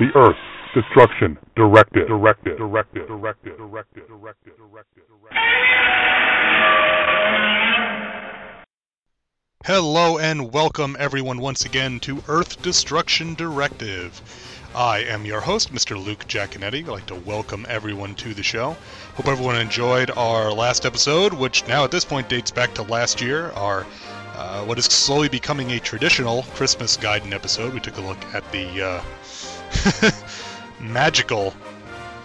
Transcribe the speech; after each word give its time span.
the 0.00 0.10
Earth 0.18 0.36
Destruction 0.74 1.36
Directive. 1.56 2.08
Directive. 2.08 2.56
Directive. 2.56 3.06
Directive. 3.06 3.58
Directive. 3.58 4.08
Directive. 4.08 4.54
Directive. 4.56 5.04
Hello 9.66 10.16
and 10.16 10.54
welcome 10.54 10.96
everyone 10.98 11.38
once 11.38 11.66
again 11.66 12.00
to 12.00 12.24
Earth 12.28 12.62
Destruction 12.62 13.34
Directive. 13.34 14.22
I 14.74 15.00
am 15.00 15.26
your 15.26 15.42
host, 15.42 15.70
Mr. 15.70 16.02
Luke 16.02 16.24
Giaconetti. 16.26 16.78
I'd 16.78 16.88
like 16.88 17.06
to 17.06 17.14
welcome 17.14 17.66
everyone 17.68 18.14
to 18.14 18.32
the 18.32 18.42
show. 18.42 18.78
Hope 19.16 19.28
everyone 19.28 19.56
enjoyed 19.56 20.10
our 20.12 20.50
last 20.50 20.86
episode, 20.86 21.34
which 21.34 21.68
now 21.68 21.84
at 21.84 21.90
this 21.90 22.06
point 22.06 22.30
dates 22.30 22.50
back 22.50 22.72
to 22.76 22.82
last 22.84 23.20
year, 23.20 23.50
our 23.50 23.84
uh, 24.34 24.64
what 24.64 24.78
is 24.78 24.86
slowly 24.86 25.28
becoming 25.28 25.72
a 25.72 25.78
traditional 25.78 26.44
Christmas 26.54 26.96
Gaiden 26.96 27.34
episode. 27.34 27.74
We 27.74 27.80
took 27.80 27.98
a 27.98 28.00
look 28.00 28.24
at 28.32 28.50
the 28.50 28.82
uh, 28.82 29.02
magical, 30.80 31.54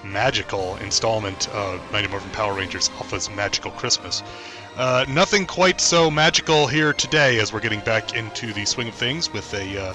magical 0.04 0.76
installment 0.78 1.48
of 1.50 1.82
Mighty 1.92 2.08
Morphin 2.08 2.32
Power 2.32 2.54
Rangers 2.54 2.90
Alpha's 2.98 3.30
Magical 3.30 3.72
Christmas. 3.72 4.24
Uh, 4.78 5.06
nothing 5.08 5.46
quite 5.46 5.80
so 5.80 6.12
magical 6.12 6.68
here 6.68 6.92
today 6.94 7.40
as 7.40 7.54
we're 7.54 7.62
getting 7.62 7.80
back 7.82 8.14
into 8.14 8.52
the 8.54 8.66
swing 8.66 8.90
of 8.90 8.94
things 8.94 9.32
with 9.32 9.54
a 9.54 9.90
uh, 9.90 9.94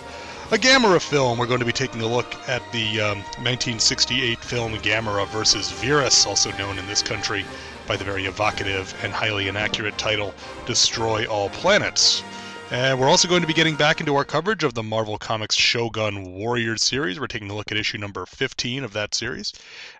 a 0.53 0.59
Gamera 0.59 1.01
film. 1.01 1.39
We're 1.39 1.47
going 1.47 1.61
to 1.61 1.67
be 1.67 1.73
taking 1.73 2.01
a 2.03 2.09
look 2.09 2.35
at 2.49 2.63
the 2.73 3.01
um, 3.01 3.19
1968 3.39 4.41
film 4.41 4.73
Gamera 4.79 5.29
versus 5.29 5.71
Virus, 5.71 6.27
also 6.27 6.51
known 6.57 6.77
in 6.77 6.87
this 6.89 7.03
country 7.03 7.45
by 7.87 7.97
the 7.97 8.03
very 8.03 8.27
evocative 8.27 8.93
and 9.05 9.13
highly 9.13 9.47
inaccurate 9.47 9.97
title 9.97 10.35
Destroy 10.67 11.25
All 11.27 11.51
Planets. 11.51 12.25
And 12.73 13.01
we're 13.01 13.09
also 13.09 13.27
going 13.27 13.41
to 13.41 13.49
be 13.49 13.53
getting 13.53 13.75
back 13.75 13.99
into 13.99 14.15
our 14.15 14.25
coverage 14.25 14.63
of 14.63 14.75
the 14.75 14.83
Marvel 14.85 15.19
Comics 15.19 15.57
Shogun 15.57 16.35
Warriors 16.35 16.85
series. 16.85 17.19
We're 17.19 17.27
taking 17.27 17.51
a 17.51 17.57
look 17.57 17.73
at 17.73 17.77
issue 17.77 17.99
number 17.99 18.25
15 18.25 18.85
of 18.85 18.93
that 18.93 19.13
series, 19.13 19.53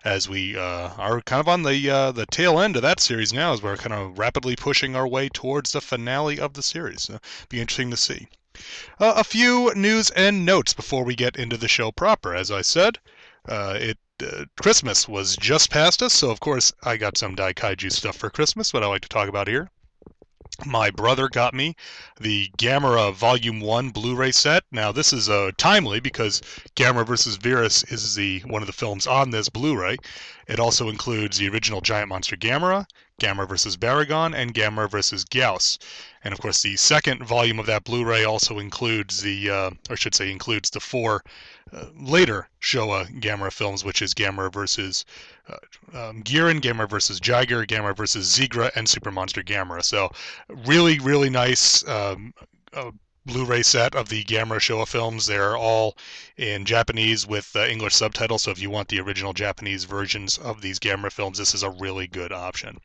as 0.05 0.29
we 0.29 0.55
uh, 0.55 0.91
are 0.97 1.19
kind 1.19 1.41
of 1.41 1.49
on 1.49 1.63
the 1.63 1.89
uh, 1.89 2.13
the 2.13 2.25
tail 2.27 2.61
end 2.61 2.77
of 2.77 2.81
that 2.81 3.01
series 3.01 3.33
now, 3.33 3.51
as 3.51 3.61
we're 3.61 3.75
kind 3.75 3.91
of 3.91 4.17
rapidly 4.17 4.55
pushing 4.55 4.95
our 4.95 5.05
way 5.05 5.27
towards 5.27 5.73
the 5.73 5.81
finale 5.81 6.39
of 6.39 6.53
the 6.53 6.63
series. 6.63 7.01
So, 7.01 7.19
be 7.49 7.59
interesting 7.59 7.91
to 7.91 7.97
see. 7.97 8.29
Uh, 9.01 9.15
a 9.17 9.25
few 9.25 9.73
news 9.75 10.09
and 10.11 10.45
notes 10.45 10.71
before 10.71 11.03
we 11.03 11.13
get 11.13 11.35
into 11.35 11.57
the 11.57 11.67
show 11.67 11.91
proper. 11.91 12.33
As 12.33 12.51
I 12.51 12.61
said, 12.61 12.99
uh, 13.49 13.77
it 13.81 13.97
uh, 14.23 14.45
Christmas 14.61 15.09
was 15.09 15.35
just 15.35 15.71
past 15.71 16.01
us, 16.01 16.13
so 16.13 16.31
of 16.31 16.39
course 16.39 16.71
I 16.83 16.95
got 16.95 17.17
some 17.17 17.35
Daikaiju 17.35 17.91
stuff 17.91 18.15
for 18.15 18.29
Christmas, 18.29 18.71
what 18.71 18.81
I 18.81 18.87
like 18.87 19.01
to 19.01 19.09
talk 19.09 19.27
about 19.27 19.49
here. 19.49 19.69
My 20.65 20.91
brother 20.91 21.27
got 21.29 21.53
me 21.53 21.75
the 22.19 22.51
Gamera 22.57 23.13
Volume 23.13 23.61
1 23.61 23.89
Blu-ray 23.89 24.31
set. 24.31 24.63
Now 24.69 24.91
this 24.91 25.13
is 25.13 25.29
uh, 25.29 25.51
timely 25.57 25.99
because 25.99 26.41
Gamera 26.75 27.07
vs. 27.07 27.37
Virus 27.37 27.83
is 27.85 28.15
the 28.15 28.39
one 28.41 28.61
of 28.61 28.67
the 28.67 28.73
films 28.73 29.07
on 29.07 29.31
this 29.31 29.49
Blu-ray. 29.49 29.97
It 30.47 30.59
also 30.59 30.89
includes 30.89 31.37
the 31.37 31.49
original 31.49 31.81
Giant 31.81 32.09
Monster 32.09 32.35
Gamera, 32.35 32.85
Gamera 33.21 33.47
vs. 33.47 33.77
Barugon, 33.77 34.35
and 34.35 34.53
Gamera 34.53 34.89
vs. 34.89 35.25
Gyaos. 35.25 35.77
And 36.23 36.33
of 36.33 36.39
course, 36.39 36.61
the 36.61 36.75
second 36.77 37.23
volume 37.23 37.59
of 37.59 37.67
that 37.67 37.83
Blu-ray 37.83 38.23
also 38.23 38.59
includes 38.59 39.21
the, 39.21 39.49
uh, 39.49 39.69
or 39.89 39.91
I 39.91 39.95
should 39.95 40.15
say, 40.15 40.31
includes 40.31 40.69
the 40.69 40.79
four 40.79 41.23
uh, 41.71 41.85
later 41.95 42.49
Showa 42.61 43.07
Gamera 43.21 43.51
films, 43.51 43.83
which 43.83 44.01
is 44.01 44.13
Gamera 44.13 44.51
versus 44.51 45.05
uh, 45.47 45.57
um, 45.93 46.23
Guiron, 46.23 46.61
Gamera 46.61 46.89
versus 46.89 47.19
Jiger, 47.19 47.65
Gamera 47.67 47.95
versus 47.95 48.35
Zigra, 48.35 48.71
and 48.75 48.89
Super 48.89 49.11
Monster 49.11 49.43
Gamera. 49.43 49.83
So, 49.83 50.09
really, 50.49 50.99
really 50.99 51.29
nice. 51.29 51.87
Um, 51.87 52.33
uh, 52.73 52.91
Blu-ray 53.23 53.61
set 53.61 53.93
of 53.93 54.09
the 54.09 54.23
Gamera 54.23 54.59
Showa 54.59 54.87
films. 54.87 55.27
They're 55.27 55.55
all 55.55 55.95
in 56.37 56.65
Japanese 56.65 57.27
with 57.27 57.55
uh, 57.55 57.67
English 57.67 57.93
subtitles. 57.93 58.41
So 58.41 58.51
if 58.51 58.59
you 58.59 58.71
want 58.71 58.87
the 58.87 58.99
original 58.99 59.33
Japanese 59.33 59.83
versions 59.83 60.39
of 60.39 60.61
these 60.61 60.79
Gamera 60.79 61.11
films, 61.11 61.37
this 61.37 61.53
is 61.53 61.61
a 61.61 61.69
really 61.69 62.07
good 62.07 62.31
option. 62.31 62.79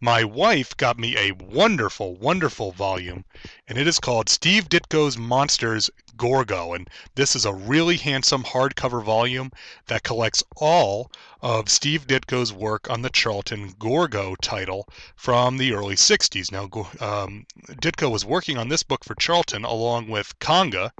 My 0.00 0.24
wife 0.24 0.76
got 0.76 0.98
me 0.98 1.16
a 1.16 1.32
wonderful, 1.32 2.16
wonderful 2.16 2.72
volume, 2.72 3.24
and 3.68 3.78
it 3.78 3.86
is 3.86 4.00
called 4.00 4.28
Steve 4.28 4.68
Ditko's 4.68 5.16
Monsters 5.16 5.88
Gorgo. 6.20 6.74
And 6.74 6.86
this 7.14 7.34
is 7.34 7.46
a 7.46 7.54
really 7.54 7.96
handsome 7.96 8.44
hardcover 8.44 9.02
volume 9.02 9.50
that 9.86 10.02
collects 10.02 10.44
all 10.56 11.10
of 11.40 11.70
Steve 11.70 12.06
Ditko's 12.06 12.52
work 12.52 12.90
on 12.90 13.00
the 13.00 13.08
Charlton 13.08 13.74
Gorgo 13.78 14.34
title 14.42 14.86
from 15.16 15.56
the 15.56 15.72
early 15.72 15.94
60s. 15.94 16.52
Now, 16.52 16.64
um, 17.00 17.46
Ditko 17.68 18.10
was 18.10 18.26
working 18.26 18.58
on 18.58 18.68
this 18.68 18.82
book 18.82 19.02
for 19.02 19.14
Charlton 19.14 19.64
along 19.64 20.08
with 20.08 20.38
Konga, 20.40 20.90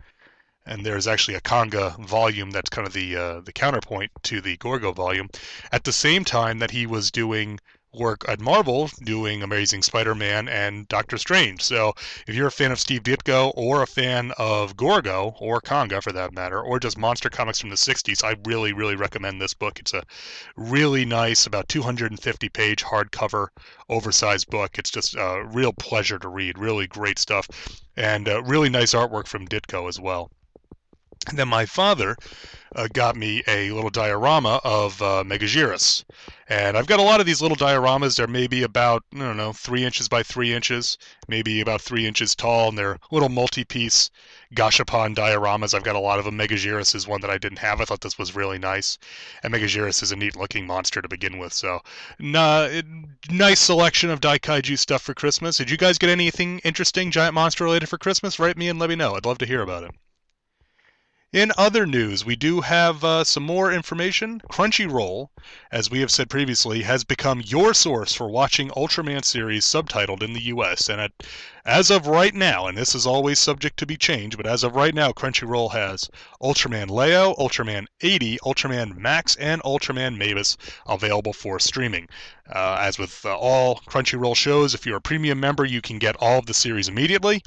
and 0.65 0.87
there's 0.87 1.07
actually 1.07 1.35
a 1.35 1.43
Konga 1.43 1.99
volume 1.99 2.51
that's 2.51 2.71
kind 2.71 2.87
of 2.87 2.95
the 2.95 3.15
uh, 3.15 3.41
the 3.41 3.53
counterpoint 3.53 4.11
to 4.23 4.41
the 4.41 4.57
Gorgo 4.57 4.93
volume. 4.93 5.29
At 5.71 5.85
the 5.85 5.93
same 5.93 6.25
time 6.25 6.61
that 6.61 6.71
he 6.71 6.87
was 6.87 7.11
doing 7.11 7.61
work 7.93 8.25
at 8.29 8.41
Marvel 8.41 8.89
doing 9.03 9.43
Amazing 9.43 9.83
Spider-Man 9.83 10.49
and 10.49 10.87
Doctor 10.89 11.19
Strange. 11.19 11.63
So 11.63 11.93
if 12.27 12.35
you're 12.35 12.47
a 12.47 12.53
fan 12.53 12.73
of 12.73 12.79
Steve 12.79 13.03
Ditko 13.03 13.53
or 13.57 13.83
a 13.83 13.87
fan 13.87 14.33
of 14.39 14.77
Gorgo 14.77 15.35
or 15.41 15.61
Konga 15.61 16.03
for 16.03 16.13
that 16.13 16.33
matter, 16.33 16.61
or 16.63 16.79
just 16.79 16.97
monster 16.97 17.29
comics 17.31 17.61
from 17.61 17.71
the 17.71 17.77
60s, 17.77 18.23
I 18.23 18.37
really, 18.49 18.73
really 18.73 18.97
recommend 18.97 19.41
this 19.41 19.55
book. 19.55 19.81
It's 19.81 19.95
a 19.95 20.05
really 20.57 21.05
nice, 21.05 21.47
about 21.47 21.69
250 21.69 22.49
page 22.51 22.85
hardcover, 22.85 23.49
oversized 23.89 24.49
book. 24.51 24.79
It's 24.79 24.91
just 24.91 25.15
a 25.15 25.45
real 25.45 25.73
pleasure 25.73 26.19
to 26.19 26.29
read. 26.29 26.59
Really 26.59 26.87
great 26.87 27.19
stuff. 27.19 27.49
And 27.97 28.29
uh, 28.29 28.43
really 28.43 28.71
nice 28.71 28.95
artwork 28.95 29.27
from 29.27 29.49
Ditko 29.49 29.89
as 29.89 29.99
well. 30.01 30.31
Then 31.35 31.49
my 31.49 31.67
father 31.67 32.17
uh, 32.75 32.89
got 32.93 33.15
me 33.15 33.43
a 33.47 33.71
little 33.73 33.91
diorama 33.91 34.61
of 34.65 35.03
uh. 35.03 35.23
And 36.49 36.77
I've 36.77 36.87
got 36.87 36.99
a 36.99 37.05
lot 37.05 37.21
of 37.21 37.27
these 37.27 37.43
little 37.43 37.57
dioramas. 37.57 38.17
They're 38.17 38.27
maybe 38.27 38.63
about, 38.63 39.05
I 39.15 39.19
don't 39.19 39.37
know, 39.37 39.53
three 39.53 39.85
inches 39.85 40.09
by 40.09 40.23
three 40.23 40.53
inches, 40.53 40.97
maybe 41.29 41.61
about 41.61 41.83
three 41.83 42.07
inches 42.07 42.35
tall, 42.35 42.71
and 42.71 42.79
they're 42.79 42.99
little 43.13 43.29
multi-piece 43.29 44.11
Gashapon 44.55 45.15
dioramas. 45.15 45.75
I've 45.75 45.85
got 45.85 45.95
a 45.95 46.01
lot 46.01 46.19
of 46.19 46.25
them. 46.25 46.39
Megaguirus 46.39 46.95
is 46.95 47.07
one 47.07 47.21
that 47.21 47.31
I 47.31 47.39
didn't 47.39 47.59
have. 47.59 47.81
I 47.81 47.85
thought 47.85 48.01
this 48.01 48.19
was 48.19 48.35
really 48.35 48.59
nice. 48.59 48.99
And 49.43 49.53
Megaguirus 49.53 50.03
is 50.03 50.11
a 50.11 50.17
neat-looking 50.17 50.67
monster 50.67 51.03
to 51.03 51.09
begin 51.09 51.39
with. 51.39 51.53
So, 51.53 51.81
nah, 52.19 52.69
nice 53.31 53.61
selection 53.61 54.11
of 54.11 54.21
Daikaiju 54.21 54.79
stuff 54.79 55.03
for 55.03 55.15
Christmas. 55.15 55.59
Did 55.59 55.71
you 55.71 55.77
guys 55.77 55.99
get 55.99 56.11
anything 56.11 56.61
interesting, 56.61 57.11
giant 57.11 57.35
monster 57.35 57.63
related 57.63 57.89
for 57.89 57.99
Christmas? 57.99 58.39
Write 58.39 58.57
me 58.57 58.69
and 58.69 58.79
let 58.79 58.89
me 58.89 58.97
know. 58.97 59.15
I'd 59.15 59.27
love 59.27 59.39
to 59.39 59.47
hear 59.47 59.63
about 59.63 59.85
it. 59.85 59.91
In 61.33 61.53
other 61.57 61.87
news, 61.87 62.25
we 62.25 62.35
do 62.35 62.61
have 62.61 63.05
uh, 63.05 63.23
some 63.23 63.45
more 63.45 63.73
information. 63.73 64.43
Crunchyroll, 64.51 65.29
as 65.71 65.89
we 65.89 66.01
have 66.01 66.11
said 66.11 66.29
previously, 66.29 66.83
has 66.83 67.05
become 67.05 67.41
your 67.47 67.73
source 67.73 68.13
for 68.13 68.29
watching 68.29 68.69
Ultraman 68.71 69.25
series 69.25 69.65
subtitled 69.65 70.25
in 70.25 70.33
the 70.33 70.47
US. 70.47 70.89
And 70.89 71.01
at, 71.01 71.13
as 71.65 71.91
of 71.91 72.07
right 72.07 72.35
now, 72.35 72.67
and 72.67 72.77
this 72.77 72.95
is 72.95 73.07
always 73.07 73.39
subject 73.39 73.79
to 73.79 73.87
be 73.87 73.97
changed, 73.97 74.37
but 74.37 74.47
as 74.47 74.65
of 74.65 74.75
right 74.75 74.95
now, 74.95 75.13
Crunchyroll 75.13 75.73
has 75.73 76.09
Ultraman 76.43 76.89
Leo, 76.89 77.35
Ultraman 77.35 77.87
80, 78.01 78.39
Ultraman 78.39 78.97
Max, 78.97 79.37
and 79.37 79.63
Ultraman 79.63 80.17
Mebius 80.17 80.57
available 80.87 81.33
for 81.33 81.59
streaming. 81.59 82.09
Uh, 82.51 82.79
as 82.81 82.99
with 82.99 83.25
uh, 83.25 83.37
all 83.37 83.81
Crunchyroll 83.87 84.35
shows, 84.35 84.75
if 84.75 84.87
you're 84.87 84.97
a 84.97 85.01
premium 85.01 85.39
member, 85.39 85.65
you 85.65 85.81
can 85.81 85.99
get 85.99 86.17
all 86.17 86.39
of 86.39 86.47
the 86.47 86.55
series 86.55 86.89
immediately. 86.89 87.43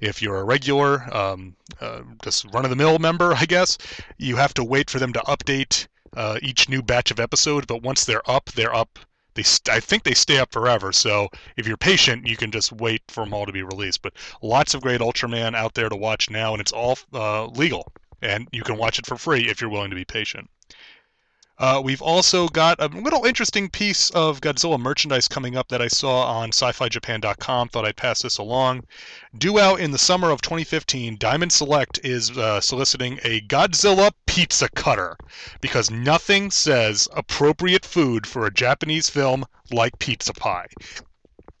If 0.00 0.22
you're 0.22 0.38
a 0.38 0.44
regular, 0.44 1.14
um, 1.14 1.56
uh, 1.80 2.02
just 2.22 2.44
run 2.52 2.64
of 2.64 2.70
the 2.70 2.76
mill 2.76 2.98
member, 2.98 3.34
I 3.34 3.46
guess, 3.46 3.78
you 4.18 4.36
have 4.36 4.54
to 4.54 4.64
wait 4.64 4.90
for 4.90 4.98
them 4.98 5.12
to 5.14 5.20
update 5.20 5.86
uh, 6.16 6.38
each 6.42 6.68
new 6.68 6.82
batch 6.82 7.10
of 7.10 7.18
episodes. 7.18 7.66
But 7.66 7.82
once 7.82 8.04
they're 8.04 8.28
up, 8.30 8.50
they're 8.52 8.74
up. 8.74 8.98
They 9.34 9.42
st- 9.42 9.74
I 9.74 9.80
think 9.80 10.02
they 10.04 10.14
stay 10.14 10.38
up 10.38 10.52
forever. 10.52 10.92
So 10.92 11.28
if 11.56 11.66
you're 11.66 11.76
patient, 11.76 12.26
you 12.26 12.36
can 12.36 12.50
just 12.50 12.72
wait 12.72 13.02
for 13.08 13.24
them 13.24 13.34
all 13.34 13.46
to 13.46 13.52
be 13.52 13.62
released. 13.62 14.02
But 14.02 14.14
lots 14.42 14.74
of 14.74 14.82
great 14.82 15.00
Ultraman 15.00 15.54
out 15.54 15.74
there 15.74 15.88
to 15.88 15.96
watch 15.96 16.30
now, 16.30 16.52
and 16.52 16.60
it's 16.60 16.72
all 16.72 16.98
uh, 17.12 17.46
legal. 17.46 17.92
And 18.22 18.48
you 18.52 18.62
can 18.62 18.78
watch 18.78 18.98
it 18.98 19.06
for 19.06 19.16
free 19.16 19.48
if 19.48 19.60
you're 19.60 19.70
willing 19.70 19.90
to 19.90 19.96
be 19.96 20.04
patient. 20.04 20.48
Uh, 21.56 21.80
we've 21.84 22.02
also 22.02 22.48
got 22.48 22.80
a 22.80 22.88
little 22.88 23.24
interesting 23.24 23.68
piece 23.68 24.10
of 24.10 24.40
Godzilla 24.40 24.78
merchandise 24.78 25.28
coming 25.28 25.56
up 25.56 25.68
that 25.68 25.80
I 25.80 25.86
saw 25.86 26.24
on 26.24 26.48
sci-fi-japan.com. 26.48 27.68
Thought 27.68 27.84
I'd 27.84 27.96
pass 27.96 28.22
this 28.22 28.38
along. 28.38 28.84
Due 29.38 29.60
out 29.60 29.78
in 29.78 29.92
the 29.92 29.98
summer 29.98 30.30
of 30.30 30.42
2015, 30.42 31.16
Diamond 31.16 31.52
Select 31.52 32.00
is 32.02 32.36
uh, 32.36 32.60
soliciting 32.60 33.20
a 33.22 33.40
Godzilla 33.42 34.10
pizza 34.26 34.68
cutter 34.68 35.16
because 35.60 35.90
nothing 35.90 36.50
says 36.50 37.08
appropriate 37.14 37.84
food 37.84 38.26
for 38.26 38.46
a 38.46 38.52
Japanese 38.52 39.08
film 39.08 39.44
like 39.70 39.98
pizza 40.00 40.32
pie. 40.32 40.66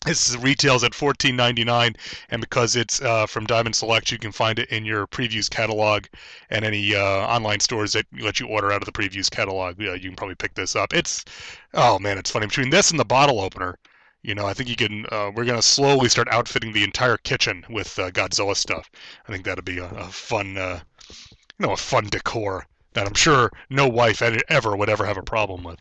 This 0.04 0.36
retails 0.36 0.84
at 0.84 0.92
$14.99, 0.92 1.96
and 2.28 2.40
because 2.40 2.76
it's 2.76 3.00
uh, 3.00 3.26
from 3.26 3.46
Diamond 3.46 3.74
Select, 3.74 4.12
you 4.12 4.18
can 4.18 4.32
find 4.32 4.58
it 4.58 4.68
in 4.68 4.84
your 4.84 5.06
previews 5.06 5.48
catalog 5.48 6.04
and 6.50 6.62
any 6.62 6.94
uh, 6.94 7.00
online 7.00 7.60
stores 7.60 7.94
that 7.94 8.04
let 8.20 8.38
you 8.38 8.46
order 8.46 8.70
out 8.70 8.82
of 8.82 8.86
the 8.86 8.92
previews 8.92 9.30
catalog. 9.30 9.80
you 9.80 9.98
can 9.98 10.14
probably 10.14 10.34
pick 10.34 10.54
this 10.54 10.76
up. 10.76 10.92
It's, 10.92 11.24
oh 11.72 11.98
man, 11.98 12.18
it's 12.18 12.30
funny. 12.30 12.46
Between 12.46 12.68
this 12.68 12.90
and 12.90 13.00
the 13.00 13.04
bottle 13.04 13.40
opener, 13.40 13.78
you 14.22 14.34
know, 14.34 14.46
I 14.46 14.52
think 14.52 14.68
you 14.68 14.76
can. 14.76 15.06
Uh, 15.10 15.30
we're 15.34 15.46
gonna 15.46 15.62
slowly 15.62 16.10
start 16.10 16.28
outfitting 16.30 16.72
the 16.72 16.84
entire 16.84 17.16
kitchen 17.16 17.64
with 17.70 17.98
uh, 17.98 18.10
Godzilla 18.10 18.56
stuff. 18.56 18.90
I 19.26 19.32
think 19.32 19.44
that'll 19.44 19.64
be 19.64 19.78
a, 19.78 19.86
a 19.86 20.08
fun, 20.08 20.58
uh, 20.58 20.80
you 21.58 21.66
know, 21.66 21.72
a 21.72 21.76
fun 21.78 22.08
decor 22.08 22.66
that 22.92 23.06
I'm 23.06 23.14
sure 23.14 23.50
no 23.70 23.88
wife 23.88 24.22
ever 24.22 24.76
would 24.76 24.90
ever 24.90 25.04
have 25.04 25.18
a 25.18 25.22
problem 25.22 25.62
with. 25.62 25.80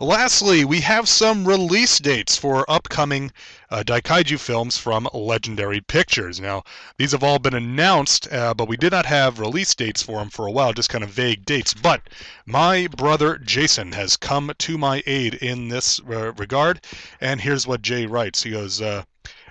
Lastly, 0.00 0.64
we 0.64 0.80
have 0.82 1.08
some 1.08 1.44
release 1.44 1.98
dates 1.98 2.36
for 2.36 2.64
upcoming 2.70 3.32
uh, 3.68 3.82
Daikaiju 3.84 4.38
films 4.38 4.78
from 4.78 5.08
Legendary 5.12 5.80
Pictures. 5.80 6.38
Now, 6.38 6.62
these 6.98 7.10
have 7.10 7.24
all 7.24 7.40
been 7.40 7.54
announced, 7.54 8.32
uh, 8.32 8.54
but 8.54 8.68
we 8.68 8.76
did 8.76 8.92
not 8.92 9.06
have 9.06 9.40
release 9.40 9.74
dates 9.74 10.00
for 10.00 10.20
them 10.20 10.30
for 10.30 10.46
a 10.46 10.52
while, 10.52 10.72
just 10.72 10.88
kind 10.88 11.02
of 11.02 11.10
vague 11.10 11.44
dates. 11.44 11.74
But 11.74 12.02
my 12.46 12.86
brother 12.86 13.38
Jason 13.38 13.90
has 13.90 14.16
come 14.16 14.52
to 14.56 14.78
my 14.78 15.02
aid 15.04 15.34
in 15.34 15.66
this 15.66 15.98
uh, 16.08 16.32
regard, 16.34 16.80
and 17.20 17.40
here's 17.40 17.66
what 17.66 17.82
Jay 17.82 18.06
writes. 18.06 18.44
He 18.44 18.52
goes, 18.52 18.80
uh, 18.80 19.02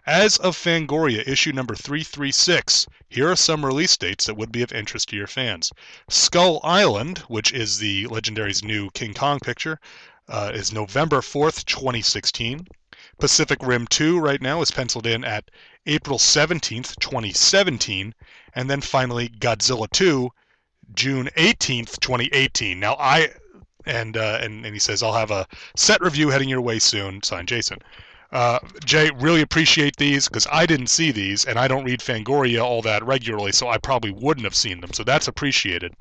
as 0.05 0.37
of 0.37 0.55
Fangoria 0.55 1.27
issue 1.27 1.51
number 1.51 1.75
336, 1.75 2.87
here 3.09 3.29
are 3.29 3.35
some 3.35 3.65
release 3.65 3.97
dates 3.97 4.27
that 4.27 4.37
would 4.37 4.53
be 4.53 4.61
of 4.61 4.71
interest 4.71 5.09
to 5.09 5.17
your 5.17 5.27
fans. 5.27 5.73
Skull 6.09 6.61
Island, 6.63 7.17
which 7.27 7.51
is 7.51 7.79
the 7.79 8.05
Legendary's 8.07 8.63
new 8.63 8.89
King 8.91 9.13
Kong 9.13 9.41
picture, 9.41 9.81
uh, 10.29 10.51
is 10.53 10.73
November 10.73 11.17
4th, 11.17 11.65
2016. 11.65 12.67
Pacific 13.19 13.59
Rim 13.61 13.87
2 13.87 14.19
right 14.19 14.41
now 14.41 14.61
is 14.61 14.71
penciled 14.71 15.07
in 15.07 15.23
at 15.23 15.49
April 15.85 16.17
17th, 16.17 16.99
2017. 16.99 18.13
And 18.53 18.69
then 18.69 18.81
finally 18.81 19.29
Godzilla 19.29 19.89
2, 19.91 20.29
June 20.93 21.29
18th, 21.37 21.99
2018. 21.99 22.79
Now 22.79 22.95
I 22.99 23.29
and 23.85 24.17
uh, 24.17 24.39
and 24.41 24.65
and 24.65 24.75
he 24.75 24.79
says 24.79 25.01
I'll 25.01 25.13
have 25.13 25.31
a 25.31 25.47
set 25.75 26.01
review 26.01 26.29
heading 26.29 26.49
your 26.49 26.61
way 26.61 26.79
soon. 26.79 27.23
Signed, 27.23 27.47
Jason. 27.47 27.79
Uh, 28.31 28.59
Jay, 28.83 29.09
really 29.15 29.39
appreciate 29.41 29.95
these 29.95 30.27
because 30.27 30.45
I 30.51 30.65
didn't 30.65 30.87
see 30.87 31.11
these 31.11 31.45
and 31.45 31.57
I 31.57 31.69
don't 31.69 31.85
read 31.85 32.01
Fangoria 32.01 32.61
all 32.61 32.81
that 32.81 33.05
regularly, 33.05 33.53
so 33.53 33.69
I 33.69 33.77
probably 33.77 34.11
wouldn't 34.11 34.43
have 34.43 34.55
seen 34.55 34.81
them. 34.81 34.91
So 34.91 35.05
that's 35.05 35.29
appreciated. 35.29 35.93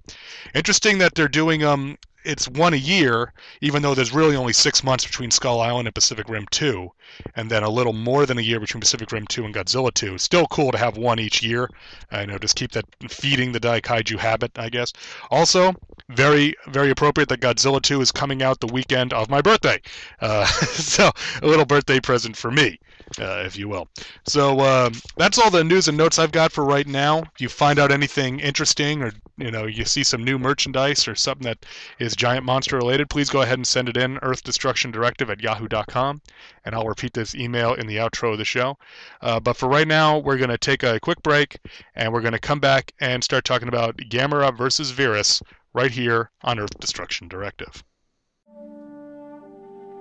Interesting 0.52 0.98
that 0.98 1.14
they're 1.14 1.28
doing 1.28 1.62
um 1.62 1.96
it's 2.26 2.48
one 2.48 2.74
a 2.74 2.76
year, 2.76 3.32
even 3.60 3.82
though 3.82 3.94
there's 3.94 4.12
really 4.12 4.36
only 4.36 4.52
six 4.52 4.82
months 4.82 5.06
between 5.06 5.30
Skull 5.30 5.60
Island 5.60 5.86
and 5.86 5.94
Pacific 5.94 6.28
Rim 6.28 6.46
2, 6.50 6.90
and 7.36 7.50
then 7.50 7.62
a 7.62 7.70
little 7.70 7.92
more 7.92 8.26
than 8.26 8.38
a 8.38 8.42
year 8.42 8.58
between 8.58 8.80
Pacific 8.80 9.12
Rim 9.12 9.26
2 9.26 9.44
and 9.44 9.54
Godzilla 9.54 9.94
2. 9.94 10.18
Still 10.18 10.46
cool 10.48 10.72
to 10.72 10.78
have 10.78 10.96
one 10.96 11.20
each 11.20 11.42
year. 11.42 11.70
I 12.10 12.26
know, 12.26 12.38
just 12.38 12.56
keep 12.56 12.72
that 12.72 12.84
feeding 13.08 13.52
the 13.52 13.60
Daikaiju 13.60 14.18
habit, 14.18 14.58
I 14.58 14.68
guess. 14.68 14.92
Also, 15.30 15.74
very, 16.08 16.54
very 16.66 16.90
appropriate 16.90 17.28
that 17.28 17.40
Godzilla 17.40 17.80
2 17.80 18.00
is 18.00 18.10
coming 18.10 18.42
out 18.42 18.60
the 18.60 18.72
weekend 18.72 19.12
of 19.12 19.30
my 19.30 19.40
birthday. 19.40 19.80
Uh, 20.20 20.44
so, 20.46 21.10
a 21.42 21.46
little 21.46 21.64
birthday 21.66 22.00
present 22.00 22.36
for 22.36 22.50
me 22.50 22.78
uh, 23.18 23.42
if 23.46 23.56
you 23.56 23.68
will. 23.68 23.88
So 24.26 24.60
um, 24.60 24.92
that's 25.16 25.38
all 25.38 25.50
the 25.50 25.64
news 25.64 25.88
and 25.88 25.96
notes 25.96 26.18
I've 26.18 26.32
got 26.32 26.52
for 26.52 26.64
right 26.64 26.86
now. 26.86 27.20
If 27.20 27.40
you 27.40 27.48
find 27.48 27.78
out 27.78 27.92
anything 27.92 28.40
interesting, 28.40 29.02
or 29.02 29.12
you 29.38 29.50
know 29.50 29.66
you 29.66 29.84
see 29.84 30.02
some 30.02 30.24
new 30.24 30.38
merchandise 30.38 31.06
or 31.06 31.14
something 31.14 31.44
that 31.44 31.64
is 31.98 32.16
giant 32.16 32.44
monster 32.44 32.76
related, 32.76 33.08
please 33.08 33.30
go 33.30 33.42
ahead 33.42 33.58
and 33.58 33.66
send 33.66 33.88
it 33.88 33.96
in 33.96 34.18
Earth 34.22 34.42
Destruction 34.42 34.90
Directive 34.90 35.30
at 35.30 35.40
yahoo.com, 35.40 36.20
and 36.64 36.74
I'll 36.74 36.88
repeat 36.88 37.14
this 37.14 37.34
email 37.34 37.74
in 37.74 37.86
the 37.86 37.96
outro 37.96 38.32
of 38.32 38.38
the 38.38 38.44
show. 38.44 38.76
Uh, 39.20 39.40
but 39.40 39.56
for 39.56 39.68
right 39.68 39.88
now, 39.88 40.18
we're 40.18 40.38
going 40.38 40.50
to 40.50 40.58
take 40.58 40.82
a 40.82 41.00
quick 41.00 41.22
break, 41.22 41.58
and 41.94 42.12
we're 42.12 42.22
going 42.22 42.32
to 42.32 42.38
come 42.38 42.60
back 42.60 42.92
and 43.00 43.22
start 43.22 43.44
talking 43.44 43.68
about 43.68 43.96
Gamera 43.96 44.56
versus 44.56 44.90
Virus 44.90 45.42
right 45.72 45.90
here 45.90 46.30
on 46.42 46.58
Earth 46.58 46.78
Destruction 46.80 47.28
Directive. 47.28 47.84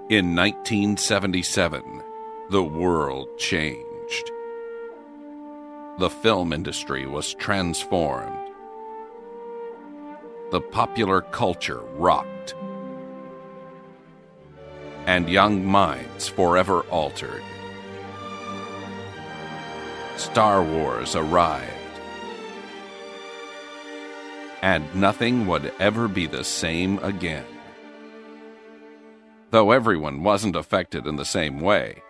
In 0.08 0.36
1977 0.36 2.04
the 2.51 2.63
world 2.63 3.27
changed. 3.39 4.31
The 5.97 6.12
film 6.12 6.53
industry 6.53 7.07
was 7.07 7.33
transformed. 7.33 8.38
The 10.51 10.62
popular 10.62 11.21
culture 11.21 11.81
rocked. 11.97 12.53
And 15.07 15.27
young 15.27 15.65
minds 15.65 16.27
forever 16.27 16.81
altered. 16.92 17.44
Star 20.15 20.63
Wars 20.63 21.15
arrived. 21.15 21.71
And 24.62 24.94
nothing 24.94 25.48
would 25.48 25.74
ever 25.80 26.07
be 26.07 26.27
the 26.27 26.44
same 26.44 27.00
again. 27.00 27.45
Though 29.50 29.71
everyone 29.71 30.21
wasn't 30.21 30.56
affected 30.56 31.07
in 31.07 31.15
the 31.15 31.25
same 31.25 31.59
way, 31.59 32.03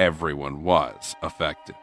everyone 0.00 0.64
was 0.64 1.14
affected. 1.20 1.76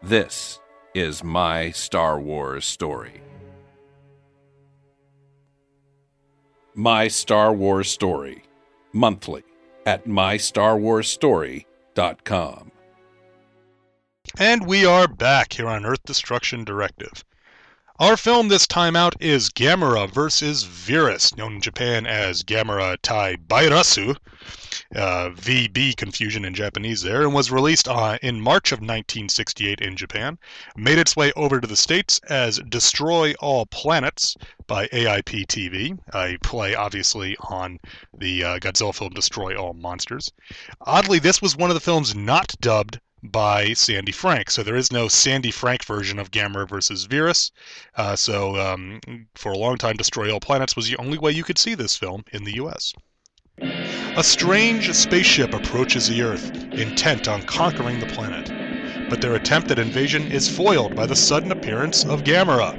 This 0.00 0.60
is 0.94 1.24
my 1.24 1.72
Star 1.72 2.20
Wars 2.20 2.64
story. 2.64 3.20
My 6.76 7.08
Star 7.08 7.52
Wars 7.52 7.90
Story, 7.90 8.44
monthly 8.92 9.42
at 9.84 10.06
mystarwarsstory.com. 10.06 12.70
And 14.38 14.64
we 14.64 14.86
are 14.86 15.08
back 15.08 15.54
here 15.54 15.66
on 15.66 15.84
Earth 15.84 16.04
Destruction 16.04 16.62
Directive. 16.62 17.24
Our 17.98 18.16
film 18.16 18.46
this 18.46 18.68
time 18.68 18.94
out 18.94 19.20
is 19.20 19.50
Gamera 19.50 20.08
vs. 20.08 20.62
Virus, 20.62 21.36
known 21.36 21.54
in 21.54 21.60
Japan 21.60 22.06
as 22.06 22.44
Gamera 22.44 22.96
Tai 23.02 23.34
Bairasu, 23.48 24.16
uh, 24.94 25.30
VB 25.30 25.96
confusion 25.96 26.44
in 26.44 26.54
Japanese 26.54 27.02
there, 27.02 27.22
and 27.22 27.34
was 27.34 27.50
released 27.50 27.88
uh, 27.88 28.18
in 28.22 28.40
March 28.40 28.72
of 28.72 28.78
1968 28.78 29.80
in 29.80 29.96
Japan. 29.96 30.38
Made 30.76 30.98
its 30.98 31.16
way 31.16 31.32
over 31.36 31.60
to 31.60 31.66
the 31.66 31.76
States 31.76 32.20
as 32.28 32.58
Destroy 32.68 33.34
All 33.40 33.66
Planets 33.66 34.36
by 34.66 34.86
AIP 34.88 35.46
TV. 35.46 35.98
I 36.12 36.36
play, 36.42 36.74
obviously, 36.74 37.36
on 37.48 37.78
the 38.16 38.44
uh, 38.44 38.58
Godzilla 38.58 38.94
film 38.94 39.10
Destroy 39.10 39.56
All 39.56 39.74
Monsters. 39.74 40.32
Oddly, 40.82 41.18
this 41.18 41.42
was 41.42 41.56
one 41.56 41.70
of 41.70 41.74
the 41.74 41.80
films 41.80 42.14
not 42.14 42.54
dubbed 42.60 43.00
by 43.22 43.72
Sandy 43.72 44.12
Frank. 44.12 44.50
So 44.50 44.62
there 44.62 44.76
is 44.76 44.92
no 44.92 45.08
Sandy 45.08 45.50
Frank 45.50 45.84
version 45.84 46.18
of 46.18 46.30
Gamera 46.30 46.68
versus 46.68 47.04
Virus. 47.04 47.50
Uh, 47.96 48.14
so 48.14 48.56
um, 48.56 49.00
for 49.34 49.52
a 49.52 49.58
long 49.58 49.76
time, 49.76 49.96
Destroy 49.96 50.32
All 50.32 50.40
Planets 50.40 50.76
was 50.76 50.88
the 50.88 50.96
only 50.98 51.18
way 51.18 51.32
you 51.32 51.44
could 51.44 51.58
see 51.58 51.74
this 51.74 51.96
film 51.96 52.24
in 52.32 52.44
the 52.44 52.54
U.S. 52.54 52.94
A 53.60 54.22
strange 54.22 54.92
spaceship 54.94 55.54
approaches 55.54 56.08
the 56.08 56.22
Earth, 56.22 56.50
intent 56.72 57.28
on 57.28 57.42
conquering 57.42 57.98
the 57.98 58.06
planet. 58.06 58.50
But 59.08 59.20
their 59.20 59.34
attempt 59.34 59.70
at 59.70 59.78
invasion 59.78 60.30
is 60.30 60.48
foiled 60.48 60.94
by 60.94 61.06
the 61.06 61.16
sudden 61.16 61.50
appearance 61.50 62.04
of 62.04 62.24
Gamera. 62.24 62.76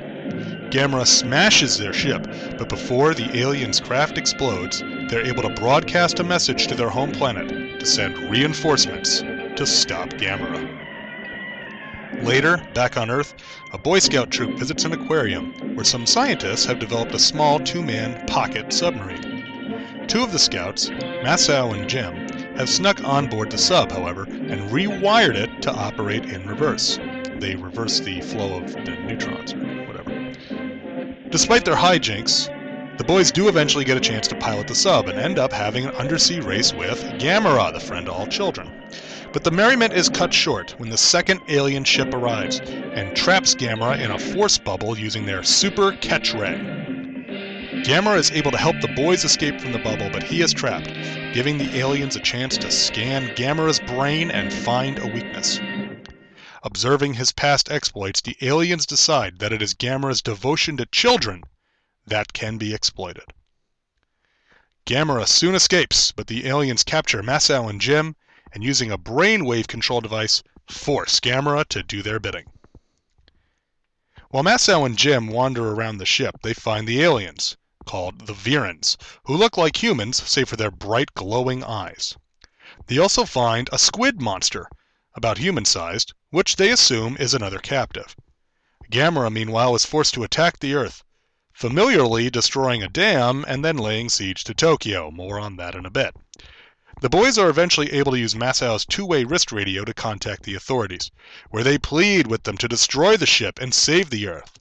Gamera 0.70 1.06
smashes 1.06 1.78
their 1.78 1.94
ship, 1.94 2.28
but 2.58 2.70
before 2.70 3.14
the 3.14 3.40
alien's 3.40 3.80
craft 3.80 4.18
explodes, 4.18 4.82
they're 5.10 5.26
able 5.26 5.42
to 5.44 5.50
broadcast 5.50 6.20
a 6.20 6.24
message 6.24 6.68
to 6.68 6.76
their 6.76 6.90
home 6.90 7.12
planet 7.12 7.80
to 7.80 7.86
send 7.86 8.18
reinforcements 8.30 9.22
to 9.56 9.66
stop 9.66 10.10
Gamera. 10.12 10.78
Later, 12.24 12.58
back 12.74 12.98
on 12.98 13.10
Earth, 13.10 13.34
a 13.74 13.78
Boy 13.78 14.00
Scout 14.00 14.30
troop 14.30 14.58
visits 14.58 14.86
an 14.86 14.94
aquarium 14.94 15.54
where 15.76 15.86
some 15.86 16.06
scientists 16.06 16.66
have 16.66 16.80
developed 16.80 17.16
a 17.16 17.20
small 17.20 17.60
two 17.60 17.82
man 17.82 18.26
pocket 18.28 18.72
submarine. 18.74 19.29
Two 20.10 20.24
of 20.24 20.32
the 20.32 20.40
scouts, 20.40 20.90
Masao 20.90 21.72
and 21.72 21.88
Jim, 21.88 22.16
have 22.58 22.68
snuck 22.68 23.04
on 23.04 23.28
board 23.28 23.52
the 23.52 23.60
sub, 23.60 23.92
however, 23.92 24.24
and 24.24 24.72
rewired 24.72 25.36
it 25.36 25.62
to 25.62 25.72
operate 25.72 26.26
in 26.26 26.48
reverse. 26.48 26.98
They 27.38 27.56
reverse 27.56 28.00
the 28.00 28.20
flow 28.22 28.58
of 28.58 28.74
the 28.74 28.98
neutrons 29.06 29.54
or 29.54 29.86
whatever. 29.86 30.34
Despite 31.30 31.64
their 31.64 31.76
hijinks, 31.76 32.48
the 32.98 33.04
boys 33.04 33.32
do 33.32 33.50
eventually 33.50 33.86
get 33.86 33.98
a 33.98 34.02
chance 34.02 34.28
to 34.30 34.36
pilot 34.36 34.68
the 34.68 34.74
sub 34.74 35.10
and 35.10 35.20
end 35.20 35.38
up 35.38 35.54
having 35.54 35.86
an 35.86 35.92
undersea 35.92 36.40
race 36.40 36.74
with 36.74 37.04
Gamera, 37.20 37.72
the 37.72 37.80
friend 37.80 38.08
of 38.08 38.16
all 38.16 38.26
children. 38.26 38.72
But 39.32 39.44
the 39.44 39.52
merriment 39.52 39.94
is 39.94 40.10
cut 40.10 40.34
short 40.34 40.72
when 40.80 40.90
the 40.90 40.98
second 40.98 41.42
alien 41.50 41.84
ship 41.84 42.16
arrives 42.16 42.62
and 42.62 43.16
traps 43.16 43.54
Gamera 43.54 44.00
in 44.00 44.10
a 44.10 44.18
force 44.18 44.58
bubble 44.58 44.98
using 44.98 45.28
their 45.28 45.44
super 45.44 45.92
catch 45.92 46.34
ray. 46.34 46.99
Gamera 47.90 48.20
is 48.20 48.30
able 48.30 48.52
to 48.52 48.58
help 48.60 48.80
the 48.82 48.88
boys 48.88 49.26
escape 49.26 49.60
from 49.60 49.72
the 49.72 49.80
bubble, 49.80 50.12
but 50.12 50.22
he 50.22 50.44
is 50.44 50.54
trapped, 50.54 50.94
giving 51.34 51.58
the 51.58 51.76
aliens 51.80 52.16
a 52.16 52.20
chance 52.20 52.56
to 52.60 52.70
scan 52.70 53.30
Gamera's 53.30 53.80
brain 53.80 54.30
and 54.30 54.54
find 54.54 55.00
a 55.00 55.08
weakness. 55.08 55.60
Observing 56.62 57.16
his 57.16 57.32
past 57.32 57.72
exploits, 57.72 58.22
the 58.22 58.38
aliens 58.42 58.86
decide 58.86 59.40
that 59.40 59.52
it 59.52 59.64
is 59.64 59.74
Gamera's 59.74 60.22
devotion 60.22 60.78
to 60.78 60.86
children 60.86 61.42
that 62.06 62.32
can 62.32 62.60
be 62.60 62.76
exploited. 62.76 63.24
Gamera 64.86 65.28
soon 65.28 65.56
escapes, 65.56 66.12
but 66.12 66.28
the 66.28 66.46
aliens 66.46 66.84
capture 66.84 67.24
Masao 67.24 67.68
and 67.68 67.82
Jim, 67.82 68.16
and 68.54 68.64
using 68.64 68.92
a 68.92 69.00
brainwave 69.00 69.68
control 69.68 70.00
device, 70.00 70.44
force 70.70 71.20
Gamera 71.20 71.66
to 71.70 71.82
do 71.82 72.04
their 72.04 72.20
bidding. 72.20 72.46
While 74.30 74.44
Masao 74.44 74.86
and 74.86 74.96
Jim 74.96 75.26
wander 75.26 75.72
around 75.72 75.98
the 75.98 76.06
ship, 76.06 76.36
they 76.44 76.54
find 76.54 76.88
the 76.88 77.02
aliens, 77.02 77.58
called 77.90 78.28
the 78.28 78.34
Virans, 78.34 78.96
who 79.24 79.36
look 79.36 79.58
like 79.58 79.82
humans 79.82 80.22
save 80.30 80.48
for 80.48 80.56
their 80.56 80.70
bright 80.70 81.12
glowing 81.16 81.64
eyes. 81.64 82.16
They 82.86 83.00
also 83.00 83.26
find 83.26 83.68
a 83.72 83.80
squid 83.80 84.22
monster, 84.22 84.70
about 85.16 85.40
human 85.40 85.66
sized, 85.66 86.14
which 86.30 86.58
they 86.58 86.70
assume 86.70 87.18
is 87.18 87.34
another 87.34 87.58
captive. 87.58 88.16
Gamera, 88.92 89.32
meanwhile, 89.32 89.74
is 89.74 89.88
forced 89.88 90.14
to 90.14 90.24
attack 90.24 90.60
the 90.60 90.76
Earth, 90.76 91.04
familiarly 91.52 92.30
destroying 92.30 92.84
a 92.84 92.88
dam 92.88 93.44
and 93.48 93.66
then 93.66 93.78
laying 93.78 94.08
siege 94.08 94.44
to 94.44 94.54
Tokyo. 94.54 95.10
More 95.10 95.40
on 95.40 95.56
that 95.56 95.74
in 95.74 95.88
a 95.88 95.90
bit. 95.90 96.16
The 97.02 97.10
boys 97.10 97.40
are 97.40 97.50
eventually 97.50 97.92
able 97.92 98.12
to 98.12 98.20
use 98.20 98.36
Masao's 98.36 98.86
two-way 98.86 99.24
wrist 99.24 99.52
radio 99.52 99.84
to 99.84 99.96
contact 99.96 100.44
the 100.44 100.54
authorities, 100.54 101.10
where 101.50 101.64
they 101.64 101.80
plead 101.80 102.28
with 102.28 102.44
them 102.44 102.58
to 102.60 102.68
destroy 102.68 103.18
the 103.18 103.26
ship 103.26 103.58
and 103.60 103.74
save 103.74 104.12
the 104.12 104.28
Earth. 104.28 104.59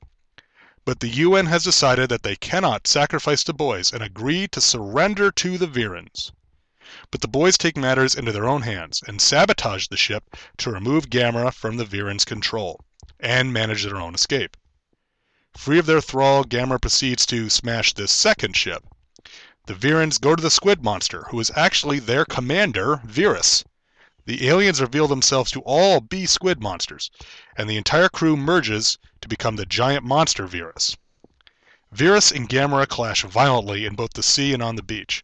But 0.88 1.00
the 1.00 1.08
UN 1.08 1.44
has 1.44 1.64
decided 1.64 2.08
that 2.08 2.22
they 2.22 2.34
cannot 2.34 2.86
sacrifice 2.86 3.42
the 3.42 3.52
boys 3.52 3.92
and 3.92 4.02
agree 4.02 4.48
to 4.48 4.58
surrender 4.58 5.30
to 5.32 5.58
the 5.58 5.66
Virans. 5.66 6.32
But 7.10 7.20
the 7.20 7.28
boys 7.28 7.58
take 7.58 7.76
matters 7.76 8.14
into 8.14 8.32
their 8.32 8.48
own 8.48 8.62
hands 8.62 9.02
and 9.06 9.20
sabotage 9.20 9.88
the 9.88 9.98
ship 9.98 10.34
to 10.56 10.70
remove 10.70 11.10
Gamera 11.10 11.52
from 11.52 11.76
the 11.76 11.84
Virans' 11.84 12.24
control 12.24 12.80
and 13.20 13.52
manage 13.52 13.82
their 13.84 14.00
own 14.00 14.14
escape. 14.14 14.56
Free 15.54 15.78
of 15.78 15.84
their 15.84 16.00
thrall, 16.00 16.42
Gamera 16.42 16.80
proceeds 16.80 17.26
to 17.26 17.50
smash 17.50 17.92
this 17.92 18.10
second 18.10 18.56
ship, 18.56 18.82
the 19.66 19.74
Virans 19.74 20.16
go 20.16 20.34
to 20.34 20.42
the 20.42 20.50
squid 20.50 20.82
monster, 20.82 21.24
who 21.24 21.38
is 21.38 21.52
actually 21.54 21.98
their 21.98 22.24
commander, 22.24 23.02
Virus. 23.04 23.62
The 24.28 24.46
aliens 24.46 24.78
reveal 24.78 25.08
themselves 25.08 25.50
to 25.52 25.62
all 25.62 26.02
be 26.02 26.26
squid 26.26 26.60
monsters, 26.60 27.10
and 27.56 27.66
the 27.66 27.78
entire 27.78 28.10
crew 28.10 28.36
merges 28.36 28.98
to 29.22 29.26
become 29.26 29.56
the 29.56 29.64
giant 29.64 30.04
monster 30.04 30.46
Virus. 30.46 30.98
Virus 31.92 32.30
and 32.30 32.46
Gamera 32.46 32.86
clash 32.86 33.22
violently 33.22 33.86
in 33.86 33.94
both 33.94 34.12
the 34.12 34.22
sea 34.22 34.52
and 34.52 34.62
on 34.62 34.76
the 34.76 34.82
beach. 34.82 35.22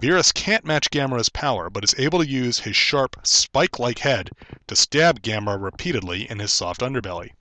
Virus 0.00 0.30
can't 0.30 0.64
match 0.64 0.92
Gamera's 0.92 1.28
power, 1.28 1.68
but 1.68 1.82
is 1.82 1.96
able 1.98 2.20
to 2.20 2.28
use 2.28 2.60
his 2.60 2.76
sharp, 2.76 3.16
spike-like 3.24 3.98
head 3.98 4.30
to 4.68 4.76
stab 4.76 5.20
Gamera 5.20 5.60
repeatedly 5.60 6.30
in 6.30 6.38
his 6.38 6.52
soft 6.52 6.80
underbelly. 6.80 7.32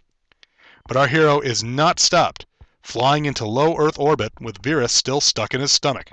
But 0.88 0.98
our 0.98 1.08
hero 1.08 1.42
is 1.42 1.64
not 1.64 2.00
stopped, 2.00 2.48
flying 2.82 3.26
into 3.26 3.46
low 3.46 3.78
Earth 3.78 4.00
orbit 4.00 4.34
with 4.42 4.64
Virus 4.64 4.94
still 4.94 5.22
stuck 5.22 5.54
in 5.54 5.62
his 5.62 5.72
stomach. 5.72 6.10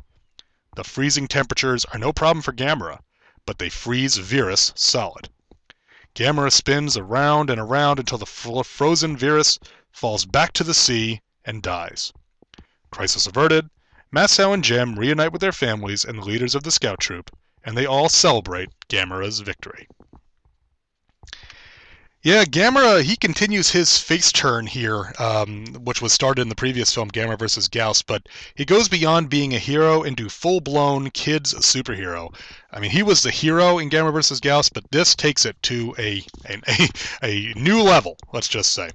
The 0.77 0.85
freezing 0.85 1.27
temperatures 1.27 1.87
are 1.87 1.99
no 1.99 2.13
problem 2.13 2.43
for 2.43 2.53
Gamera, 2.53 2.99
but 3.47 3.59
they 3.59 3.69
freeze 3.69 4.17
Virus 4.17 4.73
solid. 4.75 5.29
Gamera 6.15 6.51
spins 6.51 6.97
around 6.97 7.51
and 7.51 7.61
around 7.61 7.99
until 7.99 8.19
the 8.19 8.25
frozen 8.27 9.17
Virus 9.17 9.59
falls 9.91 10.25
back 10.25 10.53
to 10.53 10.65
the 10.65 10.75
sea 10.75 11.21
and 11.45 11.63
dies. 11.63 12.13
Crisis 12.91 13.27
averted, 13.27 13.69
Masao 14.15 14.55
and 14.55 14.63
Jim 14.63 14.99
reunite 14.99 15.33
with 15.33 15.41
their 15.41 15.53
families 15.53 16.05
and 16.05 16.19
the 16.19 16.25
leaders 16.25 16.55
of 16.55 16.63
the 16.63 16.71
scout 16.71 17.01
troop, 17.01 17.37
and 17.65 17.77
they 17.77 17.87
all 17.87 18.09
celebrate 18.09 18.71
Gamera's 18.89 19.41
victory. 19.41 19.89
Yeah, 22.25 22.47
Gamera, 22.47 23.03
he 23.03 23.17
continues 23.17 23.69
his 23.69 23.99
face 23.99 24.33
turn 24.33 24.67
here, 24.67 25.13
um, 25.19 25.67
which 25.85 26.01
was 26.01 26.15
started 26.15 26.41
in 26.41 26.49
the 26.49 26.55
previous 26.55 26.95
film, 26.95 27.11
Gamera 27.11 27.39
vs. 27.39 27.69
Gyaos, 27.69 28.03
but 28.03 28.31
he 28.55 28.65
goes 28.65 28.89
beyond 28.89 29.29
being 29.29 29.55
a 29.55 29.59
hero 29.59 30.03
into 30.03 30.31
full 30.31 30.63
blown 30.63 31.11
kids 31.11 31.53
superhero. 31.53 32.35
I 32.73 32.81
mean, 32.81 32.93
he 32.93 33.03
was 33.03 33.23
the 33.23 33.31
hero 33.31 33.79
in 33.79 33.91
Gamera 33.91 34.11
vs. 34.11 34.41
Gyaos, 34.41 34.71
but 34.73 34.91
this 34.91 35.15
takes 35.15 35.45
it 35.45 35.63
to 35.65 35.95
a, 35.99 36.25
a, 36.49 36.89
a 37.23 37.53
new 37.57 37.83
level, 37.83 38.17
let's 38.33 38.49
just 38.49 38.73
say. 38.73 38.89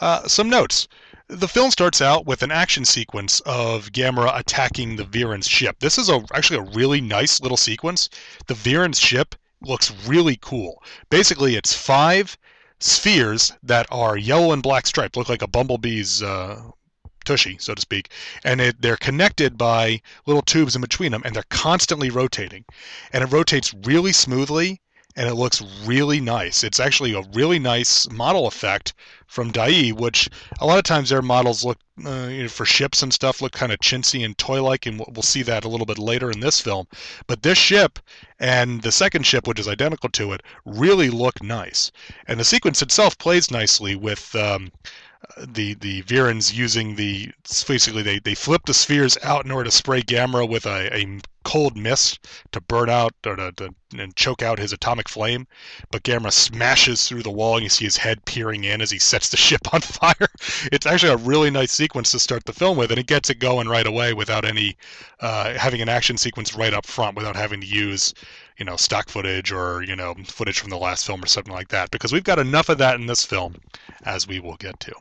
Uh, 0.00 0.26
some 0.26 0.48
notes. 0.48 0.88
The 1.28 1.48
film 1.48 1.70
starts 1.70 2.00
out 2.00 2.24
with 2.24 2.42
an 2.42 2.50
action 2.50 2.86
sequence 2.86 3.40
of 3.40 3.92
Gamera 3.92 4.38
attacking 4.38 4.96
the 4.96 5.04
Viran's 5.04 5.46
ship. 5.46 5.80
This 5.80 5.98
is 5.98 6.08
a, 6.08 6.24
actually 6.32 6.60
a 6.60 6.72
really 6.74 7.02
nice 7.02 7.42
little 7.42 7.58
sequence. 7.58 8.08
The 8.46 8.54
Viran's 8.54 8.98
ship 8.98 9.34
looks 9.60 9.92
really 10.06 10.38
cool. 10.40 10.82
Basically, 11.10 11.56
it's 11.56 11.74
five 11.74 12.38
spheres 12.84 13.50
that 13.62 13.86
are 13.90 14.16
yellow 14.16 14.52
and 14.52 14.62
black 14.62 14.86
striped, 14.86 15.16
look 15.16 15.30
like 15.30 15.40
a 15.40 15.46
bumblebee's 15.46 16.22
uh, 16.22 16.60
tushy, 17.24 17.56
so 17.58 17.74
to 17.74 17.80
speak, 17.80 18.10
and 18.44 18.60
it, 18.60 18.80
they're 18.82 18.98
connected 18.98 19.56
by 19.56 20.00
little 20.26 20.42
tubes 20.42 20.76
in 20.76 20.82
between 20.82 21.10
them, 21.10 21.22
and 21.24 21.34
they're 21.34 21.44
constantly 21.48 22.10
rotating, 22.10 22.64
and 23.12 23.24
it 23.24 23.32
rotates 23.32 23.72
really 23.84 24.12
smoothly, 24.12 24.80
and 25.16 25.28
it 25.28 25.34
looks 25.34 25.62
really 25.84 26.20
nice. 26.20 26.64
It's 26.64 26.80
actually 26.80 27.14
a 27.14 27.22
really 27.32 27.58
nice 27.58 28.10
model 28.10 28.46
effect 28.46 28.94
from 29.26 29.52
Daiei, 29.52 29.92
which 29.92 30.28
a 30.60 30.66
lot 30.66 30.78
of 30.78 30.84
times 30.84 31.08
their 31.08 31.22
models 31.22 31.64
look 31.64 31.78
uh, 32.04 32.28
you 32.30 32.42
know, 32.42 32.48
for 32.48 32.64
ships 32.64 33.02
and 33.02 33.12
stuff 33.12 33.40
look 33.40 33.52
kind 33.52 33.72
of 33.72 33.78
chintzy 33.78 34.24
and 34.24 34.36
toy-like, 34.36 34.86
and 34.86 34.98
we'll 35.08 35.22
see 35.22 35.42
that 35.42 35.64
a 35.64 35.68
little 35.68 35.86
bit 35.86 35.98
later 35.98 36.30
in 36.30 36.40
this 36.40 36.60
film. 36.60 36.86
But 37.26 37.42
this 37.42 37.58
ship 37.58 37.98
and 38.40 38.82
the 38.82 38.92
second 38.92 39.24
ship, 39.26 39.46
which 39.46 39.60
is 39.60 39.68
identical 39.68 40.08
to 40.10 40.32
it, 40.32 40.42
really 40.64 41.10
look 41.10 41.42
nice, 41.42 41.92
and 42.26 42.38
the 42.38 42.44
sequence 42.44 42.82
itself 42.82 43.18
plays 43.18 43.50
nicely 43.50 43.94
with. 43.94 44.34
Um, 44.34 44.72
the 45.38 45.72
the 45.74 46.02
Virans 46.02 46.52
using 46.52 46.96
the 46.96 47.32
basically 47.66 48.02
they, 48.02 48.18
they 48.18 48.34
flip 48.34 48.60
the 48.66 48.74
spheres 48.74 49.16
out 49.22 49.46
in 49.46 49.50
order 49.50 49.64
to 49.64 49.70
spray 49.70 50.02
Gamera 50.02 50.46
with 50.46 50.66
a, 50.66 50.94
a 50.94 51.18
cold 51.44 51.76
mist 51.76 52.18
to 52.52 52.60
burn 52.60 52.90
out 52.90 53.12
or 53.24 53.36
to, 53.36 53.52
to 53.52 53.74
and 53.98 54.16
choke 54.16 54.42
out 54.42 54.58
his 54.58 54.72
atomic 54.72 55.08
flame. 55.08 55.46
But 55.90 56.02
Gamera 56.02 56.32
smashes 56.32 57.06
through 57.06 57.22
the 57.22 57.30
wall, 57.30 57.54
and 57.54 57.62
you 57.62 57.68
see 57.68 57.84
his 57.84 57.96
head 57.96 58.24
peering 58.24 58.64
in 58.64 58.80
as 58.80 58.90
he 58.90 58.98
sets 58.98 59.28
the 59.28 59.36
ship 59.46 59.72
on 59.72 59.80
fire. 59.80 60.28
It's 60.72 60.86
actually 60.86 61.12
a 61.12 61.16
really 61.18 61.50
nice 61.50 61.72
sequence 61.72 62.10
to 62.10 62.18
start 62.18 62.44
the 62.44 62.52
film 62.52 62.76
with, 62.76 62.90
and 62.90 62.98
it 62.98 63.06
gets 63.06 63.30
it 63.30 63.38
going 63.38 63.68
right 63.68 63.86
away 63.86 64.12
without 64.12 64.44
any 64.44 64.76
uh, 65.20 65.54
having 65.54 65.80
an 65.80 65.88
action 65.88 66.16
sequence 66.16 66.54
right 66.54 66.74
up 66.74 66.86
front, 66.86 67.16
without 67.16 67.36
having 67.36 67.60
to 67.60 67.66
use 67.66 68.14
you 68.58 68.64
know 68.64 68.76
stock 68.76 69.08
footage 69.08 69.52
or 69.52 69.82
you 69.82 69.96
know 69.96 70.14
footage 70.26 70.58
from 70.58 70.70
the 70.70 70.78
last 70.78 71.06
film 71.06 71.22
or 71.22 71.26
something 71.26 71.54
like 71.54 71.68
that. 71.68 71.90
Because 71.90 72.12
we've 72.12 72.24
got 72.24 72.38
enough 72.38 72.68
of 72.68 72.78
that 72.78 72.96
in 72.96 73.06
this 73.06 73.24
film, 73.24 73.56
as 74.04 74.26
we 74.26 74.40
will 74.40 74.56
get 74.56 74.80
to. 74.80 74.94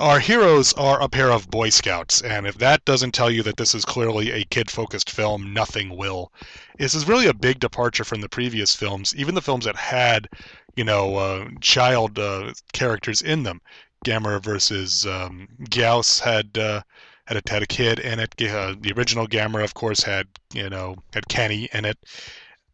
Our 0.00 0.18
heroes 0.18 0.72
are 0.78 0.98
a 1.02 1.10
pair 1.10 1.30
of 1.30 1.50
Boy 1.50 1.68
Scouts, 1.68 2.22
and 2.22 2.46
if 2.46 2.56
that 2.56 2.86
doesn't 2.86 3.12
tell 3.12 3.30
you 3.30 3.42
that 3.42 3.58
this 3.58 3.74
is 3.74 3.84
clearly 3.84 4.30
a 4.30 4.46
kid 4.46 4.70
focused 4.70 5.10
film, 5.10 5.52
nothing 5.52 5.94
will. 5.94 6.32
This 6.78 6.94
is 6.94 7.06
really 7.06 7.26
a 7.26 7.34
big 7.34 7.60
departure 7.60 8.04
from 8.04 8.22
the 8.22 8.28
previous 8.30 8.74
films, 8.74 9.14
even 9.14 9.34
the 9.34 9.42
films 9.42 9.66
that 9.66 9.76
had, 9.76 10.26
you 10.74 10.84
know, 10.84 11.16
uh, 11.16 11.48
child 11.60 12.18
uh, 12.18 12.54
characters 12.72 13.20
in 13.20 13.42
them. 13.42 13.60
Gamera 14.02 14.42
versus 14.42 15.04
um, 15.04 15.48
Gyaos 15.64 16.20
had. 16.20 16.56
Uh, 16.56 16.80
had 17.26 17.36
a, 17.36 17.50
had 17.52 17.62
a 17.62 17.66
kid 17.66 17.98
in 18.00 18.18
it. 18.18 18.34
Uh, 18.42 18.74
the 18.80 18.92
original 18.96 19.28
Gamera, 19.28 19.62
of 19.62 19.74
course, 19.74 20.02
had 20.02 20.26
you 20.52 20.68
know 20.68 20.96
had 21.12 21.28
Kenny 21.28 21.68
in 21.72 21.84
it, 21.84 21.96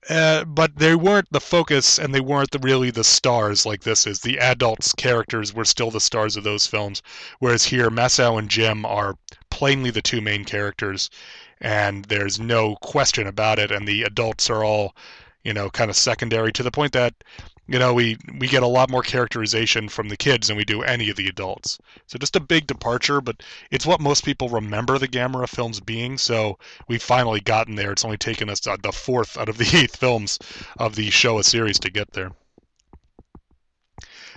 uh, 0.09 0.45
but 0.45 0.77
they 0.77 0.95
weren't 0.95 1.31
the 1.33 1.41
focus 1.41 1.99
and 1.99 2.15
they 2.15 2.21
weren't 2.21 2.51
the, 2.51 2.59
really 2.61 2.91
the 2.91 3.05
stars 3.05 3.67
like 3.67 3.83
this 3.83 4.07
is. 4.07 4.21
The 4.21 4.39
adults' 4.39 4.93
characters 4.93 5.53
were 5.53 5.65
still 5.65 5.91
the 5.91 6.01
stars 6.01 6.37
of 6.37 6.45
those 6.45 6.67
films, 6.67 7.03
whereas 7.39 7.65
here 7.65 7.91
Masao 7.91 8.39
and 8.39 8.49
Jim 8.49 8.85
are 8.85 9.17
plainly 9.51 9.91
the 9.91 10.03
two 10.03 10.21
main 10.21 10.45
characters, 10.45 11.11
and 11.61 12.05
there's 12.05 12.39
no 12.39 12.77
question 12.77 13.27
about 13.27 13.59
it. 13.59 13.71
And 13.71 13.89
the 13.89 14.03
adults 14.03 14.49
are 14.51 14.63
all, 14.65 14.95
you 15.43 15.53
know, 15.53 15.71
kind 15.71 15.91
of 15.91 15.97
secondary 15.97 16.53
to 16.53 16.63
the 16.63 16.71
point 16.71 16.93
that 16.93 17.15
you 17.69 17.81
know, 17.81 17.93
we 17.93 18.17
we 18.39 18.47
get 18.47 18.63
a 18.63 18.69
lot 18.69 18.91
more 18.91 19.03
characterization 19.03 19.89
from 19.89 20.09
the 20.09 20.17
kids 20.17 20.47
than 20.47 20.57
we 20.57 20.65
do 20.65 20.83
any 20.83 21.11
of 21.11 21.17
the 21.17 21.27
adults. 21.27 21.79
So 22.07 22.19
just 22.19 22.37
a 22.37 22.41
big 22.41 22.67
departure, 22.67 23.21
but 23.21 23.43
it's 23.71 23.87
what 23.87 24.01
most 24.01 24.25
people 24.25 24.49
remember 24.49 24.99
the 24.99 25.09
Gamera 25.09 25.49
films 25.49 25.81
being. 25.81 26.17
So 26.17 26.59
we've 26.87 27.03
finally 27.03 27.41
gotten 27.41 27.75
there. 27.75 27.91
It's 27.91 28.05
only 28.05 28.19
taken 28.19 28.49
us 28.49 28.65
uh, 28.67 28.77
the 28.81 28.93
fourth 28.93 29.37
out 29.37 29.49
of 29.49 29.59
the 29.59 29.69
eighth 29.77 29.97
films 29.97 30.39
of 30.79 30.95
the 30.95 31.09
Showa 31.09 31.45
series 31.45 31.81
to 31.81 31.91
get 31.91 32.13
there. 32.13 32.33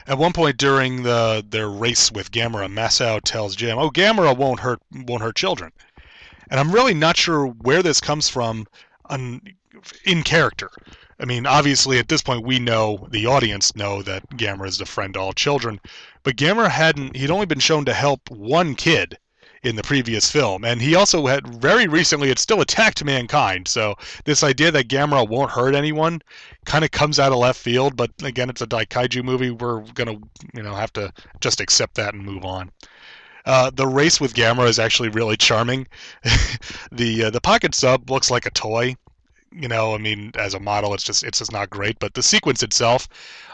At 0.08 0.18
one 0.18 0.34
point 0.34 0.58
during 0.58 1.04
the 1.04 1.46
their 1.48 1.70
race 1.70 2.12
with 2.12 2.32
Gamera, 2.32 2.68
Masao 2.68 3.22
tells 3.24 3.56
Jim, 3.56 3.78
"Oh, 3.78 3.92
Gamera 3.92 4.36
won't 4.36 4.62
hurt 4.62 4.82
won't 4.92 5.22
hurt 5.22 5.36
children," 5.36 5.72
and 6.50 6.60
I'm 6.60 6.72
really 6.72 6.96
not 6.96 7.16
sure 7.16 7.46
where 7.46 7.84
this 7.84 8.02
comes 8.02 8.28
from 8.28 8.66
on, 9.06 9.42
in 10.04 10.24
character. 10.24 10.72
I 11.20 11.26
mean, 11.26 11.46
obviously, 11.46 12.00
at 12.00 12.08
this 12.08 12.22
point, 12.22 12.46
we 12.46 12.60
know 12.60 13.08
the 13.12 13.26
audience 13.26 13.76
know 13.76 14.02
that 14.04 14.30
Gamera 14.30 14.68
is 14.68 14.78
the 14.78 14.86
friend 14.86 15.14
to 15.16 15.20
all 15.20 15.34
children, 15.34 15.82
but 16.24 16.38
Gamera 16.38 16.70
hadn't. 16.70 17.16
He'd 17.16 17.32
only 17.32 17.46
been 17.46 17.60
shown 17.60 17.84
to 17.86 17.94
help 17.94 18.30
one 18.30 18.74
kid 18.76 19.18
in 19.62 19.76
the 19.76 19.84
previous 19.84 20.32
film, 20.32 20.64
and 20.64 20.82
he 20.82 20.96
also 20.96 21.28
had 21.28 21.46
very 21.62 21.88
recently 21.88 22.30
had 22.30 22.40
still 22.40 22.62
attacked 22.62 23.04
mankind. 23.04 23.68
So 23.68 23.96
this 24.24 24.44
idea 24.44 24.72
that 24.72 24.88
Gamera 24.88 25.28
won't 25.28 25.52
hurt 25.52 25.76
anyone 25.76 26.22
kind 26.64 26.86
of 26.86 26.92
comes 26.92 27.20
out 27.20 27.34
of 27.34 27.40
left 27.40 27.60
field. 27.60 27.98
But 27.98 28.12
again, 28.24 28.50
it's 28.50 28.62
a 28.62 28.68
Daikaiju 28.68 29.22
movie. 29.24 29.52
We're 29.52 29.82
gonna 29.94 30.16
you 30.54 30.64
know 30.64 30.74
have 30.74 30.94
to 30.94 31.12
just 31.42 31.60
accept 31.60 31.96
that 31.96 32.14
and 32.14 32.24
move 32.24 32.46
on. 32.46 32.72
Uh, 33.46 33.72
the 33.74 33.88
race 33.88 34.22
with 34.22 34.34
Gamera 34.34 34.70
is 34.70 34.80
actually 34.80 35.10
really 35.10 35.36
charming. 35.36 35.88
the 36.94 37.26
uh, 37.26 37.30
the 37.30 37.42
pocket 37.42 37.76
sub 37.76 38.10
looks 38.10 38.32
like 38.32 38.46
a 38.46 38.52
toy. 38.52 38.96
You 39.52 39.68
know, 39.68 39.96
I 39.96 39.98
mean, 39.98 40.32
as 40.36 40.54
a 40.54 40.60
model, 40.60 40.94
it's 40.94 41.04
just 41.04 41.24
it's 41.24 41.40
just 41.40 41.52
not 41.52 41.70
great. 41.70 41.98
But 42.00 42.14
the 42.14 42.24
sequence 42.24 42.62
itself, 42.64 43.08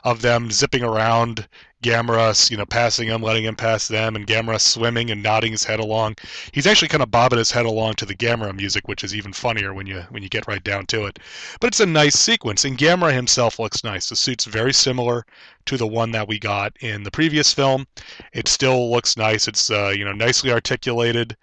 of 0.03 0.21
them 0.21 0.51
zipping 0.51 0.83
around, 0.83 1.47
Gamera, 1.81 2.49
you 2.49 2.57
know, 2.57 2.65
passing 2.65 3.07
him, 3.07 3.21
letting 3.21 3.43
him 3.43 3.55
pass 3.55 3.87
them, 3.87 4.15
and 4.15 4.27
Gamera 4.27 4.59
swimming 4.59 5.09
and 5.09 5.23
nodding 5.23 5.51
his 5.51 5.63
head 5.63 5.79
along. 5.79 6.15
He's 6.51 6.67
actually 6.67 6.87
kind 6.87 7.03
of 7.03 7.11
bobbing 7.11 7.39
his 7.39 7.51
head 7.51 7.65
along 7.65 7.95
to 7.95 8.05
the 8.05 8.15
Gamera 8.15 8.55
music, 8.55 8.87
which 8.87 9.03
is 9.03 9.15
even 9.15 9.33
funnier 9.33 9.73
when 9.73 9.87
you 9.87 10.05
when 10.09 10.21
you 10.23 10.29
get 10.29 10.47
right 10.47 10.63
down 10.63 10.85
to 10.87 11.05
it. 11.05 11.19
But 11.59 11.67
it's 11.67 11.79
a 11.79 11.85
nice 11.85 12.15
sequence, 12.15 12.65
and 12.65 12.77
Gamera 12.77 13.13
himself 13.13 13.59
looks 13.59 13.83
nice. 13.83 14.09
The 14.09 14.15
suit's 14.15 14.45
very 14.45 14.73
similar 14.73 15.25
to 15.65 15.77
the 15.77 15.87
one 15.87 16.11
that 16.11 16.27
we 16.27 16.39
got 16.39 16.73
in 16.81 17.03
the 17.03 17.11
previous 17.11 17.53
film. 17.53 17.87
It 18.33 18.47
still 18.47 18.91
looks 18.91 19.17
nice. 19.17 19.47
It's 19.47 19.69
uh, 19.71 19.93
you 19.95 20.05
know 20.05 20.13
nicely 20.13 20.51
articulated, 20.51 21.35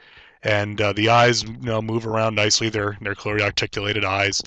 and 0.43 0.81
uh, 0.81 0.93
the 0.93 1.09
eyes 1.09 1.43
you 1.43 1.57
know 1.61 1.83
move 1.83 2.07
around 2.07 2.35
nicely. 2.35 2.69
They're 2.69 2.97
they're 3.01 3.15
clearly 3.15 3.43
articulated 3.43 4.05
eyes. 4.05 4.41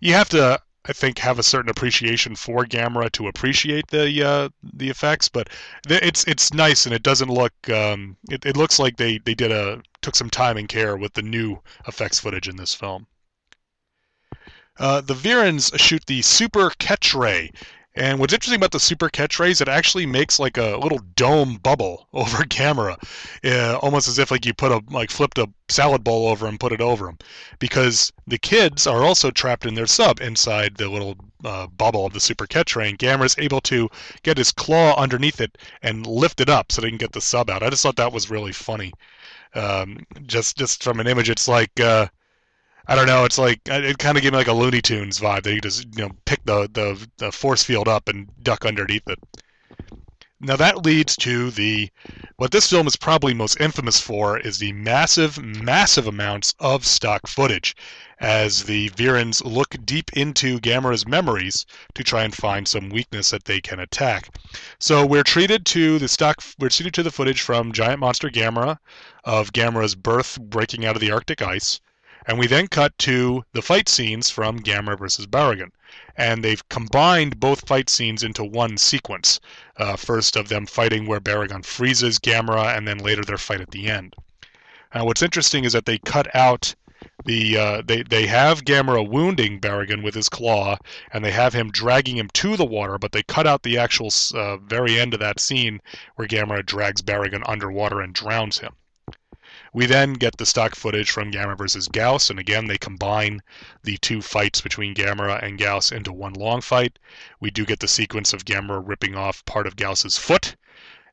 You 0.00 0.14
have 0.14 0.28
to 0.30 0.60
I 0.88 0.92
think 0.92 1.18
have 1.18 1.38
a 1.38 1.42
certain 1.42 1.70
appreciation 1.70 2.36
for 2.36 2.64
Gamera 2.64 3.10
to 3.12 3.26
appreciate 3.26 3.88
the 3.88 4.22
uh, 4.22 4.48
the 4.62 4.88
effects, 4.88 5.28
but 5.28 5.48
it's 5.88 6.24
it's 6.24 6.52
nice 6.52 6.86
and 6.86 6.94
it 6.94 7.02
doesn't 7.02 7.28
look 7.28 7.52
um, 7.70 8.16
it, 8.30 8.46
it 8.46 8.56
looks 8.56 8.78
like 8.78 8.96
they, 8.96 9.18
they 9.18 9.34
did 9.34 9.50
a 9.50 9.82
took 10.00 10.14
some 10.14 10.30
time 10.30 10.56
and 10.56 10.68
care 10.68 10.96
with 10.96 11.14
the 11.14 11.22
new 11.22 11.60
effects 11.88 12.20
footage 12.20 12.46
in 12.46 12.56
this 12.56 12.72
film. 12.74 13.08
Uh, 14.78 15.00
the 15.00 15.14
Virans 15.14 15.72
shoot 15.76 16.04
the 16.06 16.22
Super 16.22 16.70
Catch 16.78 17.14
Ray, 17.14 17.50
and 17.96 18.18
what's 18.18 18.32
interesting 18.32 18.60
about 18.60 18.72
the 18.72 18.80
super 18.80 19.08
catch 19.08 19.38
rays, 19.38 19.60
it 19.60 19.68
actually 19.68 20.06
makes 20.06 20.38
like 20.38 20.58
a 20.58 20.76
little 20.76 21.00
dome 21.16 21.56
bubble 21.56 22.06
over 22.12 22.44
Gamera, 22.44 22.96
uh, 23.44 23.78
almost 23.78 24.08
as 24.08 24.18
if 24.18 24.30
like 24.30 24.44
you 24.44 24.54
put 24.54 24.72
a 24.72 24.82
like 24.90 25.10
flipped 25.10 25.38
a 25.38 25.48
salad 25.68 26.04
bowl 26.04 26.28
over 26.28 26.46
and 26.46 26.60
put 26.60 26.72
it 26.72 26.80
over 26.80 27.08
him, 27.08 27.18
because 27.58 28.12
the 28.26 28.38
kids 28.38 28.86
are 28.86 29.02
also 29.02 29.30
trapped 29.30 29.66
in 29.66 29.74
their 29.74 29.86
sub 29.86 30.20
inside 30.20 30.76
the 30.76 30.88
little 30.88 31.16
uh, 31.44 31.66
bubble 31.66 32.06
of 32.06 32.12
the 32.12 32.20
super 32.20 32.46
catch 32.46 32.76
ray, 32.76 32.88
and 32.88 32.98
Gamera's 32.98 33.36
able 33.38 33.60
to 33.62 33.88
get 34.22 34.38
his 34.38 34.52
claw 34.52 34.94
underneath 35.00 35.40
it 35.40 35.56
and 35.82 36.06
lift 36.06 36.40
it 36.40 36.48
up 36.48 36.70
so 36.70 36.82
they 36.82 36.90
can 36.90 36.98
get 36.98 37.12
the 37.12 37.20
sub 37.20 37.48
out. 37.50 37.62
I 37.62 37.70
just 37.70 37.82
thought 37.82 37.96
that 37.96 38.12
was 38.12 38.30
really 38.30 38.52
funny. 38.52 38.92
Um, 39.54 40.06
just 40.26 40.56
just 40.58 40.82
from 40.82 41.00
an 41.00 41.06
image, 41.06 41.30
it's 41.30 41.48
like. 41.48 41.80
Uh, 41.80 42.08
I 42.88 42.94
don't 42.94 43.06
know. 43.06 43.24
It's 43.24 43.38
like 43.38 43.60
uh, 43.70 43.80
it 43.82 43.98
kind 43.98 44.16
of 44.16 44.22
gave 44.22 44.32
me 44.32 44.38
like 44.38 44.46
a 44.46 44.52
Looney 44.52 44.80
Tunes 44.80 45.18
vibe 45.18 45.42
that 45.42 45.54
you 45.54 45.60
just 45.60 45.86
you 45.96 46.04
know 46.04 46.10
pick 46.24 46.44
the, 46.44 46.68
the 46.72 47.08
the 47.18 47.32
force 47.32 47.62
field 47.62 47.88
up 47.88 48.08
and 48.08 48.28
duck 48.42 48.64
underneath 48.64 49.08
it. 49.08 49.18
Now 50.38 50.56
that 50.56 50.84
leads 50.84 51.16
to 51.16 51.50
the 51.50 51.90
what 52.36 52.50
this 52.50 52.68
film 52.68 52.86
is 52.86 52.94
probably 52.94 53.32
most 53.32 53.58
infamous 53.58 54.00
for 54.00 54.38
is 54.38 54.58
the 54.58 54.72
massive, 54.72 55.42
massive 55.42 56.06
amounts 56.06 56.54
of 56.60 56.86
stock 56.86 57.26
footage 57.26 57.74
as 58.20 58.64
the 58.64 58.90
Virans 58.90 59.42
look 59.42 59.74
deep 59.84 60.12
into 60.12 60.60
Gamera's 60.60 61.08
memories 61.08 61.64
to 61.94 62.04
try 62.04 62.22
and 62.22 62.34
find 62.34 62.68
some 62.68 62.90
weakness 62.90 63.30
that 63.30 63.46
they 63.46 63.62
can 63.62 63.80
attack. 63.80 64.28
So 64.78 65.06
we're 65.06 65.24
treated 65.24 65.64
to 65.66 65.98
the 65.98 66.08
stock 66.08 66.42
we're 66.58 66.68
treated 66.68 66.94
to 66.94 67.02
the 67.02 67.10
footage 67.10 67.40
from 67.40 67.72
Giant 67.72 68.00
Monster 68.00 68.28
Gamera 68.28 68.78
of 69.24 69.52
Gamera's 69.54 69.94
birth 69.94 70.38
breaking 70.40 70.84
out 70.84 70.96
of 70.96 71.00
the 71.00 71.10
Arctic 71.10 71.40
ice. 71.40 71.80
And 72.26 72.38
we 72.38 72.48
then 72.48 72.66
cut 72.66 72.98
to 72.98 73.44
the 73.52 73.62
fight 73.62 73.88
scenes 73.88 74.30
from 74.30 74.58
Gamera 74.58 74.98
versus 74.98 75.26
Barugon. 75.26 75.70
And 76.16 76.42
they've 76.42 76.68
combined 76.68 77.38
both 77.38 77.68
fight 77.68 77.88
scenes 77.88 78.24
into 78.24 78.42
one 78.42 78.78
sequence. 78.78 79.38
Uh, 79.76 79.96
first 79.96 80.34
of 80.34 80.48
them 80.48 80.66
fighting 80.66 81.06
where 81.06 81.20
Barugon 81.20 81.64
freezes 81.64 82.18
Gamera, 82.18 82.76
and 82.76 82.88
then 82.88 82.98
later 82.98 83.22
their 83.22 83.38
fight 83.38 83.60
at 83.60 83.70
the 83.70 83.88
end. 83.88 84.16
Now, 84.94 85.04
what's 85.04 85.22
interesting 85.22 85.64
is 85.64 85.72
that 85.72 85.86
they 85.86 85.98
cut 85.98 86.34
out 86.34 86.74
the 87.26 87.56
uh, 87.58 87.82
they 87.86 88.02
they 88.02 88.26
have 88.26 88.64
Gamera 88.64 89.06
wounding 89.06 89.60
Barugon 89.60 90.02
with 90.02 90.14
his 90.14 90.28
claw, 90.28 90.78
and 91.12 91.24
they 91.24 91.30
have 91.30 91.52
him 91.52 91.70
dragging 91.70 92.16
him 92.16 92.28
to 92.34 92.56
the 92.56 92.64
water, 92.64 92.98
but 92.98 93.12
they 93.12 93.22
cut 93.22 93.46
out 93.46 93.62
the 93.62 93.78
actual 93.78 94.10
uh, 94.34 94.56
very 94.56 94.98
end 94.98 95.12
of 95.14 95.20
that 95.20 95.38
scene 95.38 95.80
where 96.16 96.26
Gamera 96.26 96.64
drags 96.64 97.02
Barugon 97.02 97.42
underwater 97.46 98.00
and 98.00 98.14
drowns 98.14 98.58
him. 98.58 98.72
We 99.76 99.84
then 99.84 100.14
get 100.14 100.38
the 100.38 100.46
stock 100.46 100.74
footage 100.74 101.10
from 101.10 101.30
Gamera 101.30 101.58
versus 101.58 101.86
Gyaos, 101.86 102.30
and 102.30 102.38
again 102.38 102.66
they 102.66 102.78
combine 102.78 103.42
the 103.82 103.98
two 103.98 104.22
fights 104.22 104.62
between 104.62 104.94
Gamera 104.94 105.42
and 105.42 105.58
Gyaos 105.58 105.92
into 105.92 106.14
one 106.14 106.32
long 106.32 106.62
fight. 106.62 106.98
We 107.40 107.50
do 107.50 107.66
get 107.66 107.80
the 107.80 107.86
sequence 107.86 108.32
of 108.32 108.46
Gamera 108.46 108.80
ripping 108.82 109.16
off 109.16 109.44
part 109.44 109.66
of 109.66 109.76
Gyaos's 109.76 110.16
foot, 110.16 110.56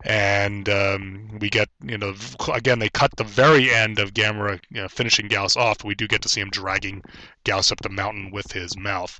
and 0.05 0.69
um, 0.69 1.39
we 1.39 1.49
get 1.49 1.67
you 1.83 1.97
know 1.97 2.15
again 2.53 2.79
they 2.79 2.87
cut 2.87 3.13
the 3.17 3.25
very 3.25 3.69
end 3.69 3.99
of 3.99 4.13
Gamera 4.13 4.61
you 4.69 4.83
know, 4.83 4.87
finishing 4.87 5.27
Gyaos 5.27 5.57
off. 5.57 5.79
But 5.79 5.87
we 5.87 5.95
do 5.95 6.07
get 6.07 6.21
to 6.21 6.29
see 6.29 6.39
him 6.39 6.49
dragging 6.49 7.03
Gyaos 7.43 7.69
up 7.69 7.81
the 7.81 7.89
mountain 7.89 8.31
with 8.31 8.53
his 8.53 8.77
mouth. 8.77 9.19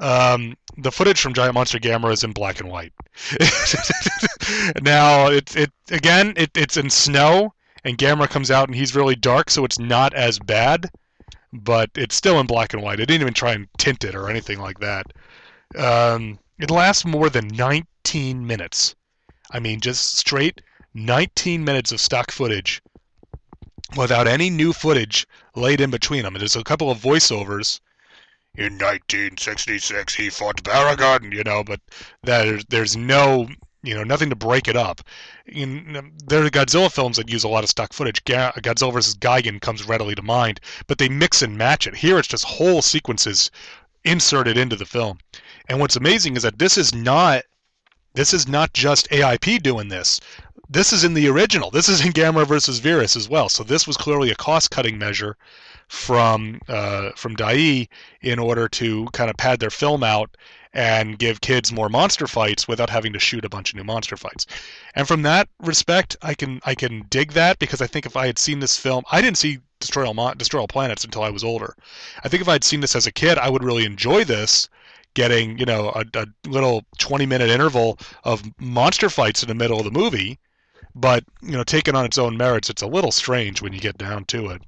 Um, 0.00 0.56
the 0.78 0.90
footage 0.92 1.20
from 1.20 1.34
Giant 1.34 1.52
Monster 1.52 1.78
Gamera 1.78 2.14
is 2.14 2.24
in 2.24 2.32
black 2.32 2.58
and 2.58 2.70
white. 2.70 2.94
now 4.80 5.26
it 5.26 5.54
it 5.56 5.72
again 5.90 6.32
it, 6.38 6.52
it's 6.54 6.78
in 6.78 6.88
snow 6.88 7.52
and 7.84 7.98
Gamera 7.98 8.28
comes 8.28 8.50
out 8.50 8.68
and 8.68 8.76
he's 8.76 8.94
really 8.94 9.16
dark, 9.16 9.50
so 9.50 9.64
it's 9.64 9.78
not 9.78 10.14
as 10.14 10.38
bad, 10.38 10.90
but 11.52 11.90
it's 11.94 12.14
still 12.14 12.38
in 12.40 12.46
black 12.46 12.72
and 12.72 12.82
white. 12.82 13.00
I 13.00 13.04
didn't 13.04 13.22
even 13.22 13.34
try 13.34 13.52
and 13.52 13.68
tint 13.78 14.04
it 14.04 14.14
or 14.14 14.30
anything 14.30 14.60
like 14.60 14.78
that. 14.80 15.06
Um, 15.76 16.38
it 16.58 16.70
lasts 16.70 17.04
more 17.04 17.28
than 17.28 17.48
19 17.48 18.46
minutes. 18.46 18.94
I 19.50 19.58
mean, 19.58 19.80
just 19.80 20.16
straight 20.16 20.60
19 20.94 21.64
minutes 21.64 21.92
of 21.92 22.00
stock 22.00 22.30
footage 22.30 22.82
without 23.96 24.28
any 24.28 24.50
new 24.50 24.72
footage 24.72 25.26
laid 25.54 25.80
in 25.80 25.90
between 25.90 26.22
them. 26.22 26.34
There's 26.34 26.56
a 26.56 26.64
couple 26.64 26.90
of 26.90 26.98
voiceovers. 26.98 27.80
In 28.54 28.74
1966, 28.74 30.14
he 30.14 30.28
fought 30.28 30.62
Barugon, 30.62 31.32
you 31.32 31.42
know, 31.42 31.64
but 31.64 31.80
there's 32.22 32.64
there's 32.66 32.96
no 32.96 33.48
you 33.82 33.94
know, 33.94 34.04
nothing 34.04 34.30
to 34.30 34.36
break 34.36 34.68
it 34.68 34.76
up. 34.76 35.00
In, 35.46 36.12
there 36.24 36.44
are 36.44 36.50
Godzilla 36.50 36.90
films 36.90 37.16
that 37.16 37.30
use 37.30 37.44
a 37.44 37.48
lot 37.48 37.64
of 37.64 37.70
stock 37.70 37.92
footage. 37.92 38.24
Ga- 38.24 38.52
Godzilla 38.52 38.92
vs. 38.92 39.16
Gigan 39.16 39.60
comes 39.60 39.86
readily 39.86 40.14
to 40.14 40.22
mind, 40.22 40.60
but 40.86 40.98
they 40.98 41.08
mix 41.08 41.42
and 41.42 41.58
match 41.58 41.86
it. 41.86 41.96
Here 41.96 42.18
it's 42.18 42.28
just 42.28 42.44
whole 42.44 42.82
sequences 42.82 43.50
inserted 44.04 44.56
into 44.56 44.76
the 44.76 44.86
film. 44.86 45.18
And 45.68 45.80
what's 45.80 45.96
amazing 45.96 46.36
is 46.36 46.42
that 46.42 46.58
this 46.58 46.78
is 46.78 46.94
not 46.94 47.44
this 48.14 48.34
is 48.34 48.46
not 48.46 48.74
just 48.74 49.08
AIP 49.08 49.62
doing 49.62 49.88
this. 49.88 50.20
This 50.68 50.92
is 50.92 51.02
in 51.02 51.14
the 51.14 51.28
original. 51.28 51.70
This 51.70 51.88
is 51.88 52.04
in 52.04 52.12
Gamera 52.12 52.46
versus 52.46 52.78
Virus 52.78 53.16
as 53.16 53.28
well. 53.28 53.48
So 53.48 53.64
this 53.64 53.86
was 53.86 53.96
clearly 53.96 54.30
a 54.30 54.34
cost-cutting 54.34 54.98
measure 54.98 55.36
from 55.88 56.60
uh, 56.68 57.10
from 57.16 57.36
Daiei 57.36 57.88
in 58.20 58.38
order 58.38 58.68
to 58.68 59.06
kind 59.12 59.30
of 59.30 59.36
pad 59.36 59.60
their 59.60 59.70
film 59.70 60.02
out 60.02 60.36
and 60.74 61.18
give 61.18 61.40
kids 61.40 61.72
more 61.72 61.88
monster 61.88 62.26
fights 62.26 62.66
without 62.66 62.90
having 62.90 63.12
to 63.12 63.18
shoot 63.18 63.44
a 63.44 63.48
bunch 63.48 63.70
of 63.70 63.76
new 63.76 63.84
monster 63.84 64.16
fights. 64.16 64.46
And 64.94 65.06
from 65.06 65.22
that 65.22 65.48
respect, 65.60 66.16
I 66.22 66.34
can 66.34 66.60
I 66.64 66.74
can 66.74 67.06
dig 67.10 67.32
that 67.32 67.58
because 67.58 67.80
I 67.82 67.86
think 67.86 68.06
if 68.06 68.16
I 68.16 68.26
had 68.26 68.38
seen 68.38 68.60
this 68.60 68.78
film, 68.78 69.04
I 69.10 69.20
didn't 69.20 69.38
see 69.38 69.60
Destroy 69.80 70.06
All, 70.06 70.14
Mon- 70.14 70.36
Destroy 70.36 70.60
All 70.60 70.68
Planets 70.68 71.04
until 71.04 71.22
I 71.22 71.30
was 71.30 71.44
older. 71.44 71.74
I 72.24 72.28
think 72.28 72.40
if 72.40 72.48
I 72.48 72.52
had 72.52 72.64
seen 72.64 72.80
this 72.80 72.96
as 72.96 73.06
a 73.06 73.12
kid, 73.12 73.36
I 73.36 73.50
would 73.50 73.64
really 73.64 73.84
enjoy 73.84 74.24
this 74.24 74.68
getting 75.14 75.58
you 75.58 75.66
know 75.66 75.90
a, 75.90 76.04
a 76.14 76.26
little 76.46 76.84
20 76.98 77.26
minute 77.26 77.50
interval 77.50 77.98
of 78.24 78.42
monster 78.58 79.10
fights 79.10 79.42
in 79.42 79.48
the 79.48 79.54
middle 79.54 79.78
of 79.78 79.84
the 79.84 79.90
movie 79.90 80.38
but 80.94 81.24
you 81.42 81.52
know 81.52 81.64
taken 81.64 81.94
on 81.94 82.04
its 82.04 82.18
own 82.18 82.36
merits 82.36 82.70
it's 82.70 82.82
a 82.82 82.86
little 82.86 83.12
strange 83.12 83.60
when 83.60 83.72
you 83.72 83.80
get 83.80 83.98
down 83.98 84.24
to 84.24 84.48
it 84.48 84.62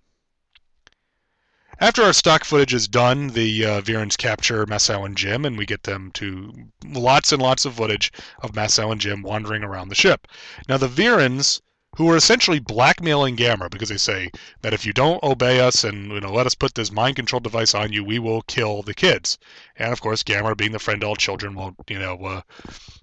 after 1.80 2.02
our 2.02 2.12
stock 2.12 2.44
footage 2.44 2.72
is 2.74 2.88
done, 2.88 3.28
the 3.28 3.64
uh, 3.64 3.80
Virans 3.80 4.16
capture 4.16 4.66
Masao 4.66 5.04
and 5.04 5.16
Jim, 5.16 5.44
and 5.44 5.58
we 5.58 5.66
get 5.66 5.82
them 5.82 6.10
to 6.12 6.52
lots 6.84 7.32
and 7.32 7.42
lots 7.42 7.64
of 7.64 7.74
footage 7.74 8.12
of 8.42 8.52
Masao 8.52 8.92
and 8.92 9.00
Jim 9.00 9.22
wandering 9.22 9.64
around 9.64 9.88
the 9.88 9.94
ship. 9.94 10.28
Now, 10.68 10.76
the 10.76 10.88
Virans, 10.88 11.60
who 11.96 12.10
are 12.10 12.16
essentially 12.16 12.58
blackmailing 12.58 13.36
Gamera 13.36 13.70
because 13.70 13.88
they 13.88 13.98
say 13.98 14.30
that 14.62 14.72
if 14.72 14.84
you 14.84 14.92
don't 14.92 15.22
obey 15.22 15.60
us 15.60 15.84
and 15.84 16.10
you 16.10 16.20
know 16.20 16.32
let 16.32 16.46
us 16.46 16.54
put 16.54 16.74
this 16.74 16.90
mind 16.90 17.16
control 17.16 17.40
device 17.40 17.74
on 17.74 17.92
you, 17.92 18.04
we 18.04 18.18
will 18.18 18.42
kill 18.42 18.82
the 18.82 18.94
kids. 18.94 19.38
And 19.76 19.92
of 19.92 20.00
course, 20.00 20.22
Gamera, 20.22 20.56
being 20.56 20.72
the 20.72 20.78
friend 20.78 21.04
all 21.04 21.16
children, 21.16 21.54
won't 21.54 21.76
you 21.88 21.98
know 21.98 22.16
uh, 22.24 22.40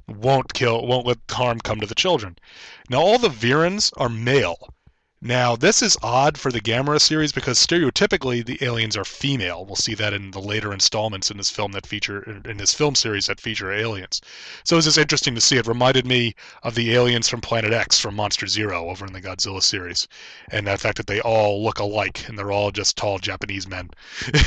won't 0.07 0.53
kill, 0.53 0.85
won't 0.85 1.07
let 1.07 1.19
harm 1.29 1.59
come 1.59 1.79
to 1.79 1.87
the 1.87 1.95
children. 1.95 2.37
Now, 2.89 2.99
all 3.01 3.17
the 3.17 3.29
Virans 3.29 3.91
are 3.97 4.09
male. 4.09 4.73
Now, 5.23 5.55
this 5.55 5.83
is 5.83 5.95
odd 6.01 6.39
for 6.39 6.51
the 6.51 6.59
Gamera 6.59 6.99
series 6.99 7.31
because 7.31 7.59
stereotypically 7.59 8.43
the 8.43 8.57
aliens 8.65 8.97
are 8.97 9.05
female. 9.05 9.63
We'll 9.63 9.75
see 9.75 9.93
that 9.93 10.15
in 10.15 10.31
the 10.31 10.41
later 10.41 10.73
installments 10.73 11.29
in 11.29 11.37
this 11.37 11.51
film 11.51 11.73
that 11.73 11.85
feature 11.85 12.23
in 12.43 12.57
this 12.57 12.73
film 12.73 12.95
series 12.95 13.27
that 13.27 13.39
feature 13.39 13.71
aliens. 13.71 14.19
So 14.63 14.77
it's 14.77 14.87
just 14.87 14.97
interesting 14.97 15.35
to 15.35 15.41
see. 15.41 15.57
It 15.57 15.67
reminded 15.67 16.07
me 16.07 16.33
of 16.63 16.73
the 16.73 16.95
aliens 16.95 17.29
from 17.29 17.39
Planet 17.39 17.71
X 17.71 17.99
from 17.99 18.15
Monster 18.15 18.47
Zero 18.47 18.89
over 18.89 19.05
in 19.05 19.13
the 19.13 19.21
Godzilla 19.21 19.61
series, 19.61 20.07
and 20.49 20.65
the 20.65 20.75
fact 20.75 20.97
that 20.97 21.05
they 21.05 21.21
all 21.21 21.63
look 21.63 21.77
alike 21.77 22.27
and 22.27 22.35
they're 22.35 22.51
all 22.51 22.71
just 22.71 22.97
tall 22.97 23.19
Japanese 23.19 23.67
men. 23.67 23.91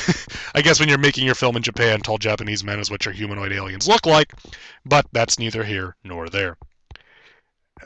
I 0.56 0.60
guess 0.60 0.80
when 0.80 0.88
you're 0.88 0.98
making 0.98 1.24
your 1.24 1.36
film 1.36 1.54
in 1.54 1.62
Japan, 1.62 2.00
tall 2.00 2.18
Japanese 2.18 2.64
men 2.64 2.80
is 2.80 2.90
what 2.90 3.04
your 3.04 3.14
humanoid 3.14 3.52
aliens 3.52 3.86
look 3.86 4.06
like, 4.06 4.32
but 4.84 5.06
that's 5.12 5.38
neither 5.38 5.62
here 5.62 5.94
nor 6.02 6.28
there. 6.28 6.56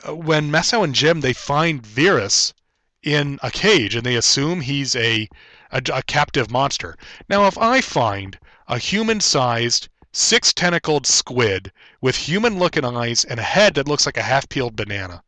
Uh, 0.07 0.15
when 0.15 0.49
Masao 0.49 0.83
and 0.83 0.95
Jim 0.95 1.21
they 1.21 1.33
find 1.33 1.85
Virus 1.85 2.55
in 3.03 3.39
a 3.41 3.51
cage 3.51 3.95
and 3.95 4.05
they 4.05 4.15
assume 4.15 4.61
he's 4.61 4.95
a, 4.95 5.27
a, 5.71 5.81
a 5.93 6.03
captive 6.03 6.51
monster. 6.51 6.97
Now, 7.29 7.47
if 7.47 7.57
I 7.57 7.81
find 7.81 8.37
a 8.67 8.77
human 8.77 9.21
sized, 9.21 9.89
six 10.11 10.53
tentacled 10.53 11.05
squid 11.07 11.71
with 12.01 12.15
human 12.15 12.59
looking 12.59 12.85
eyes 12.85 13.23
and 13.23 13.39
a 13.39 13.43
head 13.43 13.75
that 13.75 13.87
looks 13.87 14.05
like 14.05 14.17
a 14.17 14.23
half 14.23 14.49
peeled 14.49 14.75
banana, 14.75 15.23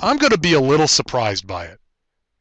I'm 0.00 0.18
going 0.18 0.32
to 0.32 0.38
be 0.38 0.54
a 0.54 0.60
little 0.60 0.88
surprised 0.88 1.46
by 1.46 1.66
it. 1.66 1.80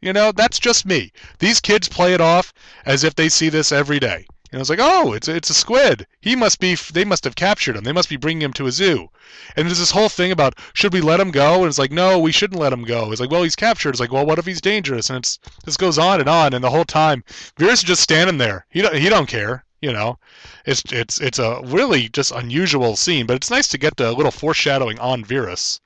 You 0.02 0.14
know, 0.14 0.32
that's 0.32 0.60
just 0.60 0.86
me. 0.86 1.12
These 1.40 1.60
kids 1.60 1.90
play 1.90 2.14
it 2.14 2.22
off 2.22 2.54
as 2.86 3.04
if 3.04 3.16
they 3.16 3.30
see 3.30 3.50
this 3.50 3.72
every 3.72 4.00
day. 4.00 4.28
And 4.50 4.60
I 4.60 4.62
was 4.62 4.70
like, 4.70 4.80
oh, 4.82 5.12
it's 5.12 5.28
it's 5.28 5.50
a 5.50 5.54
squid. 5.54 6.08
He 6.22 6.34
must 6.36 6.60
be. 6.60 6.76
They 6.76 7.04
must 7.04 7.26
have 7.26 7.36
captured 7.36 7.76
him. 7.76 7.84
They 7.84 7.92
must 7.92 8.08
be 8.08 8.16
bringing 8.16 8.44
him 8.44 8.54
to 8.54 8.68
a 8.68 8.72
zoo. 8.72 9.10
And 9.58 9.68
there's 9.68 9.80
this 9.80 9.92
whole 9.92 10.08
thing 10.08 10.32
about 10.32 10.58
should 10.72 10.94
we 10.94 11.02
let 11.02 11.20
him 11.20 11.32
go? 11.32 11.56
And 11.56 11.68
it's 11.68 11.78
like, 11.78 11.92
no, 11.92 12.18
we 12.18 12.32
shouldn't 12.32 12.62
let 12.62 12.72
him 12.72 12.86
go. 12.86 13.12
It's 13.12 13.20
like, 13.20 13.30
well, 13.30 13.44
he's 13.44 13.58
captured. 13.58 13.90
It's 13.90 14.00
like, 14.00 14.14
well, 14.14 14.26
what 14.26 14.40
if 14.40 14.46
he's 14.46 14.62
dangerous? 14.62 15.10
And 15.10 15.18
it's 15.18 15.38
this 15.66 15.76
goes 15.76 15.98
on 15.98 16.22
and 16.22 16.30
on. 16.30 16.54
And 16.54 16.64
the 16.64 16.70
whole 16.70 16.86
time, 16.86 17.26
is 17.60 17.84
just 17.84 18.02
standing 18.02 18.38
there. 18.38 18.66
He 18.70 18.82
don't 18.82 18.96
he 18.96 19.10
don't 19.10 19.28
care. 19.28 19.66
You 19.82 19.92
know, 19.92 20.18
it's 20.66 20.82
it's 20.94 21.20
it's 21.20 21.40
a 21.40 21.62
really 21.66 22.08
just 22.08 22.32
unusual 22.32 22.96
scene. 22.96 23.26
But 23.26 23.36
it's 23.36 23.52
nice 23.52 23.68
to 23.68 23.78
get 23.78 23.98
the 23.98 24.14
little 24.14 24.32
foreshadowing 24.32 24.98
on 25.00 25.26
Virus 25.26 25.82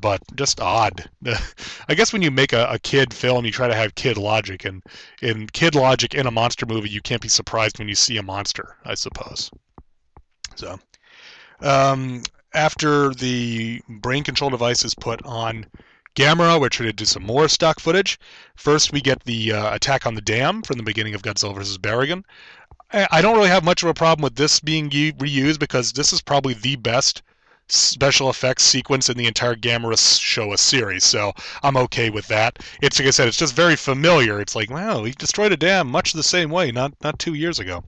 but 0.00 0.20
just 0.36 0.60
odd. 0.60 1.08
I 1.88 1.94
guess 1.94 2.12
when 2.12 2.22
you 2.22 2.30
make 2.30 2.52
a, 2.52 2.66
a, 2.66 2.78
kid 2.78 3.12
film, 3.12 3.44
you 3.44 3.52
try 3.52 3.68
to 3.68 3.74
have 3.74 3.94
kid 3.94 4.16
logic, 4.16 4.64
and 4.64 4.82
in 5.20 5.46
kid 5.48 5.74
logic 5.74 6.14
in 6.14 6.26
a 6.26 6.30
monster 6.30 6.66
movie, 6.66 6.90
you 6.90 7.00
can't 7.00 7.22
be 7.22 7.28
surprised 7.28 7.78
when 7.78 7.88
you 7.88 7.94
see 7.94 8.16
a 8.16 8.22
monster. 8.22 8.76
I 8.84 8.94
suppose. 8.94 9.50
So, 10.54 10.78
um, 11.60 12.22
after 12.54 13.14
the 13.14 13.80
brain 13.88 14.24
control 14.24 14.50
device 14.50 14.84
is 14.84 14.94
put 14.94 15.22
on 15.24 15.66
Gamera, 16.14 16.60
we're 16.60 16.68
trying 16.68 16.90
to 16.90 16.92
do 16.92 17.06
some 17.06 17.24
more 17.24 17.48
stock 17.48 17.80
footage. 17.80 18.18
First, 18.56 18.92
we 18.92 19.00
get 19.00 19.24
the 19.24 19.52
uh, 19.52 19.74
attack 19.74 20.06
on 20.06 20.14
the 20.14 20.20
dam 20.20 20.62
from 20.62 20.76
the 20.76 20.82
beginning 20.82 21.14
of 21.14 21.22
Godzilla 21.22 21.54
vs. 21.54 21.78
Barugon. 21.78 22.24
I 22.94 23.22
don't 23.22 23.36
really 23.36 23.48
have 23.48 23.64
much 23.64 23.82
of 23.82 23.88
a 23.88 23.94
problem 23.94 24.22
with 24.22 24.34
this 24.34 24.60
being 24.60 24.90
reused 24.90 25.58
because 25.58 25.94
this 25.94 26.12
is 26.12 26.20
probably 26.20 26.52
the 26.52 26.76
best 26.76 27.22
special 27.72 28.28
effects 28.28 28.64
sequence 28.64 29.08
in 29.08 29.16
the 29.16 29.26
entire 29.26 29.54
Gamera 29.54 29.96
Showa 29.96 30.58
series, 30.58 31.04
so 31.04 31.32
I'm 31.62 31.76
okay 31.76 32.10
with 32.10 32.28
that. 32.28 32.58
It's 32.82 32.98
like 32.98 33.08
I 33.08 33.10
said, 33.10 33.28
it's 33.28 33.38
just 33.38 33.54
very 33.54 33.76
familiar. 33.76 34.40
It's 34.40 34.54
like, 34.54 34.70
wow, 34.70 35.04
he 35.04 35.12
destroyed 35.12 35.52
a 35.52 35.56
dam 35.56 35.88
much 35.88 36.12
the 36.12 36.22
same 36.22 36.50
way, 36.50 36.70
not 36.70 36.92
not 37.02 37.18
two 37.18 37.34
years 37.34 37.58
ago. 37.58 37.84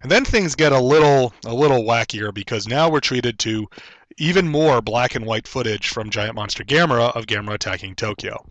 And 0.00 0.10
then 0.10 0.24
things 0.24 0.54
get 0.54 0.72
a 0.72 0.80
little 0.80 1.34
a 1.44 1.54
little 1.54 1.82
wackier 1.82 2.32
because 2.32 2.68
now 2.68 2.88
we're 2.88 3.00
treated 3.00 3.38
to 3.40 3.68
even 4.16 4.48
more 4.48 4.80
black 4.80 5.14
and 5.14 5.26
white 5.26 5.48
footage 5.48 5.88
from 5.88 6.10
Giant 6.10 6.34
Monster 6.34 6.64
Gamera 6.64 7.14
of 7.16 7.26
Gamera 7.26 7.54
attacking 7.54 7.96
Tokyo. 7.96 8.44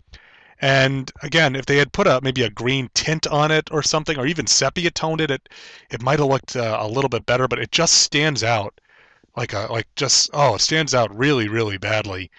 And 0.60 1.12
again, 1.22 1.56
if 1.56 1.66
they 1.66 1.78
had 1.78 1.94
put 1.94 2.08
a 2.08 2.20
maybe 2.22 2.44
a 2.44 2.50
green 2.50 2.90
tint 2.94 3.28
on 3.28 3.52
it 3.52 3.70
or 3.72 3.84
something, 3.84 4.18
or 4.18 4.26
even 4.26 4.48
sepia 4.48 4.92
toned 4.92 5.22
it, 5.22 5.32
it 5.32 5.50
it 5.92 6.02
might 6.02 6.20
have 6.20 6.28
looked 6.28 6.56
uh, 6.56 6.78
a 6.80 6.88
little 6.88 7.10
bit 7.10 7.26
better. 7.26 7.48
But 7.48 7.60
it 7.60 7.72
just 7.72 8.02
stands 8.02 8.44
out 8.44 8.82
like 9.38 9.54
a 9.54 9.68
like 9.72 9.88
just 9.96 10.30
oh 10.34 10.56
it 10.56 10.62
stands 10.62 10.94
out 10.94 11.16
really 11.16 11.48
really 11.48 11.78
badly. 11.78 12.30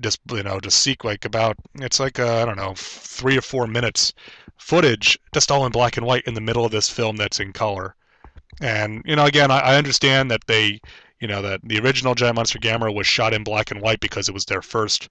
Just 0.00 0.20
you 0.30 0.42
know 0.42 0.58
just 0.60 0.80
seek 0.82 1.04
like 1.04 1.24
about 1.24 1.56
it's 1.76 2.00
like 2.00 2.18
uh, 2.18 2.42
I 2.42 2.44
don't 2.44 2.56
know 2.56 2.74
three 2.76 3.38
or 3.38 3.42
four 3.42 3.66
minutes 3.66 4.14
footage 4.56 5.18
just 5.32 5.50
all 5.52 5.66
in 5.66 5.72
black 5.72 5.96
and 5.96 6.06
white 6.06 6.24
in 6.24 6.34
the 6.34 6.40
middle 6.40 6.64
of 6.64 6.72
this 6.72 6.90
film 6.90 7.16
that's 7.16 7.38
in 7.40 7.52
color. 7.52 7.94
And 8.60 9.02
you 9.04 9.14
know 9.14 9.26
again 9.26 9.50
I, 9.50 9.60
I 9.60 9.76
understand 9.76 10.30
that 10.30 10.46
they 10.46 10.80
you 11.20 11.28
know 11.28 11.42
that 11.42 11.60
the 11.62 11.78
original 11.80 12.14
Giant 12.14 12.36
Monster 12.36 12.58
Gamera 12.58 12.94
was 12.94 13.06
shot 13.06 13.34
in 13.34 13.44
black 13.44 13.70
and 13.70 13.80
white 13.82 14.00
because 14.00 14.28
it 14.28 14.34
was 14.34 14.46
their 14.46 14.62
first 14.62 15.08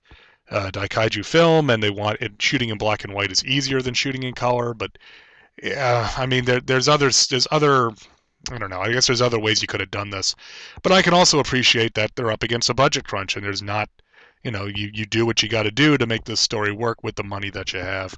uh, 0.49 0.71
Daikaiju 0.71 1.25
film 1.25 1.69
and 1.69 1.83
they 1.83 1.89
want 1.89 2.21
it 2.21 2.33
shooting 2.41 2.69
in 2.69 2.77
black 2.77 3.03
and 3.03 3.13
white 3.13 3.31
is 3.31 3.45
easier 3.45 3.81
than 3.81 3.93
shooting 3.93 4.23
in 4.23 4.33
color 4.33 4.73
but 4.73 4.97
yeah 5.61 6.11
I 6.17 6.25
mean 6.25 6.45
there, 6.45 6.61
there's 6.61 6.87
others 6.87 7.27
there's 7.27 7.47
other 7.51 7.91
I 8.51 8.57
don't 8.57 8.69
know. 8.69 8.81
I 8.81 8.91
guess 8.91 9.07
there's 9.07 9.21
other 9.21 9.39
ways 9.39 9.61
you 9.61 9.67
could 9.67 9.79
have 9.79 9.91
done 9.91 10.09
this, 10.09 10.35
but 10.83 10.91
I 10.91 11.01
can 11.01 11.13
also 11.13 11.39
appreciate 11.39 11.93
that 11.95 12.15
they're 12.15 12.31
up 12.31 12.43
against 12.43 12.69
a 12.69 12.73
budget 12.73 13.05
crunch 13.07 13.35
and 13.35 13.45
there's 13.45 13.61
not, 13.61 13.89
you 14.43 14.51
know, 14.51 14.65
you 14.65 14.89
you 14.93 15.05
do 15.05 15.25
what 15.25 15.43
you 15.43 15.49
got 15.49 15.63
to 15.63 15.71
do 15.71 15.97
to 15.97 16.05
make 16.05 16.25
this 16.25 16.39
story 16.39 16.71
work 16.71 17.03
with 17.03 17.15
the 17.15 17.23
money 17.23 17.49
that 17.51 17.73
you 17.73 17.79
have. 17.79 18.17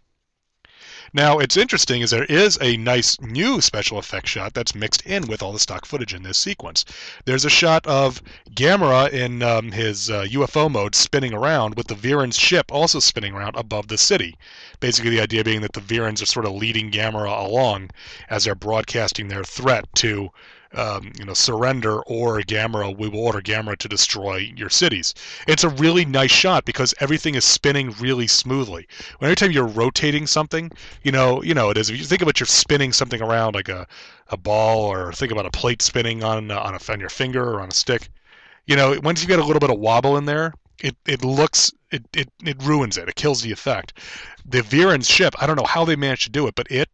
Now, 1.13 1.39
it's 1.39 1.57
interesting 1.57 2.01
is 2.01 2.11
there 2.11 2.25
is 2.25 2.57
a 2.61 2.77
nice 2.77 3.19
new 3.19 3.61
special 3.61 3.97
effects 3.97 4.29
shot 4.29 4.53
that's 4.53 4.75
mixed 4.75 5.01
in 5.01 5.25
with 5.25 5.41
all 5.41 5.51
the 5.51 5.59
stock 5.59 5.85
footage 5.85 6.13
in 6.13 6.21
this 6.21 6.37
sequence. 6.37 6.85
There's 7.25 7.45
a 7.45 7.49
shot 7.49 7.87
of 7.87 8.21
Gamera 8.51 9.11
in 9.11 9.41
um, 9.41 9.71
his 9.71 10.11
uh, 10.11 10.25
UFO 10.25 10.69
mode 10.69 10.93
spinning 10.93 11.33
around 11.33 11.75
with 11.75 11.87
the 11.87 11.95
Viran's 11.95 12.37
ship 12.37 12.71
also 12.71 12.99
spinning 12.99 13.33
around 13.33 13.55
above 13.55 13.87
the 13.87 13.97
city. 13.97 14.37
Basically, 14.79 15.09
the 15.09 15.21
idea 15.21 15.43
being 15.43 15.61
that 15.61 15.73
the 15.73 15.81
Virans 15.81 16.21
are 16.21 16.27
sort 16.27 16.45
of 16.45 16.53
leading 16.53 16.91
Gamera 16.91 17.43
along 17.45 17.89
as 18.29 18.43
they're 18.43 18.53
broadcasting 18.53 19.29
their 19.29 19.43
threat 19.43 19.85
to 19.95 20.29
um, 20.73 21.11
you 21.17 21.25
know, 21.25 21.33
surrender 21.33 22.01
or 22.03 22.39
Gamera, 22.41 22.95
we 22.95 23.07
will 23.09 23.19
order 23.19 23.41
Gamera 23.41 23.77
to 23.77 23.87
destroy 23.87 24.51
your 24.55 24.69
cities. 24.69 25.13
It's 25.47 25.63
a 25.63 25.69
really 25.69 26.05
nice 26.05 26.31
shot 26.31 26.65
because 26.65 26.93
everything 26.99 27.35
is 27.35 27.45
spinning 27.45 27.91
really 27.99 28.27
smoothly. 28.27 28.87
Every 29.21 29.35
time 29.35 29.51
you're 29.51 29.65
rotating 29.65 30.27
something, 30.27 30.71
you 31.03 31.11
know, 31.11 31.41
you 31.41 31.53
know 31.53 31.69
it 31.69 31.77
is. 31.77 31.89
If 31.89 31.97
you 31.97 32.05
think 32.05 32.21
about 32.21 32.39
you're 32.39 32.47
spinning 32.47 32.93
something 32.93 33.21
around 33.21 33.55
like 33.55 33.69
a, 33.69 33.87
a 34.29 34.37
ball, 34.37 34.91
or 34.91 35.11
think 35.13 35.31
about 35.31 35.45
a 35.45 35.51
plate 35.51 35.81
spinning 35.81 36.23
on 36.23 36.51
on, 36.51 36.75
a, 36.75 36.91
on 36.91 36.99
your 36.99 37.09
finger 37.09 37.43
or 37.43 37.61
on 37.61 37.69
a 37.69 37.73
stick, 37.73 38.09
you 38.65 38.75
know, 38.75 38.99
once 39.03 39.21
you 39.21 39.27
get 39.27 39.39
a 39.39 39.43
little 39.43 39.59
bit 39.59 39.71
of 39.71 39.79
wobble 39.79 40.17
in 40.17 40.25
there, 40.25 40.53
it, 40.79 40.95
it 41.07 41.23
looks 41.23 41.71
it, 41.91 42.03
it, 42.13 42.29
it 42.45 42.61
ruins 42.61 42.97
it. 42.97 43.09
It 43.09 43.15
kills 43.15 43.41
the 43.41 43.51
effect. 43.51 43.93
The 44.45 44.61
Viran's 44.61 45.09
ship, 45.09 45.33
I 45.41 45.47
don't 45.47 45.55
know 45.55 45.65
how 45.65 45.85
they 45.85 45.95
managed 45.95 46.23
to 46.23 46.29
do 46.29 46.47
it, 46.47 46.55
but 46.55 46.69
it 46.71 46.89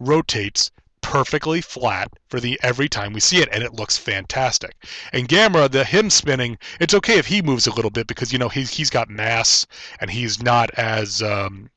rotates 0.00 0.70
perfectly 1.00 1.60
flat 1.60 2.12
for 2.28 2.40
the 2.40 2.58
every 2.62 2.88
time 2.88 3.12
we 3.12 3.20
see 3.20 3.38
it 3.38 3.48
and 3.52 3.62
it 3.62 3.74
looks 3.74 3.96
fantastic. 3.96 4.74
And 5.12 5.28
gamera 5.28 5.70
the 5.70 5.84
him 5.84 6.10
spinning 6.10 6.58
it's 6.80 6.94
okay 6.94 7.18
if 7.18 7.26
he 7.26 7.42
moves 7.42 7.66
a 7.66 7.74
little 7.74 7.90
bit 7.90 8.06
because 8.06 8.32
you 8.32 8.38
know 8.38 8.48
he's, 8.48 8.70
he's 8.70 8.90
got 8.90 9.08
mass 9.08 9.66
and 10.00 10.10
he's 10.10 10.42
not 10.42 10.70
as 10.76 11.22
um, 11.22 11.70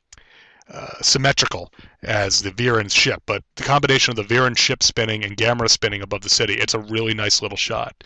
uh, 0.71 1.01
symmetrical 1.01 1.71
as 2.03 2.41
the 2.41 2.51
Viran's 2.51 2.93
ship, 2.93 3.21
but 3.25 3.43
the 3.55 3.63
combination 3.63 4.11
of 4.11 4.15
the 4.15 4.33
Viran 4.33 4.57
ship 4.57 4.81
spinning 4.81 5.23
and 5.23 5.37
Gamera 5.37 5.69
spinning 5.69 6.01
above 6.01 6.21
the 6.21 6.29
city, 6.29 6.53
it's 6.53 6.73
a 6.73 6.79
really 6.79 7.13
nice 7.13 7.41
little 7.41 7.57
shot. 7.57 8.03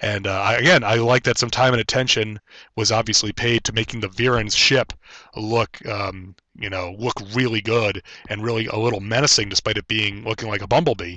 And 0.00 0.26
uh, 0.26 0.40
I, 0.40 0.54
again, 0.54 0.82
I 0.82 0.94
like 0.94 1.24
that 1.24 1.38
some 1.38 1.50
time 1.50 1.72
and 1.72 1.80
attention 1.80 2.40
was 2.74 2.90
obviously 2.90 3.32
paid 3.32 3.64
to 3.64 3.72
making 3.72 4.00
the 4.00 4.08
Viran's 4.08 4.56
ship 4.56 4.92
look, 5.36 5.84
um, 5.86 6.34
you 6.58 6.70
know, 6.70 6.96
look 6.98 7.20
really 7.32 7.60
good 7.60 8.02
and 8.28 8.42
really 8.42 8.66
a 8.66 8.76
little 8.76 9.00
menacing, 9.00 9.48
despite 9.48 9.76
it 9.76 9.88
being 9.88 10.24
looking 10.24 10.48
like 10.48 10.62
a 10.62 10.66
bumblebee, 10.66 11.16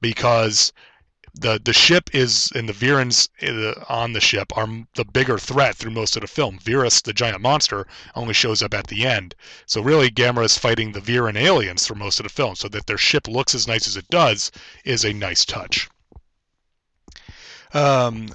because 0.00 0.72
the 1.34 1.58
the 1.64 1.72
ship 1.72 2.10
is 2.12 2.52
and 2.54 2.68
the 2.68 2.74
Virens 2.74 3.30
uh, 3.42 3.84
on 3.88 4.12
the 4.12 4.20
ship 4.20 4.54
are 4.54 4.68
the 4.96 5.04
bigger 5.04 5.38
threat 5.38 5.74
through 5.74 5.92
most 5.92 6.14
of 6.14 6.20
the 6.20 6.28
film. 6.28 6.58
Virus, 6.58 7.00
the 7.00 7.14
giant 7.14 7.40
monster, 7.40 7.86
only 8.14 8.34
shows 8.34 8.62
up 8.62 8.74
at 8.74 8.88
the 8.88 9.06
end. 9.06 9.34
So 9.64 9.80
really, 9.80 10.10
Gamera 10.10 10.44
is 10.44 10.58
fighting 10.58 10.92
the 10.92 11.00
Viran 11.00 11.36
aliens 11.36 11.86
for 11.86 11.94
most 11.94 12.20
of 12.20 12.24
the 12.24 12.30
film. 12.30 12.54
So 12.54 12.68
that 12.68 12.86
their 12.86 12.98
ship 12.98 13.28
looks 13.28 13.54
as 13.54 13.66
nice 13.66 13.86
as 13.86 13.96
it 13.96 14.10
does 14.10 14.52
is 14.84 15.06
a 15.06 15.14
nice 15.14 15.46
touch. 15.46 15.88
Um, 17.72 18.28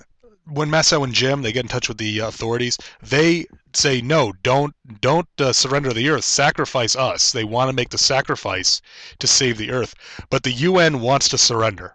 when 0.45 0.69
Masao 0.69 1.03
and 1.03 1.13
Jim 1.13 1.43
they 1.43 1.51
get 1.51 1.65
in 1.65 1.69
touch 1.69 1.87
with 1.87 1.99
the 1.99 2.19
authorities, 2.19 2.79
they 3.01 3.45
say 3.73 4.01
no, 4.01 4.33
don't 4.41 4.73
don't 5.01 5.29
uh, 5.39 5.53
surrender 5.53 5.93
the 5.93 6.09
Earth, 6.09 6.23
sacrifice 6.23 6.95
us. 6.95 7.31
They 7.31 7.43
want 7.43 7.69
to 7.69 7.75
make 7.75 7.89
the 7.89 7.99
sacrifice 7.99 8.81
to 9.19 9.27
save 9.27 9.59
the 9.59 9.69
Earth, 9.69 9.93
but 10.31 10.41
the 10.41 10.51
UN 10.51 11.01
wants 11.01 11.29
to 11.29 11.37
surrender. 11.37 11.93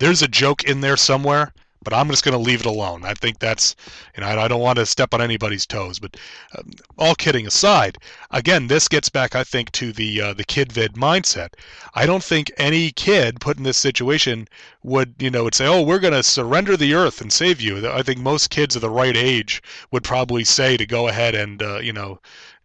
There's 0.00 0.22
a 0.22 0.28
joke 0.28 0.64
in 0.64 0.80
there 0.80 0.96
somewhere 0.96 1.52
but 1.82 1.94
I'm 1.94 2.08
just 2.10 2.24
going 2.24 2.36
to 2.36 2.38
leave 2.38 2.60
it 2.60 2.66
alone. 2.66 3.04
I 3.04 3.14
think 3.14 3.38
that's, 3.38 3.74
you 4.14 4.20
know, 4.20 4.28
I 4.28 4.48
don't 4.48 4.60
want 4.60 4.78
to 4.78 4.84
step 4.84 5.14
on 5.14 5.22
anybody's 5.22 5.66
toes. 5.66 5.98
But 5.98 6.16
um, 6.56 6.70
all 6.98 7.14
kidding 7.14 7.46
aside, 7.46 7.96
again, 8.30 8.66
this 8.66 8.86
gets 8.86 9.08
back, 9.08 9.34
I 9.34 9.44
think, 9.44 9.72
to 9.72 9.92
the 9.92 10.20
uh, 10.20 10.34
the 10.34 10.44
kid 10.44 10.72
vid 10.72 10.94
mindset. 10.94 11.54
I 11.94 12.04
don't 12.04 12.22
think 12.22 12.52
any 12.58 12.90
kid 12.90 13.40
put 13.40 13.56
in 13.56 13.62
this 13.62 13.78
situation 13.78 14.46
would, 14.82 15.14
you 15.18 15.30
know, 15.30 15.44
would 15.44 15.54
say, 15.54 15.66
"Oh, 15.66 15.80
we're 15.80 15.98
going 15.98 16.14
to 16.14 16.22
surrender 16.22 16.76
the 16.76 16.94
earth 16.94 17.20
and 17.22 17.32
save 17.32 17.60
you." 17.60 17.88
I 17.88 18.02
think 18.02 18.20
most 18.20 18.50
kids 18.50 18.76
of 18.76 18.82
the 18.82 18.90
right 18.90 19.16
age 19.16 19.62
would 19.90 20.04
probably 20.04 20.44
say 20.44 20.76
to 20.76 20.86
go 20.86 21.08
ahead 21.08 21.34
and, 21.34 21.62
uh, 21.62 21.78
you 21.78 21.94
know, 21.94 22.20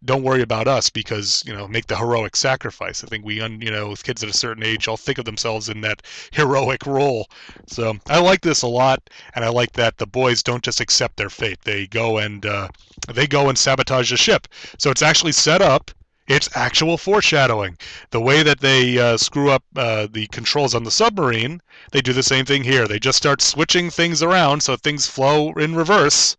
don't 0.06 0.22
worry 0.22 0.40
about 0.40 0.68
us 0.68 0.88
because 0.88 1.42
you 1.46 1.54
know 1.54 1.68
make 1.68 1.86
the 1.86 1.96
heroic 1.96 2.36
sacrifice. 2.36 3.04
I 3.04 3.08
think 3.08 3.24
we, 3.24 3.40
un, 3.40 3.60
you 3.60 3.70
know, 3.70 3.90
with 3.90 4.04
kids 4.04 4.22
at 4.22 4.30
a 4.30 4.32
certain 4.32 4.62
age, 4.62 4.88
all 4.88 4.96
think 4.96 5.18
of 5.18 5.24
themselves 5.24 5.68
in 5.68 5.82
that 5.82 6.02
heroic 6.32 6.86
role. 6.86 7.28
So 7.66 7.98
I 8.08 8.20
like 8.20 8.40
this 8.40 8.62
a 8.62 8.68
lot, 8.68 9.10
and 9.34 9.44
I 9.44 9.48
like 9.48 9.72
that 9.72 9.98
the 9.98 10.06
boys 10.06 10.42
don't 10.42 10.64
just 10.64 10.80
accept 10.80 11.16
their 11.16 11.30
fate; 11.30 11.58
they 11.64 11.86
go 11.86 12.18
and 12.18 12.46
uh, 12.46 12.68
they 13.12 13.26
go 13.26 13.48
and 13.48 13.58
sabotage 13.58 14.10
the 14.10 14.16
ship. 14.16 14.48
So 14.78 14.90
it's 14.90 15.02
actually 15.02 15.32
set 15.32 15.60
up 15.60 15.90
it's 16.28 16.48
actual 16.56 16.98
foreshadowing. 16.98 17.78
The 18.10 18.20
way 18.20 18.42
that 18.42 18.58
they 18.58 18.98
uh, 18.98 19.16
screw 19.16 19.50
up 19.50 19.62
uh, 19.76 20.08
the 20.10 20.26
controls 20.28 20.74
on 20.74 20.82
the 20.82 20.90
submarine, 20.90 21.62
they 21.92 22.00
do 22.00 22.12
the 22.12 22.22
same 22.24 22.44
thing 22.44 22.64
here. 22.64 22.88
They 22.88 22.98
just 22.98 23.18
start 23.18 23.40
switching 23.40 23.90
things 23.90 24.24
around 24.24 24.64
so 24.64 24.76
things 24.76 25.06
flow 25.06 25.52
in 25.52 25.76
reverse, 25.76 26.36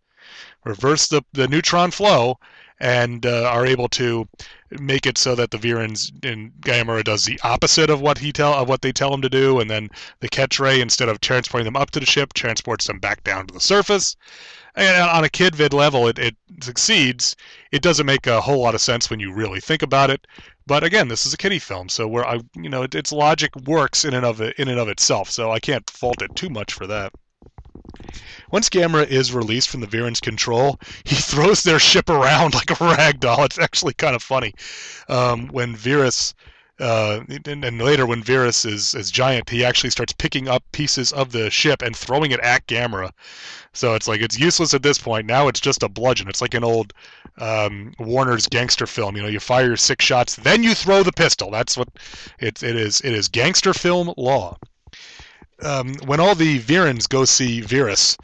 reverse 0.64 1.06
the, 1.08 1.22
the 1.32 1.48
neutron 1.48 1.90
flow, 1.90 2.38
and 2.80 3.26
uh, 3.26 3.48
are 3.50 3.66
able 3.66 3.88
to 3.88 4.28
make 4.70 5.06
it 5.06 5.18
so 5.18 5.34
that 5.34 5.50
the 5.50 5.58
Virans 5.58 6.12
in 6.24 6.52
Gamera 6.60 7.02
does 7.02 7.24
the 7.24 7.40
opposite 7.42 7.90
of 7.90 8.00
what 8.00 8.18
he 8.18 8.32
tell 8.32 8.54
of 8.54 8.68
what 8.68 8.82
they 8.82 8.92
tell 8.92 9.12
him 9.12 9.22
to 9.22 9.30
do, 9.30 9.60
and 9.60 9.70
then 9.70 9.88
the 10.20 10.28
catch 10.28 10.60
ray 10.60 10.80
instead 10.80 11.08
of 11.08 11.20
transporting 11.20 11.64
them 11.64 11.76
up 11.76 11.90
to 11.92 12.00
the 12.00 12.06
ship, 12.06 12.34
transports 12.34 12.86
them 12.86 12.98
back 12.98 13.24
down 13.24 13.46
to 13.46 13.54
the 13.54 13.60
surface 13.60 14.16
and 14.78 15.02
on 15.02 15.24
a 15.24 15.28
kid 15.28 15.56
vid 15.56 15.72
level, 15.72 16.06
it, 16.06 16.18
it 16.18 16.36
succeeds. 16.62 17.34
It 17.72 17.82
doesn't 17.82 18.06
make 18.06 18.26
a 18.26 18.40
whole 18.40 18.60
lot 18.60 18.74
of 18.74 18.80
sense 18.80 19.10
when 19.10 19.18
you 19.18 19.32
really 19.32 19.60
think 19.60 19.82
about 19.82 20.10
it. 20.10 20.26
But 20.66 20.84
again, 20.84 21.08
this 21.08 21.26
is 21.26 21.34
a 21.34 21.36
kiddie 21.36 21.58
film, 21.58 21.88
so 21.88 22.06
where 22.06 22.24
I, 22.26 22.40
you 22.54 22.68
know, 22.68 22.82
it, 22.82 22.94
its 22.94 23.10
logic 23.10 23.54
works 23.66 24.04
in 24.04 24.14
and 24.14 24.24
of 24.24 24.40
in 24.40 24.68
and 24.68 24.78
of 24.78 24.88
itself. 24.88 25.30
So 25.30 25.50
I 25.50 25.58
can't 25.58 25.88
fault 25.90 26.22
it 26.22 26.34
too 26.36 26.48
much 26.48 26.72
for 26.72 26.86
that. 26.86 27.12
Once 28.50 28.68
Gamera 28.68 29.06
is 29.06 29.32
released 29.32 29.68
from 29.68 29.80
the 29.80 29.86
Viran's 29.86 30.20
control, 30.20 30.80
he 31.04 31.16
throws 31.30 31.62
their 31.62 31.78
ship 31.78 32.08
around 32.08 32.54
like 32.54 32.70
a 32.70 32.84
rag 32.84 33.20
doll. 33.20 33.44
It's 33.44 33.58
actually 33.58 33.94
kind 33.94 34.16
of 34.16 34.22
funny. 34.22 34.54
Um, 35.08 35.48
when 35.48 35.76
Virus 35.76 36.34
uh, 36.80 37.24
and, 37.44 37.64
and, 37.64 37.82
later 37.82 38.06
when 38.06 38.22
Virus 38.22 38.64
is, 38.64 38.94
is 38.94 39.10
giant, 39.10 39.50
he 39.50 39.64
actually 39.64 39.90
starts 39.90 40.12
picking 40.12 40.46
up 40.48 40.62
pieces 40.70 41.12
of 41.12 41.32
the 41.32 41.50
ship 41.50 41.82
and 41.82 41.96
throwing 41.96 42.30
it 42.30 42.38
at 42.40 42.66
Gamera. 42.68 43.10
So 43.72 43.94
it's 43.94 44.06
like 44.06 44.20
it's 44.20 44.38
useless 44.38 44.74
at 44.74 44.82
this 44.82 44.98
point. 44.98 45.26
Now 45.26 45.48
it's 45.48 45.60
just 45.60 45.82
a 45.82 45.88
bludgeon. 45.88 46.28
It's 46.28 46.40
like 46.40 46.54
an 46.54 46.64
old 46.64 46.92
um, 47.38 47.94
Warner's 47.98 48.46
gangster 48.46 48.86
film. 48.86 49.16
You 49.16 49.22
know, 49.22 49.28
you 49.28 49.40
fire 49.40 49.76
six 49.76 50.04
shots, 50.04 50.36
then 50.36 50.62
you 50.62 50.74
throw 50.74 51.02
the 51.02 51.12
pistol. 51.12 51.50
That's 51.50 51.76
what 51.76 51.88
it, 52.38 52.62
it 52.62 52.76
is. 52.76 53.00
It 53.00 53.12
is 53.12 53.28
gangster 53.28 53.74
film 53.74 54.14
law. 54.16 54.56
Um, 55.60 55.94
when 56.04 56.20
all 56.20 56.34
the 56.36 56.58
Virans 56.58 57.08
go 57.08 57.24
see 57.24 57.60
Virus, 57.60 58.16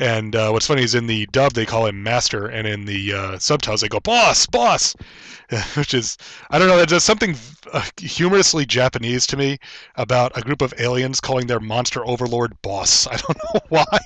and 0.00 0.34
uh, 0.34 0.50
what's 0.50 0.66
funny 0.66 0.82
is 0.82 0.94
in 0.94 1.06
the 1.06 1.26
dub 1.26 1.52
they 1.52 1.66
call 1.66 1.86
him 1.86 2.02
Master, 2.02 2.46
and 2.46 2.66
in 2.66 2.84
the 2.86 3.12
uh, 3.12 3.38
subtitles 3.38 3.82
they 3.82 3.88
go 3.88 4.00
Boss, 4.00 4.46
Boss, 4.46 4.96
which 5.74 5.94
is 5.94 6.16
I 6.50 6.58
don't 6.58 6.66
know. 6.68 6.76
There's 6.76 6.88
just 6.88 7.06
something 7.06 7.36
uh, 7.72 7.84
humorously 7.96 8.66
Japanese 8.66 9.26
to 9.28 9.36
me 9.36 9.58
about 9.96 10.36
a 10.36 10.40
group 10.40 10.62
of 10.62 10.74
aliens 10.78 11.20
calling 11.20 11.46
their 11.46 11.60
monster 11.60 12.04
overlord 12.04 12.60
Boss. 12.62 13.06
I 13.10 13.18
don't 13.18 13.38
know 13.38 13.60
why. 13.68 13.98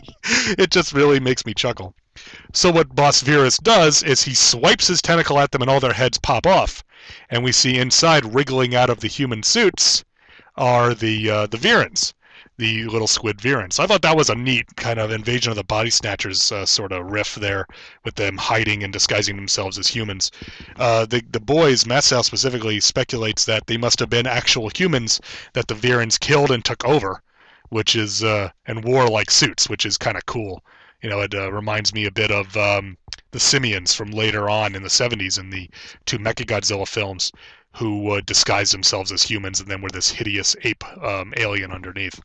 It 0.58 0.70
just 0.70 0.92
really 0.92 1.20
makes 1.20 1.46
me 1.46 1.54
chuckle. 1.54 1.94
So 2.52 2.70
what 2.70 2.94
Boss 2.94 3.22
Virus 3.22 3.56
does 3.58 4.02
is 4.02 4.22
he 4.22 4.34
swipes 4.34 4.88
his 4.88 5.00
tentacle 5.00 5.38
at 5.38 5.52
them, 5.52 5.62
and 5.62 5.70
all 5.70 5.80
their 5.80 5.92
heads 5.92 6.18
pop 6.18 6.46
off, 6.46 6.84
and 7.30 7.42
we 7.42 7.52
see 7.52 7.78
inside 7.78 8.34
wriggling 8.34 8.74
out 8.74 8.90
of 8.90 9.00
the 9.00 9.08
human 9.08 9.42
suits 9.42 10.04
are 10.56 10.92
the 10.92 11.30
uh, 11.30 11.46
the 11.46 11.56
Virans 11.56 12.14
the 12.56 12.84
little 12.84 13.08
squid 13.08 13.38
Virans. 13.38 13.80
I 13.80 13.86
thought 13.86 14.02
that 14.02 14.16
was 14.16 14.30
a 14.30 14.34
neat 14.34 14.76
kind 14.76 15.00
of 15.00 15.10
invasion 15.10 15.50
of 15.50 15.56
the 15.56 15.64
body 15.64 15.90
snatchers 15.90 16.52
uh, 16.52 16.64
sort 16.64 16.92
of 16.92 17.10
riff 17.10 17.34
there, 17.34 17.66
with 18.04 18.14
them 18.14 18.36
hiding 18.36 18.84
and 18.84 18.92
disguising 18.92 19.34
themselves 19.34 19.76
as 19.76 19.88
humans. 19.88 20.30
Uh, 20.76 21.04
the 21.04 21.22
the 21.30 21.40
boys, 21.40 21.84
Masao 21.84 22.24
specifically, 22.24 22.78
speculates 22.78 23.44
that 23.46 23.66
they 23.66 23.76
must 23.76 23.98
have 23.98 24.08
been 24.08 24.26
actual 24.26 24.70
humans 24.74 25.20
that 25.54 25.66
the 25.66 25.74
Virans 25.74 26.16
killed 26.16 26.52
and 26.52 26.64
took 26.64 26.84
over, 26.84 27.22
which 27.70 27.96
is 27.96 28.22
uh, 28.22 28.50
and 28.66 28.84
wore 28.84 29.08
like 29.08 29.30
suits, 29.32 29.68
which 29.68 29.84
is 29.84 29.98
kind 29.98 30.16
of 30.16 30.24
cool. 30.26 30.62
You 31.02 31.10
know, 31.10 31.22
it 31.22 31.34
uh, 31.34 31.52
reminds 31.52 31.92
me 31.92 32.06
a 32.06 32.10
bit 32.12 32.30
of 32.30 32.56
um, 32.56 32.96
the 33.32 33.40
simians 33.40 33.94
from 33.94 34.12
later 34.12 34.48
on 34.48 34.76
in 34.76 34.82
the 34.84 34.88
70s 34.88 35.40
in 35.40 35.50
the 35.50 35.68
two 36.06 36.18
Mechagodzilla 36.20 36.86
films, 36.86 37.32
who 37.72 38.12
uh, 38.12 38.20
disguised 38.24 38.72
themselves 38.72 39.10
as 39.10 39.24
humans 39.24 39.60
and 39.60 39.68
then 39.68 39.82
were 39.82 39.90
this 39.90 40.10
hideous 40.10 40.54
ape 40.62 40.84
um, 41.02 41.34
alien 41.36 41.72
underneath. 41.72 42.20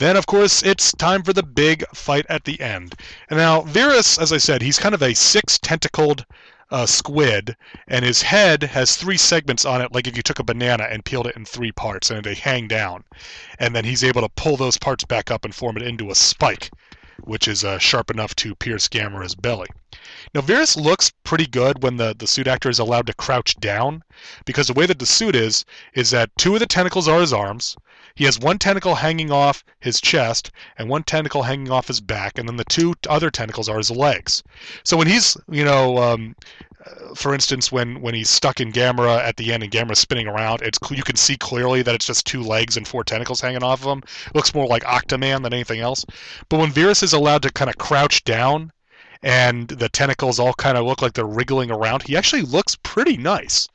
Then, 0.00 0.16
of 0.16 0.24
course, 0.24 0.62
it's 0.62 0.92
time 0.92 1.22
for 1.22 1.34
the 1.34 1.42
big 1.42 1.84
fight 1.94 2.24
at 2.30 2.44
the 2.44 2.58
end. 2.58 2.94
And 3.28 3.38
now, 3.38 3.60
Virus, 3.60 4.16
as 4.16 4.32
I 4.32 4.38
said, 4.38 4.62
he's 4.62 4.78
kind 4.78 4.94
of 4.94 5.02
a 5.02 5.12
six 5.12 5.58
tentacled 5.58 6.24
uh, 6.70 6.86
squid, 6.86 7.54
and 7.86 8.02
his 8.02 8.22
head 8.22 8.62
has 8.62 8.96
three 8.96 9.18
segments 9.18 9.66
on 9.66 9.82
it, 9.82 9.92
like 9.92 10.06
if 10.06 10.16
you 10.16 10.22
took 10.22 10.38
a 10.38 10.42
banana 10.42 10.84
and 10.84 11.04
peeled 11.04 11.26
it 11.26 11.36
in 11.36 11.44
three 11.44 11.70
parts, 11.70 12.10
and 12.10 12.24
they 12.24 12.32
hang 12.32 12.66
down. 12.66 13.04
And 13.58 13.76
then 13.76 13.84
he's 13.84 14.02
able 14.02 14.22
to 14.22 14.30
pull 14.30 14.56
those 14.56 14.78
parts 14.78 15.04
back 15.04 15.30
up 15.30 15.44
and 15.44 15.54
form 15.54 15.76
it 15.76 15.82
into 15.82 16.10
a 16.10 16.14
spike, 16.14 16.70
which 17.24 17.46
is 17.46 17.62
uh, 17.62 17.76
sharp 17.76 18.10
enough 18.10 18.34
to 18.36 18.54
pierce 18.54 18.88
Gamera's 18.88 19.34
belly. 19.34 19.68
Now, 20.34 20.40
Virus 20.40 20.78
looks 20.78 21.12
pretty 21.24 21.46
good 21.46 21.82
when 21.82 21.98
the, 21.98 22.16
the 22.18 22.26
suit 22.26 22.46
actor 22.46 22.70
is 22.70 22.78
allowed 22.78 23.06
to 23.08 23.14
crouch 23.14 23.54
down, 23.56 24.02
because 24.46 24.68
the 24.68 24.72
way 24.72 24.86
that 24.86 24.98
the 24.98 25.04
suit 25.04 25.36
is, 25.36 25.66
is 25.92 26.10
that 26.12 26.30
two 26.38 26.54
of 26.54 26.60
the 26.60 26.66
tentacles 26.66 27.06
are 27.06 27.20
his 27.20 27.34
arms, 27.34 27.76
he 28.14 28.24
has 28.24 28.38
one 28.38 28.58
tentacle 28.58 28.94
hanging 28.94 29.30
off 29.30 29.64
his 29.80 30.00
chest 30.00 30.50
and 30.78 30.88
one 30.88 31.02
tentacle 31.02 31.42
hanging 31.42 31.70
off 31.70 31.88
his 31.88 32.00
back, 32.00 32.38
and 32.38 32.48
then 32.48 32.56
the 32.56 32.64
two 32.64 32.94
other 33.08 33.30
tentacles 33.30 33.68
are 33.68 33.78
his 33.78 33.90
legs. 33.90 34.42
So 34.84 34.96
when 34.96 35.06
he's, 35.06 35.36
you 35.48 35.64
know, 35.64 35.98
um, 35.98 36.34
uh, 36.86 37.14
for 37.14 37.34
instance, 37.34 37.70
when 37.70 38.00
when 38.00 38.14
he's 38.14 38.30
stuck 38.30 38.60
in 38.60 38.72
Gamera 38.72 39.18
at 39.18 39.36
the 39.36 39.52
end 39.52 39.62
and 39.62 39.72
Gamera's 39.72 39.98
spinning 39.98 40.26
around, 40.26 40.62
it's 40.62 40.78
you 40.90 41.02
can 41.02 41.16
see 41.16 41.36
clearly 41.36 41.82
that 41.82 41.94
it's 41.94 42.06
just 42.06 42.26
two 42.26 42.42
legs 42.42 42.76
and 42.76 42.88
four 42.88 43.04
tentacles 43.04 43.40
hanging 43.40 43.62
off 43.62 43.84
of 43.84 43.92
him. 43.92 44.02
It 44.26 44.34
looks 44.34 44.54
more 44.54 44.66
like 44.66 44.82
Octoman 44.84 45.42
than 45.42 45.52
anything 45.52 45.80
else. 45.80 46.04
But 46.48 46.60
when 46.60 46.70
Virus 46.70 47.02
is 47.02 47.12
allowed 47.12 47.42
to 47.42 47.52
kind 47.52 47.68
of 47.68 47.76
crouch 47.78 48.24
down 48.24 48.72
and 49.22 49.68
the 49.68 49.88
tentacles 49.90 50.38
all 50.38 50.54
kind 50.54 50.78
of 50.78 50.86
look 50.86 51.02
like 51.02 51.12
they're 51.12 51.26
wriggling 51.26 51.70
around, 51.70 52.02
he 52.02 52.16
actually 52.16 52.42
looks 52.42 52.76
pretty 52.82 53.18
nice. 53.18 53.68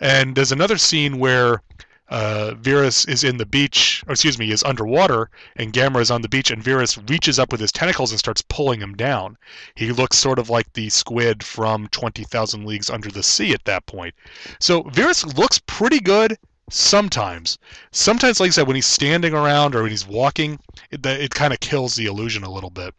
And 0.00 0.34
there's 0.34 0.52
another 0.52 0.78
scene 0.78 1.18
where 1.18 1.62
uh, 2.12 2.52
Virus 2.56 3.06
is 3.06 3.24
in 3.24 3.38
the 3.38 3.46
beach, 3.46 4.04
or 4.06 4.12
excuse 4.12 4.38
me, 4.38 4.50
is 4.50 4.62
underwater, 4.64 5.30
and 5.56 5.72
Gamera 5.72 6.02
is 6.02 6.10
on 6.10 6.20
the 6.20 6.28
beach, 6.28 6.50
and 6.50 6.62
Virus 6.62 6.98
reaches 7.08 7.38
up 7.38 7.50
with 7.50 7.60
his 7.60 7.72
tentacles 7.72 8.10
and 8.10 8.18
starts 8.18 8.42
pulling 8.42 8.80
him 8.80 8.94
down. 8.94 9.38
He 9.74 9.92
looks 9.92 10.18
sort 10.18 10.38
of 10.38 10.50
like 10.50 10.70
the 10.74 10.90
squid 10.90 11.42
from 11.42 11.88
20,000 11.88 12.66
Leagues 12.66 12.90
Under 12.90 13.10
the 13.10 13.22
Sea 13.22 13.54
at 13.54 13.64
that 13.64 13.86
point. 13.86 14.14
So 14.60 14.82
Virus 14.82 15.24
looks 15.24 15.58
pretty 15.66 16.00
good 16.00 16.36
sometimes. 16.68 17.56
Sometimes, 17.92 18.40
like 18.40 18.48
I 18.48 18.50
said, 18.50 18.66
when 18.66 18.76
he's 18.76 18.84
standing 18.84 19.32
around 19.32 19.74
or 19.74 19.80
when 19.80 19.90
he's 19.90 20.06
walking, 20.06 20.60
it, 20.90 21.04
it 21.06 21.34
kind 21.34 21.54
of 21.54 21.60
kills 21.60 21.94
the 21.94 22.04
illusion 22.04 22.44
a 22.44 22.52
little 22.52 22.68
bit. 22.68 22.94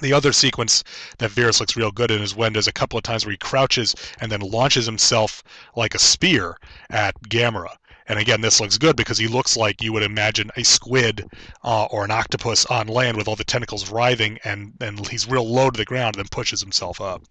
The 0.00 0.14
other 0.14 0.32
sequence 0.32 0.84
that 1.18 1.32
Virus 1.32 1.60
looks 1.60 1.76
real 1.76 1.92
good 1.92 2.10
in 2.10 2.22
is 2.22 2.34
when 2.34 2.54
there's 2.54 2.66
a 2.66 2.72
couple 2.72 2.96
of 2.96 3.02
times 3.02 3.26
where 3.26 3.32
he 3.32 3.36
crouches 3.36 3.94
and 4.20 4.32
then 4.32 4.40
launches 4.40 4.86
himself 4.86 5.42
like 5.76 5.94
a 5.94 5.98
spear 5.98 6.56
at 6.88 7.20
Gamera. 7.28 7.76
And 8.12 8.20
again, 8.20 8.42
this 8.42 8.60
looks 8.60 8.76
good 8.76 8.94
because 8.94 9.16
he 9.16 9.26
looks 9.26 9.56
like 9.56 9.80
you 9.80 9.90
would 9.94 10.02
imagine 10.02 10.50
a 10.54 10.64
squid 10.64 11.24
uh, 11.64 11.86
or 11.86 12.04
an 12.04 12.10
octopus 12.10 12.66
on 12.66 12.86
land 12.86 13.16
with 13.16 13.26
all 13.26 13.36
the 13.36 13.42
tentacles 13.42 13.90
writhing, 13.90 14.38
and, 14.44 14.74
and 14.82 15.08
he's 15.08 15.26
real 15.26 15.50
low 15.50 15.70
to 15.70 15.78
the 15.78 15.86
ground 15.86 16.16
and 16.16 16.26
then 16.26 16.28
pushes 16.30 16.60
himself 16.60 17.00
up. 17.00 17.22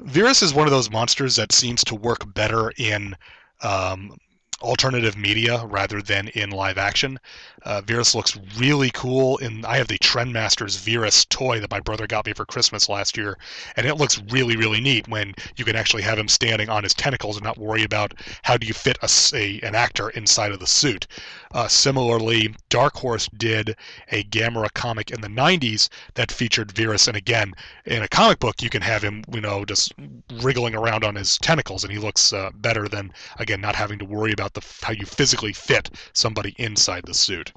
Virus 0.00 0.42
is 0.42 0.54
one 0.54 0.66
of 0.66 0.70
those 0.70 0.90
monsters 0.90 1.36
that 1.36 1.52
seems 1.52 1.84
to 1.84 1.94
work 1.94 2.32
better 2.32 2.72
in 2.78 3.14
um, 3.60 4.16
alternative 4.62 5.18
media 5.18 5.62
rather 5.66 6.00
than 6.00 6.28
in 6.28 6.48
live 6.48 6.78
action. 6.78 7.20
Uh, 7.64 7.80
Virus 7.86 8.14
looks 8.14 8.36
really 8.56 8.90
cool. 8.90 9.38
And 9.38 9.64
I 9.64 9.76
have 9.76 9.88
the 9.88 9.98
Trendmasters 9.98 10.78
Virus 10.78 11.24
toy 11.26 11.60
that 11.60 11.70
my 11.70 11.80
brother 11.80 12.06
got 12.06 12.26
me 12.26 12.32
for 12.32 12.44
Christmas 12.44 12.88
last 12.88 13.16
year, 13.16 13.38
and 13.76 13.86
it 13.86 13.96
looks 13.96 14.20
really, 14.30 14.56
really 14.56 14.80
neat 14.80 15.08
when 15.08 15.34
you 15.56 15.64
can 15.64 15.76
actually 15.76 16.02
have 16.02 16.18
him 16.18 16.28
standing 16.28 16.68
on 16.68 16.82
his 16.82 16.94
tentacles 16.94 17.36
and 17.36 17.44
not 17.44 17.58
worry 17.58 17.82
about 17.84 18.14
how 18.42 18.56
do 18.56 18.66
you 18.66 18.74
fit 18.74 18.98
a, 19.02 19.08
a 19.36 19.60
an 19.62 19.74
actor 19.74 20.10
inside 20.10 20.52
of 20.52 20.58
the 20.58 20.66
suit. 20.66 21.06
Uh, 21.52 21.68
similarly, 21.68 22.54
Dark 22.68 22.96
Horse 22.96 23.28
did 23.36 23.76
a 24.10 24.24
Gamera 24.24 24.72
comic 24.74 25.10
in 25.10 25.20
the 25.20 25.28
90s 25.28 25.88
that 26.14 26.32
featured 26.32 26.72
Virus, 26.72 27.06
and 27.06 27.16
again, 27.16 27.52
in 27.84 28.02
a 28.02 28.08
comic 28.08 28.38
book, 28.38 28.62
you 28.62 28.70
can 28.70 28.82
have 28.82 29.02
him, 29.02 29.22
you 29.32 29.40
know, 29.40 29.64
just 29.64 29.92
wriggling 30.40 30.74
around 30.74 31.04
on 31.04 31.14
his 31.14 31.38
tentacles, 31.38 31.84
and 31.84 31.92
he 31.92 31.98
looks 31.98 32.32
uh, 32.32 32.50
better 32.54 32.88
than, 32.88 33.12
again, 33.38 33.60
not 33.60 33.76
having 33.76 33.98
to 33.98 34.04
worry 34.04 34.32
about 34.32 34.54
the 34.54 34.62
how 34.82 34.92
you 34.92 35.06
physically 35.06 35.52
fit 35.52 35.90
somebody 36.12 36.54
inside 36.58 37.04
the 37.04 37.14
suit. 37.14 37.51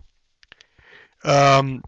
Um, 1.26 1.84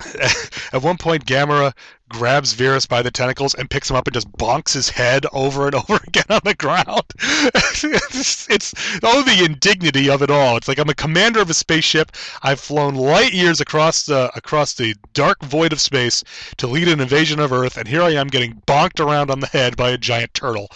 at 0.72 0.82
one 0.82 0.98
point, 0.98 1.24
Gamera 1.26 1.72
grabs 2.12 2.52
Virus 2.52 2.84
by 2.84 3.00
the 3.00 3.10
tentacles 3.10 3.54
and 3.54 3.70
picks 3.70 3.88
him 3.88 3.96
up 3.96 4.06
and 4.06 4.12
just 4.12 4.30
bonks 4.32 4.74
his 4.74 4.90
head 4.90 5.24
over 5.32 5.66
and 5.66 5.74
over 5.88 5.98
again 6.06 6.24
on 6.28 6.40
the 6.44 6.54
ground. 6.54 7.02
it's, 7.18 8.48
it's 8.50 8.74
oh 9.02 9.22
the 9.22 9.44
indignity 9.44 10.10
of 10.10 10.22
it 10.22 10.30
all. 10.30 10.56
It's 10.56 10.68
like 10.68 10.78
I'm 10.78 10.88
a 10.88 10.94
commander 10.94 11.40
of 11.40 11.50
a 11.50 11.54
spaceship. 11.54 12.12
I've 12.42 12.60
flown 12.60 12.94
light 12.94 13.32
years 13.32 13.60
across 13.60 14.04
the 14.04 14.30
across 14.36 14.74
the 14.74 14.94
dark 15.14 15.42
void 15.42 15.72
of 15.72 15.80
space 15.80 16.22
to 16.58 16.66
lead 16.66 16.88
an 16.88 17.00
invasion 17.00 17.40
of 17.40 17.52
Earth, 17.52 17.76
and 17.76 17.88
here 17.88 18.02
I 18.02 18.10
am 18.10 18.28
getting 18.28 18.62
bonked 18.66 19.00
around 19.00 19.30
on 19.30 19.40
the 19.40 19.46
head 19.46 19.76
by 19.76 19.90
a 19.90 19.98
giant 19.98 20.34
turtle. 20.34 20.68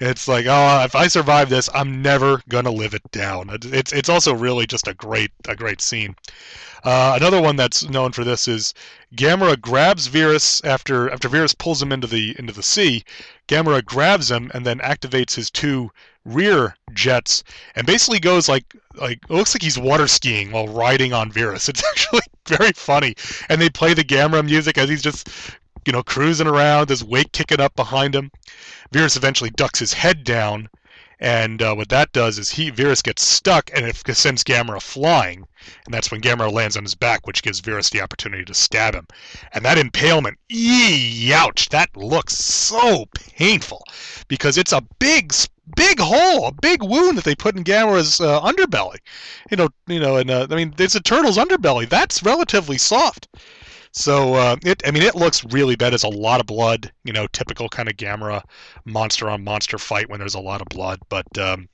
It's 0.00 0.26
like 0.26 0.46
oh, 0.46 0.82
if 0.84 0.94
I 0.94 1.06
survive 1.06 1.48
this, 1.48 1.68
I'm 1.72 2.02
never 2.02 2.42
gonna 2.48 2.72
live 2.72 2.94
it 2.94 3.08
down. 3.12 3.50
It's 3.50 3.92
it's 3.92 4.08
also 4.08 4.34
really 4.34 4.66
just 4.66 4.88
a 4.88 4.94
great 4.94 5.30
a 5.48 5.54
great 5.54 5.80
scene. 5.80 6.16
Uh, 6.82 7.14
another 7.16 7.40
one 7.40 7.56
that's 7.56 7.88
known 7.88 8.12
for 8.12 8.24
this 8.24 8.48
is 8.48 8.72
Gamera 9.14 9.60
grabs 9.60 10.06
Virus 10.06 10.62
after 10.64 11.10
after 11.10 11.28
Virus 11.28 11.54
pulls 11.54 11.82
him 11.82 11.92
into 11.92 12.06
the 12.06 12.34
into 12.38 12.52
the 12.52 12.62
sea. 12.62 13.04
Gamera 13.48 13.84
grabs 13.84 14.30
him 14.30 14.50
and 14.54 14.64
then 14.64 14.78
activates 14.78 15.34
his 15.34 15.50
two 15.50 15.90
rear 16.24 16.76
jets 16.92 17.42
and 17.74 17.86
basically 17.86 18.20
goes 18.20 18.48
like 18.48 18.64
like 18.94 19.18
it 19.28 19.30
looks 19.30 19.54
like 19.54 19.62
he's 19.62 19.78
water 19.78 20.06
skiing 20.06 20.52
while 20.52 20.68
riding 20.68 21.12
on 21.12 21.32
Virus. 21.32 21.68
It's 21.68 21.84
actually 21.84 22.22
very 22.46 22.72
funny, 22.72 23.14
and 23.48 23.60
they 23.60 23.68
play 23.70 23.94
the 23.94 24.04
Gamera 24.04 24.44
music 24.44 24.78
as 24.78 24.88
he's 24.88 25.02
just 25.02 25.28
you 25.86 25.92
know 25.92 26.02
cruising 26.02 26.46
around. 26.46 26.88
his 26.88 27.04
wake 27.04 27.32
kicking 27.32 27.60
up 27.60 27.74
behind 27.76 28.14
him. 28.14 28.30
Virus 28.92 29.16
eventually 29.16 29.50
ducks 29.50 29.78
his 29.78 29.92
head 29.92 30.24
down 30.24 30.68
and 31.20 31.60
uh, 31.60 31.74
what 31.74 31.90
that 31.90 32.12
does 32.12 32.38
is 32.38 32.48
he 32.48 32.70
Virus 32.70 33.02
gets 33.02 33.22
stuck 33.22 33.70
and 33.74 33.86
it 33.86 33.96
sends 34.16 34.42
Gamera 34.42 34.80
flying, 34.80 35.46
and 35.84 35.92
that's 35.92 36.10
when 36.10 36.22
Gamera 36.22 36.50
lands 36.50 36.78
on 36.78 36.82
his 36.82 36.94
back, 36.94 37.26
which 37.26 37.42
gives 37.42 37.60
Virus 37.60 37.90
the 37.90 38.00
opportunity 38.00 38.44
to 38.46 38.54
stab 38.54 38.94
him. 38.94 39.06
And 39.52 39.62
that 39.64 39.76
impalement, 39.76 40.38
ee, 40.50 41.30
ouch, 41.34 41.68
that 41.68 41.94
looks 41.94 42.34
so 42.36 43.04
painful 43.36 43.84
because 44.28 44.56
it's 44.56 44.72
a 44.72 44.86
big, 44.98 45.34
big 45.76 46.00
hole, 46.00 46.46
a 46.46 46.52
big 46.52 46.82
wound 46.82 47.18
that 47.18 47.24
they 47.24 47.34
put 47.34 47.54
in 47.56 47.64
Gamera's 47.64 48.20
uh, 48.20 48.40
underbelly. 48.40 48.96
You 49.50 49.58
know, 49.58 49.68
you 49.86 50.00
know, 50.00 50.16
and 50.16 50.30
uh, 50.30 50.46
I 50.50 50.56
mean, 50.56 50.74
it's 50.78 50.94
a 50.94 51.00
turtle's 51.00 51.36
underbelly. 51.36 51.86
That's 51.86 52.22
relatively 52.22 52.78
soft. 52.78 53.28
So 53.92 54.34
uh, 54.34 54.56
it, 54.64 54.82
I 54.86 54.92
mean, 54.92 55.02
it 55.02 55.16
looks 55.16 55.44
really 55.46 55.74
bad. 55.74 55.90
There's 55.90 56.04
a 56.04 56.08
lot 56.08 56.38
of 56.38 56.46
blood, 56.46 56.92
you 57.02 57.12
know, 57.12 57.26
typical 57.28 57.68
kind 57.68 57.88
of 57.88 57.96
Gamera 57.96 58.42
monster 58.84 59.28
on 59.28 59.42
monster 59.42 59.78
fight 59.78 60.08
when 60.08 60.20
there's 60.20 60.36
a 60.36 60.40
lot 60.40 60.60
of 60.60 60.68
blood. 60.68 61.00
But 61.08 61.26
um, 61.38 61.68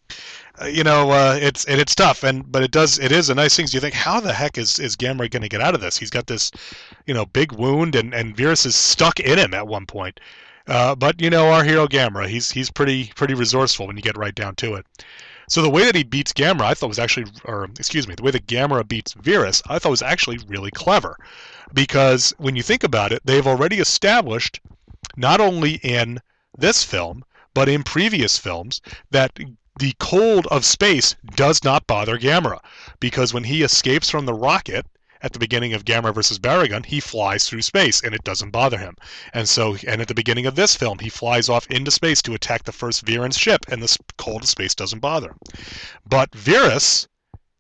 uh, 0.61 0.67
you 0.67 0.83
know, 0.83 1.11
uh, 1.11 1.39
it's 1.41 1.67
it, 1.69 1.79
it's 1.79 1.95
tough, 1.95 2.23
and 2.25 2.51
but 2.51 2.63
it 2.63 2.71
does 2.71 2.99
it 2.99 3.13
is 3.13 3.29
a 3.29 3.35
nice 3.35 3.57
thing. 3.57 3.67
You 3.71 3.81
think, 3.81 3.95
how 3.95 4.21
the 4.21 4.33
heck 4.33 4.57
is 4.57 4.79
is 4.79 4.97
Gamera 4.97 5.31
going 5.31 5.43
to 5.43 5.49
get 5.49 5.61
out 5.61 5.75
of 5.75 5.83
this? 5.83 5.99
He's 5.99 6.11
got 6.11 6.27
this, 6.27 6.51
you 7.07 7.13
know, 7.13 7.27
big 7.27 7.53
wound, 7.53 7.95
and 7.95 8.15
and 8.15 8.35
Virus 8.35 8.65
is 8.65 8.77
stuck 8.77 9.21
in 9.21 9.39
him 9.39 9.53
at 9.53 9.69
one 9.69 9.85
point. 9.85 10.19
Uh, 10.67 10.95
but 10.95 11.21
you 11.21 11.29
know, 11.29 11.51
our 11.51 11.65
hero 11.65 11.87
Gamera, 11.87 12.27
he's 12.29 12.51
he's 12.51 12.71
pretty 12.71 13.13
pretty 13.15 13.35
resourceful 13.35 13.87
when 13.87 13.97
you 13.97 14.03
get 14.03 14.17
right 14.17 14.35
down 14.35 14.55
to 14.57 14.75
it. 14.75 14.87
So 15.49 15.63
the 15.63 15.71
way 15.71 15.85
that 15.85 15.95
he 15.95 16.03
beats 16.03 16.33
Gamera, 16.33 16.63
I 16.63 16.75
thought 16.75 16.89
was 16.89 16.99
actually, 16.99 17.27
or 17.45 17.65
excuse 17.79 18.09
me, 18.09 18.15
the 18.15 18.23
way 18.23 18.33
that 18.33 18.47
Gamera 18.47 18.89
beats 18.89 19.13
Virus, 19.13 19.63
I 19.67 19.79
thought 19.79 19.91
was 19.91 20.03
actually 20.03 20.39
really 20.49 20.71
clever 20.73 21.17
because 21.73 22.35
when 22.39 22.57
you 22.57 22.63
think 22.63 22.85
about 22.85 23.13
it, 23.13 23.23
they've 23.25 23.47
already 23.47 23.79
established, 23.79 24.61
not 25.17 25.41
only 25.41 25.75
in 25.83 26.21
this 26.57 26.85
film, 26.85 27.25
but 27.55 27.69
in 27.69 27.83
previous 27.83 28.39
films, 28.39 28.81
that 29.11 29.39
the 29.79 29.95
cold 29.99 30.47
of 30.49 30.65
space 30.65 31.17
does 31.35 31.63
not 31.65 31.87
bother 31.87 32.19
Gamera. 32.19 32.61
Because 33.01 33.35
when 33.35 33.45
he 33.45 33.63
escapes 33.63 34.11
from 34.11 34.27
the 34.27 34.35
rocket, 34.35 34.87
at 35.23 35.33
the 35.33 35.39
beginning 35.39 35.73
of 35.73 35.85
Gamera 35.85 36.15
versus 36.15 36.39
Barugon, 36.39 36.85
he 36.85 37.01
flies 37.01 37.49
through 37.49 37.63
space 37.63 38.03
and 38.03 38.15
it 38.15 38.23
doesn't 38.23 38.51
bother 38.51 38.79
him. 38.79 38.97
And 39.33 39.49
so, 39.49 39.77
and 39.87 40.01
at 40.01 40.09
the 40.09 40.15
beginning 40.15 40.47
of 40.47 40.55
this 40.55 40.77
film, 40.77 40.99
he 40.99 41.09
flies 41.09 41.49
off 41.49 41.67
into 41.69 41.91
space 41.91 42.23
to 42.23 42.35
attack 42.35 42.65
the 42.65 42.73
first 42.73 43.05
Viran's 43.05 43.39
ship, 43.39 43.65
and 43.69 43.83
the 43.83 43.97
cold 44.19 44.43
of 44.43 44.49
space 44.49 44.75
doesn't 44.75 45.01
bother 45.01 45.31
him. 45.31 45.39
But 46.07 46.35
Virus 46.35 47.09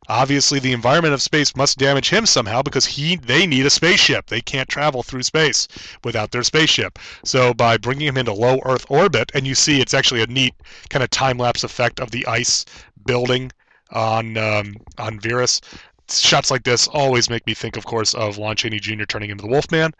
Obviously, 0.08 0.58
the 0.58 0.72
environment 0.72 1.14
of 1.14 1.22
space 1.22 1.56
must 1.56 1.78
damage 1.78 2.10
him 2.10 2.26
somehow 2.26 2.62
because 2.62 2.86
he 2.86 3.16
they 3.16 3.46
need 3.46 3.66
a 3.66 3.70
spaceship. 3.70 4.26
They 4.26 4.40
can't 4.40 4.68
travel 4.68 5.02
through 5.02 5.22
space 5.24 5.68
without 6.04 6.30
their 6.30 6.42
spaceship. 6.42 6.98
So 7.24 7.52
by 7.52 7.76
bringing 7.76 8.06
him 8.06 8.16
into 8.16 8.32
low 8.32 8.60
Earth 8.64 8.86
orbit, 8.88 9.30
and 9.34 9.46
you 9.46 9.54
see 9.54 9.80
it's 9.80 9.94
actually 9.94 10.22
a 10.22 10.26
neat 10.26 10.54
kind 10.90 11.02
of 11.02 11.10
time 11.10 11.38
lapse 11.38 11.64
effect 11.64 12.00
of 12.00 12.10
the 12.10 12.26
ice 12.26 12.64
building 13.04 13.52
on 13.90 14.36
um, 14.36 14.76
on 14.98 15.20
Virus. 15.20 15.60
Shots 16.08 16.52
like 16.52 16.62
this 16.62 16.86
always 16.86 17.28
make 17.28 17.44
me 17.48 17.54
think, 17.54 17.76
of 17.76 17.84
course, 17.84 18.14
of 18.14 18.38
Lon 18.38 18.54
Chaney 18.54 18.78
Jr. 18.78 19.04
turning 19.04 19.30
into 19.30 19.42
the 19.42 19.48
Wolfman, 19.48 19.92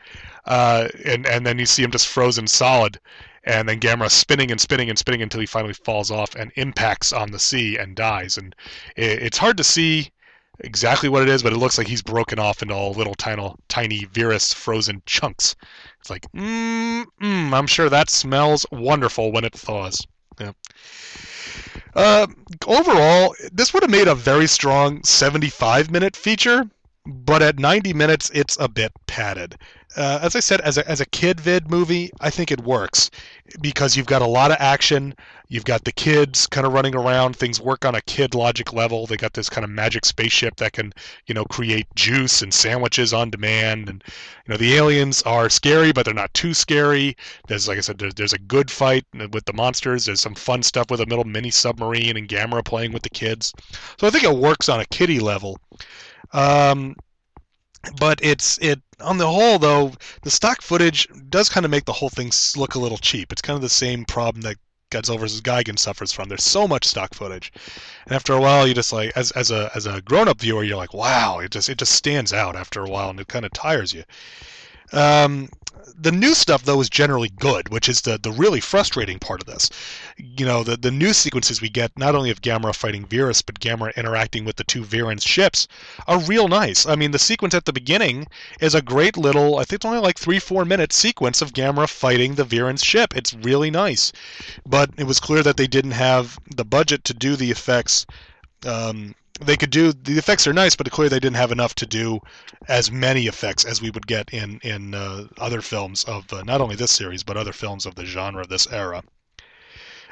uh, 0.44 0.86
and 1.04 1.26
and 1.26 1.44
then 1.44 1.58
you 1.58 1.66
see 1.66 1.82
him 1.82 1.90
just 1.90 2.06
frozen 2.06 2.46
solid, 2.46 3.00
and 3.46 3.68
then 3.68 3.78
Gamera 3.78 4.10
spinning 4.10 4.50
and 4.50 4.60
spinning 4.60 4.90
and 4.90 4.98
spinning 4.98 5.22
until 5.22 5.40
he 5.40 5.46
finally 5.46 5.72
falls 5.72 6.10
off 6.10 6.34
and 6.34 6.50
impacts 6.56 7.12
on 7.12 7.30
the 7.30 7.38
sea 7.38 7.78
and 7.78 7.94
dies. 7.94 8.36
And 8.36 8.54
it, 8.96 9.22
it's 9.22 9.38
hard 9.38 9.56
to 9.58 9.64
see 9.64 10.10
exactly 10.60 11.08
what 11.08 11.22
it 11.22 11.28
is, 11.28 11.42
but 11.42 11.52
it 11.52 11.58
looks 11.58 11.78
like 11.78 11.86
he's 11.86 12.02
broken 12.02 12.40
off 12.40 12.60
into 12.60 12.74
all 12.74 12.92
little 12.92 13.14
tiny, 13.14 13.54
tiny 13.68 14.04
Virus 14.06 14.52
frozen 14.52 15.00
chunks. 15.06 15.54
It's 16.00 16.10
like, 16.10 16.26
mmm, 16.32 17.04
mm, 17.22 17.52
I'm 17.52 17.68
sure 17.68 17.88
that 17.88 18.10
smells 18.10 18.66
wonderful 18.72 19.30
when 19.30 19.44
it 19.44 19.54
thaws. 19.54 20.04
Yeah. 20.40 20.52
Uh, 21.94 22.26
overall, 22.66 23.34
this 23.52 23.72
would 23.72 23.82
have 23.82 23.90
made 23.90 24.08
a 24.08 24.14
very 24.14 24.46
strong 24.46 25.02
75 25.04 25.90
minute 25.90 26.16
feature, 26.16 26.68
but 27.06 27.42
at 27.42 27.58
90 27.58 27.94
minutes, 27.94 28.30
it's 28.34 28.58
a 28.60 28.68
bit 28.68 28.92
padded 29.06 29.56
uh, 29.96 30.18
as 30.22 30.36
I 30.36 30.40
said, 30.40 30.60
as 30.60 30.76
a, 30.76 30.88
as 30.88 31.00
a 31.00 31.06
kid 31.06 31.40
vid 31.40 31.70
movie, 31.70 32.10
I 32.20 32.28
think 32.28 32.52
it 32.52 32.60
works 32.60 33.10
because 33.60 33.96
you've 33.96 34.06
got 34.06 34.20
a 34.20 34.26
lot 34.26 34.50
of 34.50 34.58
action. 34.60 35.14
You've 35.48 35.64
got 35.64 35.84
the 35.84 35.92
kids 35.92 36.46
kind 36.46 36.66
of 36.66 36.72
running 36.72 36.94
around. 36.94 37.36
Things 37.36 37.60
work 37.60 37.84
on 37.84 37.94
a 37.94 38.00
kid 38.02 38.34
logic 38.34 38.72
level. 38.72 39.06
They 39.06 39.16
got 39.16 39.32
this 39.32 39.48
kind 39.48 39.64
of 39.64 39.70
magic 39.70 40.04
spaceship 40.04 40.56
that 40.56 40.72
can, 40.72 40.92
you 41.26 41.34
know, 41.34 41.44
create 41.44 41.86
juice 41.94 42.42
and 42.42 42.52
sandwiches 42.52 43.14
on 43.14 43.30
demand. 43.30 43.88
And 43.88 44.04
you 44.46 44.52
know, 44.52 44.58
the 44.58 44.74
aliens 44.74 45.22
are 45.22 45.48
scary, 45.48 45.92
but 45.92 46.04
they're 46.04 46.14
not 46.14 46.34
too 46.34 46.52
scary. 46.52 47.16
There's, 47.48 47.66
like 47.66 47.78
I 47.78 47.82
said, 47.82 47.98
there's, 47.98 48.14
there's 48.14 48.32
a 48.32 48.38
good 48.38 48.70
fight 48.70 49.04
with 49.32 49.44
the 49.46 49.52
monsters. 49.52 50.04
There's 50.04 50.20
some 50.20 50.34
fun 50.34 50.62
stuff 50.62 50.90
with 50.90 51.00
a 51.00 51.06
little 51.06 51.24
mini 51.24 51.50
submarine 51.50 52.16
and 52.16 52.28
Gamera 52.28 52.64
playing 52.64 52.92
with 52.92 53.02
the 53.02 53.10
kids. 53.10 53.54
So 53.98 54.06
I 54.06 54.10
think 54.10 54.24
it 54.24 54.36
works 54.36 54.68
on 54.68 54.80
a 54.80 54.86
kiddie 54.86 55.20
level. 55.20 55.58
Um, 56.32 56.96
but 57.98 58.18
it's 58.22 58.58
it 58.58 58.80
on 59.00 59.18
the 59.18 59.26
whole 59.26 59.58
though 59.58 59.92
the 60.22 60.30
stock 60.30 60.62
footage 60.62 61.08
does 61.28 61.48
kind 61.48 61.64
of 61.64 61.70
make 61.70 61.84
the 61.84 61.92
whole 61.92 62.08
thing 62.08 62.30
look 62.56 62.74
a 62.74 62.78
little 62.78 62.98
cheap 62.98 63.32
it's 63.32 63.42
kind 63.42 63.56
of 63.56 63.62
the 63.62 63.68
same 63.68 64.04
problem 64.04 64.42
that 64.42 64.56
Godzilla 64.90 65.18
vs. 65.18 65.40
Gigan 65.40 65.78
suffers 65.78 66.12
from. 66.12 66.28
There's 66.28 66.44
so 66.44 66.68
much 66.68 66.84
stock 66.84 67.12
footage, 67.12 67.52
and 68.04 68.14
after 68.14 68.32
a 68.34 68.40
while, 68.40 68.68
you 68.68 68.74
just 68.74 68.92
like 68.92 69.10
as 69.16 69.32
as 69.32 69.50
a 69.50 69.70
as 69.74 69.84
a 69.84 70.00
grown 70.00 70.28
up 70.28 70.40
viewer, 70.40 70.62
you're 70.62 70.76
like, 70.76 70.94
wow, 70.94 71.40
it 71.40 71.50
just 71.50 71.68
it 71.68 71.78
just 71.78 71.92
stands 71.92 72.32
out 72.32 72.54
after 72.54 72.84
a 72.84 72.88
while, 72.88 73.10
and 73.10 73.18
it 73.18 73.26
kind 73.26 73.44
of 73.44 73.52
tires 73.52 73.92
you. 73.92 74.04
Um, 74.92 75.48
the 75.98 76.12
new 76.12 76.34
stuff 76.34 76.64
though 76.64 76.80
is 76.80 76.90
generally 76.90 77.28
good, 77.28 77.68
which 77.70 77.88
is 77.88 78.02
the 78.02 78.18
the 78.18 78.30
really 78.30 78.60
frustrating 78.60 79.18
part 79.18 79.40
of 79.40 79.46
this. 79.46 79.70
You 80.16 80.44
know, 80.44 80.62
the 80.62 80.76
the 80.76 80.90
new 80.90 81.12
sequences 81.12 81.60
we 81.60 81.68
get 81.68 81.96
not 81.98 82.14
only 82.14 82.30
of 82.30 82.42
Gamera 82.42 82.74
fighting 82.74 83.06
Virus, 83.06 83.42
but 83.42 83.60
Gamera 83.60 83.94
interacting 83.96 84.44
with 84.44 84.56
the 84.56 84.64
two 84.64 84.84
Viran's 84.84 85.24
ships 85.24 85.66
are 86.06 86.18
real 86.18 86.48
nice. 86.48 86.86
I 86.86 86.96
mean, 86.96 87.10
the 87.12 87.18
sequence 87.18 87.54
at 87.54 87.64
the 87.64 87.72
beginning 87.72 88.26
is 88.60 88.74
a 88.74 88.82
great 88.82 89.16
little, 89.16 89.56
I 89.58 89.64
think 89.64 89.78
it's 89.78 89.84
only 89.84 89.98
like 89.98 90.18
three 90.18 90.38
four 90.38 90.64
minute 90.64 90.92
sequence 90.92 91.40
of 91.40 91.52
Gamera 91.52 91.88
fighting 91.88 92.34
the 92.34 92.44
Viran's 92.44 92.84
ship. 92.84 93.16
It's 93.16 93.34
really 93.34 93.70
nice, 93.70 94.12
but 94.66 94.90
it 94.98 95.04
was 95.04 95.20
clear 95.20 95.42
that 95.42 95.56
they 95.56 95.66
didn't 95.66 95.92
have 95.92 96.38
the 96.54 96.64
budget 96.64 97.04
to 97.04 97.14
do 97.14 97.36
the 97.36 97.50
effects. 97.50 98.06
Um, 98.64 99.14
they 99.40 99.56
could 99.56 99.70
do 99.70 99.92
the 99.92 100.18
effects 100.18 100.46
are 100.46 100.52
nice, 100.52 100.76
but 100.76 100.90
clearly 100.90 101.08
they 101.08 101.20
didn't 101.20 101.36
have 101.36 101.52
enough 101.52 101.74
to 101.76 101.86
do 101.86 102.20
as 102.68 102.90
many 102.90 103.26
effects 103.26 103.64
as 103.64 103.80
we 103.82 103.90
would 103.90 104.06
get 104.06 104.32
in 104.32 104.58
in 104.62 104.94
uh, 104.94 105.24
other 105.38 105.60
films 105.60 106.04
of 106.04 106.32
uh, 106.32 106.42
not 106.42 106.60
only 106.60 106.76
this 106.76 106.92
series 106.92 107.22
but 107.22 107.36
other 107.36 107.52
films 107.52 107.86
of 107.86 107.94
the 107.94 108.04
genre 108.04 108.42
of 108.42 108.48
this 108.48 108.66
era. 108.70 109.02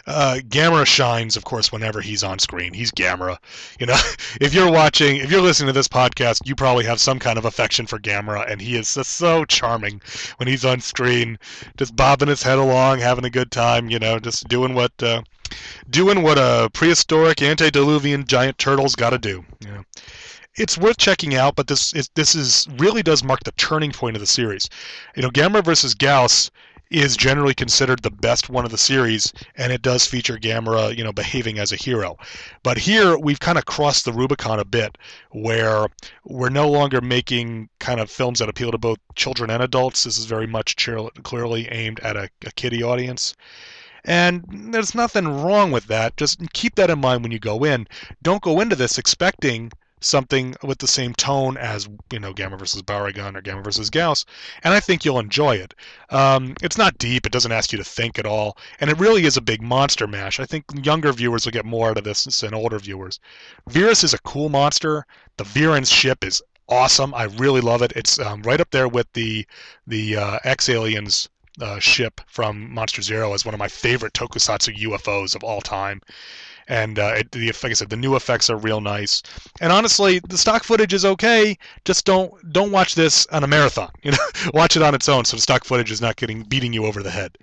Uh, 0.07 0.39
Gamera 0.49 0.87
shines, 0.87 1.35
of 1.35 1.45
course, 1.45 1.73
whenever 1.73 2.03
he's 2.03 2.23
on 2.23 2.39
screen. 2.39 2.75
He's 2.75 2.93
Gamera. 2.93 3.39
You 3.81 3.87
know, 3.87 3.97
if 4.41 4.53
you're 4.53 4.71
watching, 4.71 5.17
if 5.17 5.31
you're 5.31 5.41
listening 5.41 5.69
to 5.69 5.73
this 5.73 5.89
podcast, 5.89 6.47
you 6.47 6.55
probably 6.55 6.85
have 6.85 7.01
some 7.01 7.19
kind 7.19 7.39
of 7.39 7.47
affection 7.47 7.87
for 7.87 7.99
Gamera, 7.99 8.51
and 8.51 8.61
he 8.61 8.77
is 8.77 8.93
just 8.93 9.13
so 9.13 9.47
charming 9.47 10.03
when 10.37 10.47
he's 10.47 10.65
on 10.65 10.81
screen, 10.81 11.39
just 11.79 11.97
bobbing 11.97 12.29
his 12.29 12.43
head 12.43 12.59
along, 12.59 12.99
having 12.99 13.25
a 13.25 13.31
good 13.31 13.51
time. 13.51 13.89
You 13.89 13.99
know, 13.99 14.19
just 14.19 14.47
doing 14.47 14.75
what 14.75 14.93
uh, 15.03 15.23
doing 15.91 16.23
what 16.23 16.39
a 16.39 16.71
prehistoric 16.73 17.43
antediluvian 17.43 18.27
giant 18.27 18.59
turtle's 18.59 18.95
got 18.95 19.11
to 19.11 19.19
do. 19.19 19.45
Yeah. 19.61 19.83
It's 20.57 20.79
worth 20.79 20.99
checking 20.99 21.35
out, 21.35 21.57
but 21.57 21.67
this 21.67 21.93
is 21.95 22.11
this 22.15 22.35
is 22.35 22.69
really 22.79 23.03
does 23.03 23.25
mark 23.25 23.43
the 23.43 23.53
turning 23.53 23.91
point 23.91 24.17
of 24.17 24.21
the 24.21 24.27
series. 24.27 24.69
You 25.17 25.23
know, 25.23 25.31
Gamera 25.31 25.65
versus 25.65 25.95
Gyaos 25.97 26.51
is 26.91 27.17
generally 27.17 27.55
considered 27.55 28.03
the 28.03 28.11
best 28.11 28.49
one 28.49 28.65
of 28.65 28.71
the 28.71 28.79
series, 28.79 29.33
and 29.57 29.73
it 29.73 29.83
does 29.83 30.07
feature 30.07 30.39
Gamera, 30.39 30.97
you 30.97 31.03
know, 31.03 31.13
behaving 31.13 31.59
as 31.59 31.73
a 31.73 31.77
hero. 31.77 32.17
But 32.63 32.79
here 32.79 33.19
we've 33.19 33.41
kind 33.41 33.59
of 33.59 33.65
crossed 33.65 34.05
the 34.05 34.13
Rubicon 34.13 34.61
a 34.61 34.65
bit, 34.65 34.97
where 35.31 35.87
we're 36.25 36.51
no 36.51 36.69
longer 36.69 37.01
making 37.01 37.69
kind 37.81 38.01
of 38.01 38.11
films 38.11 38.39
that 38.39 38.49
appeal 38.49 38.71
to 38.71 38.79
both 38.79 38.99
children 39.17 39.51
and 39.51 39.63
adults. 39.63 40.05
This 40.05 40.19
is 40.19 40.27
very 40.27 40.47
much 40.47 40.77
clearly 41.23 41.69
aimed 41.69 42.01
at 42.01 42.17
a, 42.17 42.31
a 42.47 42.53
kiddie 42.53 42.83
audience. 42.83 43.35
And 44.05 44.45
there's 44.73 44.95
nothing 44.95 45.27
wrong 45.27 45.71
with 45.71 45.87
that. 45.87 46.17
Just 46.17 46.41
keep 46.53 46.75
that 46.75 46.91
in 46.91 47.01
mind 47.01 47.23
when 47.23 47.33
you 47.33 47.39
go 47.39 47.65
in. 47.65 47.87
Don't 48.23 48.43
go 48.43 48.61
into 48.61 48.77
this 48.77 48.99
expecting 48.99 49.73
something 50.05 50.55
with 50.63 50.79
the 50.79 50.87
same 50.87 51.15
tone 51.15 51.57
as 51.57 51.89
you 52.13 52.19
know 52.19 52.35
Gamera 52.35 52.59
versus 52.59 52.83
Barugon 52.83 53.37
or 53.37 53.43
Gamera 53.43 53.65
versus 53.65 53.91
Gyaos, 53.91 54.25
and 54.63 54.75
I 54.75 54.81
think 54.81 55.05
you'll 55.05 55.19
enjoy 55.19 55.57
it. 55.57 55.75
Um, 56.11 56.55
it's 56.63 56.77
not 56.77 56.99
deep; 56.99 57.25
it 57.27 57.33
doesn't 57.33 57.53
ask 57.53 57.73
you 57.73 57.79
to 57.79 57.85
think 57.85 58.19
at 58.19 58.27
all, 58.27 58.59
and 58.81 58.91
it 58.91 58.99
really 58.99 59.25
is 59.25 59.37
a 59.37 59.41
big 59.41 59.63
monster 59.63 60.07
mash. 60.07 60.39
I 60.39 60.45
think 60.45 60.65
younger 60.83 61.13
viewers 61.13 61.45
will 61.47 61.53
get 61.53 61.65
more 61.65 61.91
out 61.91 61.99
of 61.99 62.05
this 62.05 62.25
than 62.25 62.55
older 62.55 62.79
viewers. 62.79 63.19
Virus 63.69 64.05
is 64.05 64.15
a 64.15 64.19
cool 64.19 64.51
monster. 64.51 65.07
The 65.39 65.45
Viran's 65.45 65.91
ship 65.91 66.23
is 66.25 66.43
awesome. 66.69 67.15
I 67.15 67.25
really 67.25 67.61
love 67.61 67.83
it. 67.83 67.93
It's 67.97 68.19
um, 68.19 68.43
right 68.43 68.61
up 68.61 68.71
there 68.71 68.89
with 68.89 69.11
the 69.15 69.47
the 69.87 70.17
uh, 70.17 70.39
X 70.45 70.69
Aliens 70.69 71.29
uh, 71.61 71.79
ship 71.79 72.21
from 72.27 72.73
Monster 72.73 73.03
Zero 73.03 73.33
as 73.35 73.45
one 73.45 73.55
of 73.55 73.59
my 73.59 73.69
favorite 73.69 74.13
tokusatsu 74.13 74.77
UFOs 74.77 75.35
of 75.35 75.45
all 75.45 75.61
time 75.61 76.01
and 76.69 76.99
uh, 76.99 77.15
it, 77.17 77.33
the 77.33 77.47
like 77.47 77.65
I 77.71 77.73
said, 77.75 77.91
the 77.91 77.97
new 77.97 78.17
effects 78.17 78.49
are 78.49 78.57
real 78.57 78.81
nice. 78.81 79.23
And 79.61 79.73
honestly, 79.73 80.21
the 80.21 80.39
stock 80.39 80.65
footage 80.65 80.95
is 80.95 81.05
okay. 81.05 81.59
Just 81.85 82.05
don't 82.05 82.53
don't 82.53 82.71
watch 82.71 82.95
this 82.95 83.27
on 83.27 83.45
a 83.45 83.47
marathon. 83.47 83.91
You 84.03 84.11
know, 84.13 84.19
watch 84.53 84.77
it 84.77 84.83
on 84.83 84.95
its 84.95 85.09
own, 85.09 85.25
so 85.25 85.37
the 85.37 85.43
stock 85.43 85.65
footage 85.65 85.91
is 85.91 86.01
not 86.01 86.17
getting 86.17 86.43
beating 86.43 86.73
you 86.73 86.85
over 86.85 87.03
the 87.03 87.11
head. 87.11 87.37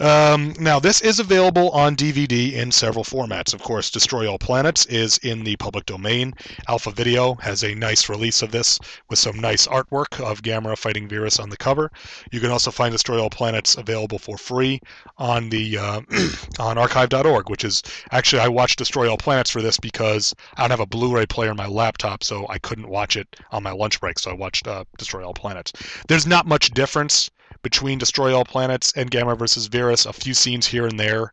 Um, 0.00 0.54
now, 0.60 0.78
this 0.78 1.00
is 1.00 1.18
available 1.18 1.70
on 1.70 1.96
DVD 1.96 2.52
in 2.52 2.70
several 2.70 3.04
formats. 3.04 3.52
Of 3.52 3.62
course, 3.62 3.90
Destroy 3.90 4.30
All 4.30 4.38
Planets 4.38 4.86
is 4.86 5.18
in 5.18 5.42
the 5.42 5.56
public 5.56 5.86
domain. 5.86 6.34
Alpha 6.68 6.92
Video 6.92 7.34
has 7.36 7.64
a 7.64 7.74
nice 7.74 8.08
release 8.08 8.40
of 8.42 8.52
this 8.52 8.78
with 9.10 9.18
some 9.18 9.40
nice 9.40 9.66
artwork 9.66 10.20
of 10.20 10.42
Gamera 10.42 10.78
fighting 10.78 11.08
Virus 11.08 11.40
on 11.40 11.50
the 11.50 11.56
cover. 11.56 11.90
You 12.30 12.38
can 12.38 12.50
also 12.52 12.70
find 12.70 12.92
Destroy 12.92 13.20
All 13.20 13.30
Planets 13.30 13.76
available 13.76 14.20
for 14.20 14.38
free 14.38 14.80
on 15.16 15.48
the 15.48 15.78
uh, 15.78 16.00
on 16.60 16.78
archive.org, 16.78 17.50
which 17.50 17.64
is 17.64 17.82
actually 18.12 18.40
I 18.40 18.48
watched 18.48 18.78
Destroy 18.78 19.10
All 19.10 19.18
Planets 19.18 19.50
for 19.50 19.62
this 19.62 19.78
because 19.78 20.32
I 20.56 20.62
don't 20.62 20.70
have 20.70 20.80
a 20.80 20.86
Blu-ray 20.86 21.26
player 21.26 21.50
on 21.50 21.56
my 21.56 21.66
laptop, 21.66 22.22
so 22.22 22.46
I 22.48 22.58
couldn't 22.58 22.88
watch 22.88 23.16
it 23.16 23.34
on 23.50 23.64
my 23.64 23.72
lunch 23.72 24.00
break. 24.00 24.20
So 24.20 24.30
I 24.30 24.34
watched 24.34 24.68
uh, 24.68 24.84
Destroy 24.96 25.24
All 25.26 25.34
Planets. 25.34 25.72
There's 26.06 26.26
not 26.26 26.46
much 26.46 26.70
difference 26.70 27.30
between 27.62 27.98
Destroy 27.98 28.34
All 28.34 28.44
Planets 28.44 28.92
and 28.96 29.10
Gamera 29.10 29.38
versus 29.38 29.66
Virus, 29.66 30.06
a 30.06 30.12
few 30.12 30.34
scenes 30.34 30.66
here 30.66 30.86
and 30.86 30.98
there. 30.98 31.30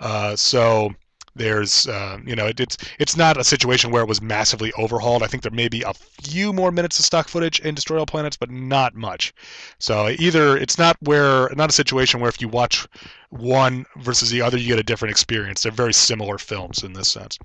Uh, 0.00 0.36
so 0.36 0.90
there's, 1.36 1.86
uh, 1.86 2.18
you 2.24 2.34
know, 2.34 2.46
it, 2.46 2.60
it's 2.60 2.76
it's 2.98 3.16
not 3.16 3.36
a 3.36 3.44
situation 3.44 3.90
where 3.90 4.02
it 4.02 4.08
was 4.08 4.22
massively 4.22 4.72
overhauled. 4.78 5.22
I 5.22 5.26
think 5.26 5.42
there 5.42 5.52
may 5.52 5.68
be 5.68 5.82
a 5.82 5.94
few 5.94 6.52
more 6.52 6.72
minutes 6.72 6.98
of 6.98 7.04
stock 7.04 7.28
footage 7.28 7.60
in 7.60 7.74
Destroy 7.74 7.98
All 7.98 8.06
Planets, 8.06 8.36
but 8.36 8.50
not 8.50 8.94
much. 8.94 9.34
So 9.78 10.08
either 10.18 10.56
it's 10.56 10.78
not 10.78 10.96
where 11.00 11.50
not 11.54 11.70
a 11.70 11.74
situation 11.74 12.20
where 12.20 12.28
if 12.28 12.40
you 12.40 12.48
watch 12.48 12.86
one 13.30 13.84
versus 13.96 14.30
the 14.30 14.42
other, 14.42 14.56
you 14.56 14.66
get 14.66 14.78
a 14.78 14.82
different 14.82 15.10
experience. 15.10 15.62
They're 15.62 15.72
very 15.72 15.92
similar 15.92 16.38
films 16.38 16.82
in 16.82 16.92
this 16.92 17.08
sense. 17.08 17.38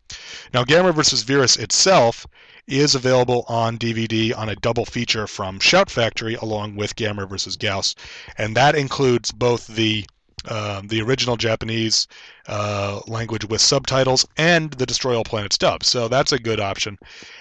Now, 0.54 0.64
Gamera 0.64 0.94
versus 0.94 1.24
Virus 1.24 1.58
itself 1.58 2.26
is 2.68 2.96
available 2.96 3.44
on 3.48 3.78
DVD 3.78 4.36
on 4.38 4.48
a 4.50 4.56
double 4.56 4.86
feature 4.86 5.28
from 5.28 5.60
Shout 5.60 5.90
Factory 5.90 6.36
along 6.36 6.76
with 6.76 6.96
Gamera 6.96 7.28
vs. 7.28 7.58
Gyaos, 7.58 7.96
and 8.38 8.56
that 8.56 8.76
includes 8.76 9.32
both 9.32 9.68
the 9.68 10.06
um, 10.50 10.88
the 10.88 11.02
original 11.02 11.38
Japanese 11.38 12.08
uh, 12.48 13.02
language 13.08 13.46
with 13.46 13.62
subtitles 13.62 14.28
and 14.38 14.72
the 14.72 14.86
Destroy 14.86 15.16
All 15.16 15.24
Planets 15.24 15.58
dub. 15.58 15.84
So 15.84 16.08
that's 16.08 16.32
a 16.32 16.40
good 16.40 16.60
option. 16.60 16.98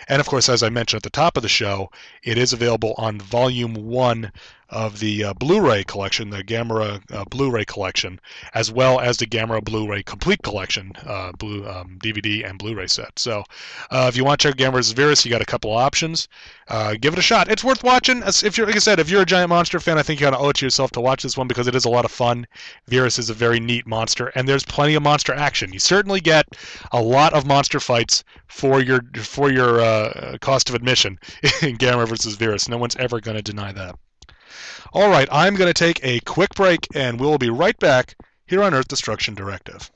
And 0.08 0.20
of 0.20 0.26
course, 0.26 0.48
as 0.48 0.62
I 0.62 0.68
mentioned 0.68 0.98
at 0.98 1.02
the 1.04 1.10
top 1.10 1.36
of 1.36 1.42
the 1.42 1.48
show, 1.48 1.90
it 2.22 2.36
is 2.38 2.52
available 2.52 2.94
on 2.98 3.20
Volume 3.20 3.74
1 3.74 4.32
of 4.70 5.00
the 5.00 5.24
uh, 5.24 5.34
Blu-ray 5.34 5.84
collection, 5.84 6.30
the 6.30 6.44
Gamera 6.44 7.02
uh, 7.12 7.24
Blu-ray 7.24 7.64
collection, 7.64 8.20
as 8.54 8.70
well 8.70 9.00
as 9.00 9.16
the 9.16 9.26
Gamera 9.26 9.62
Blu-ray 9.62 10.02
Complete 10.04 10.42
Collection, 10.42 10.92
uh, 11.06 11.32
Blue 11.32 11.68
um, 11.68 11.98
DVD 12.02 12.48
and 12.48 12.58
Blu-ray 12.58 12.86
set. 12.86 13.18
So, 13.18 13.44
uh, 13.90 14.06
if 14.08 14.16
you 14.16 14.24
want 14.24 14.40
to 14.40 14.48
check 14.48 14.56
Gamera's 14.56 14.92
Virus, 14.92 15.24
you 15.24 15.30
got 15.30 15.42
a 15.42 15.46
couple 15.46 15.72
options. 15.72 16.28
Give 17.00 17.12
it 17.12 17.18
a 17.18 17.22
shot. 17.22 17.50
It's 17.50 17.64
worth 17.64 17.82
watching. 17.82 18.22
If 18.24 18.56
you're, 18.56 18.66
like 18.66 18.76
I 18.76 18.80
said, 18.80 19.00
if 19.00 19.10
you're 19.10 19.22
a 19.22 19.26
giant 19.26 19.48
monster 19.48 19.80
fan, 19.80 19.98
I 19.98 20.02
think 20.02 20.20
you 20.20 20.26
got 20.26 20.30
to 20.30 20.38
owe 20.38 20.50
it 20.50 20.56
to 20.56 20.66
yourself 20.66 20.92
to 20.92 21.00
watch 21.00 21.24
this 21.24 21.36
one 21.36 21.48
because 21.48 21.66
it 21.66 21.74
is 21.74 21.84
a 21.84 21.90
lot 21.90 22.04
of 22.04 22.12
fun. 22.12 22.46
Virus 22.86 23.18
is 23.18 23.28
a 23.28 23.34
very 23.34 23.58
neat 23.58 23.86
monster, 23.88 24.28
and 24.36 24.48
there's 24.48 24.64
plenty 24.64 24.89
of 24.94 25.02
monster 25.02 25.34
action. 25.34 25.72
You 25.72 25.78
certainly 25.78 26.20
get 26.20 26.46
a 26.92 27.02
lot 27.02 27.32
of 27.32 27.46
monster 27.46 27.80
fights 27.80 28.24
for 28.48 28.82
your 28.82 29.02
for 29.22 29.50
your 29.50 29.80
uh, 29.80 30.38
cost 30.40 30.68
of 30.68 30.74
admission 30.74 31.18
in 31.62 31.76
Gamera 31.76 32.08
versus 32.08 32.36
Virus. 32.36 32.68
No 32.68 32.78
one's 32.78 32.96
ever 32.96 33.20
going 33.20 33.36
to 33.36 33.42
deny 33.42 33.72
that. 33.72 33.96
All 34.92 35.08
right, 35.08 35.28
I'm 35.30 35.54
going 35.54 35.68
to 35.68 35.74
take 35.74 36.00
a 36.02 36.20
quick 36.20 36.54
break, 36.54 36.86
and 36.94 37.20
we'll 37.20 37.38
be 37.38 37.50
right 37.50 37.78
back 37.78 38.16
here 38.46 38.62
on 38.62 38.74
Earth 38.74 38.88
Destruction 38.88 39.34
Directive. 39.34 39.90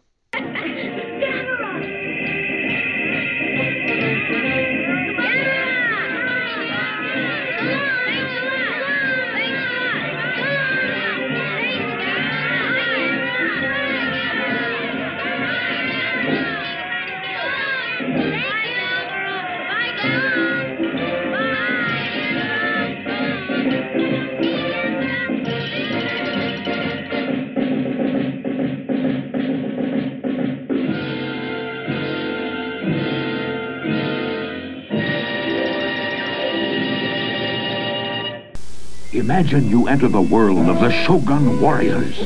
Imagine 39.14 39.70
you 39.70 39.86
enter 39.86 40.08
the 40.08 40.20
world 40.20 40.68
of 40.68 40.80
the 40.80 40.90
Shogun 40.90 41.60
warriors. 41.60 42.18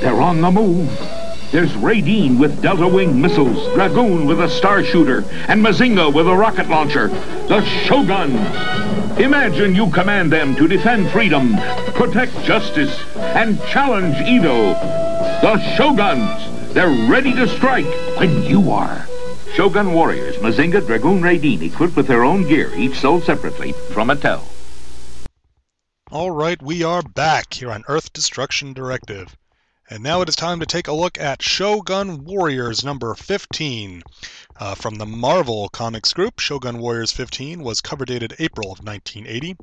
They're 0.00 0.20
on 0.20 0.40
the 0.40 0.50
move. 0.50 0.88
There's 1.52 1.70
Raideen 1.74 2.40
with 2.40 2.60
Delta 2.60 2.88
Wing 2.88 3.20
missiles, 3.20 3.72
Dragoon 3.74 4.26
with 4.26 4.40
a 4.40 4.48
star 4.48 4.82
shooter, 4.82 5.24
and 5.46 5.64
Mazinga 5.64 6.12
with 6.12 6.26
a 6.26 6.34
rocket 6.34 6.68
launcher. 6.68 7.06
The 7.46 7.60
Shoguns. 7.86 9.20
Imagine 9.20 9.76
you 9.76 9.88
command 9.90 10.32
them 10.32 10.56
to 10.56 10.66
defend 10.66 11.08
freedom, 11.12 11.54
protect 11.94 12.32
justice, 12.42 13.00
and 13.16 13.60
challenge 13.66 14.16
Edo. 14.26 14.72
The 15.40 15.58
Shoguns. 15.76 16.74
They're 16.74 17.08
ready 17.08 17.32
to 17.34 17.46
strike 17.46 17.86
when 18.18 18.42
you 18.42 18.72
are. 18.72 19.06
Shogun 19.54 19.92
Warriors, 19.92 20.34
Mazinga, 20.38 20.84
Dragoon, 20.84 21.22
Raideen, 21.22 21.62
equipped 21.62 21.94
with 21.94 22.08
their 22.08 22.24
own 22.24 22.42
gear, 22.48 22.72
each 22.74 22.98
sold 22.98 23.22
separately 23.22 23.70
from 23.92 24.08
Mattel. 24.08 24.42
All 26.14 26.30
right, 26.30 26.62
we 26.62 26.84
are 26.84 27.02
back 27.02 27.54
here 27.54 27.72
on 27.72 27.82
Earth 27.88 28.12
Destruction 28.12 28.72
Directive. 28.72 29.36
And 29.90 30.00
now 30.00 30.20
it 30.20 30.28
is 30.28 30.36
time 30.36 30.60
to 30.60 30.64
take 30.64 30.86
a 30.86 30.92
look 30.92 31.18
at 31.18 31.42
Shogun 31.42 32.22
Warriors 32.22 32.84
number 32.84 33.12
15. 33.16 34.04
Uh, 34.56 34.76
from 34.76 34.94
the 34.94 35.06
Marvel 35.06 35.68
Comics 35.70 36.12
group, 36.12 36.38
Shogun 36.38 36.78
Warriors 36.78 37.10
15 37.10 37.64
was 37.64 37.80
cover 37.80 38.04
dated 38.04 38.36
April 38.38 38.70
of 38.70 38.78
1980, 38.78 39.56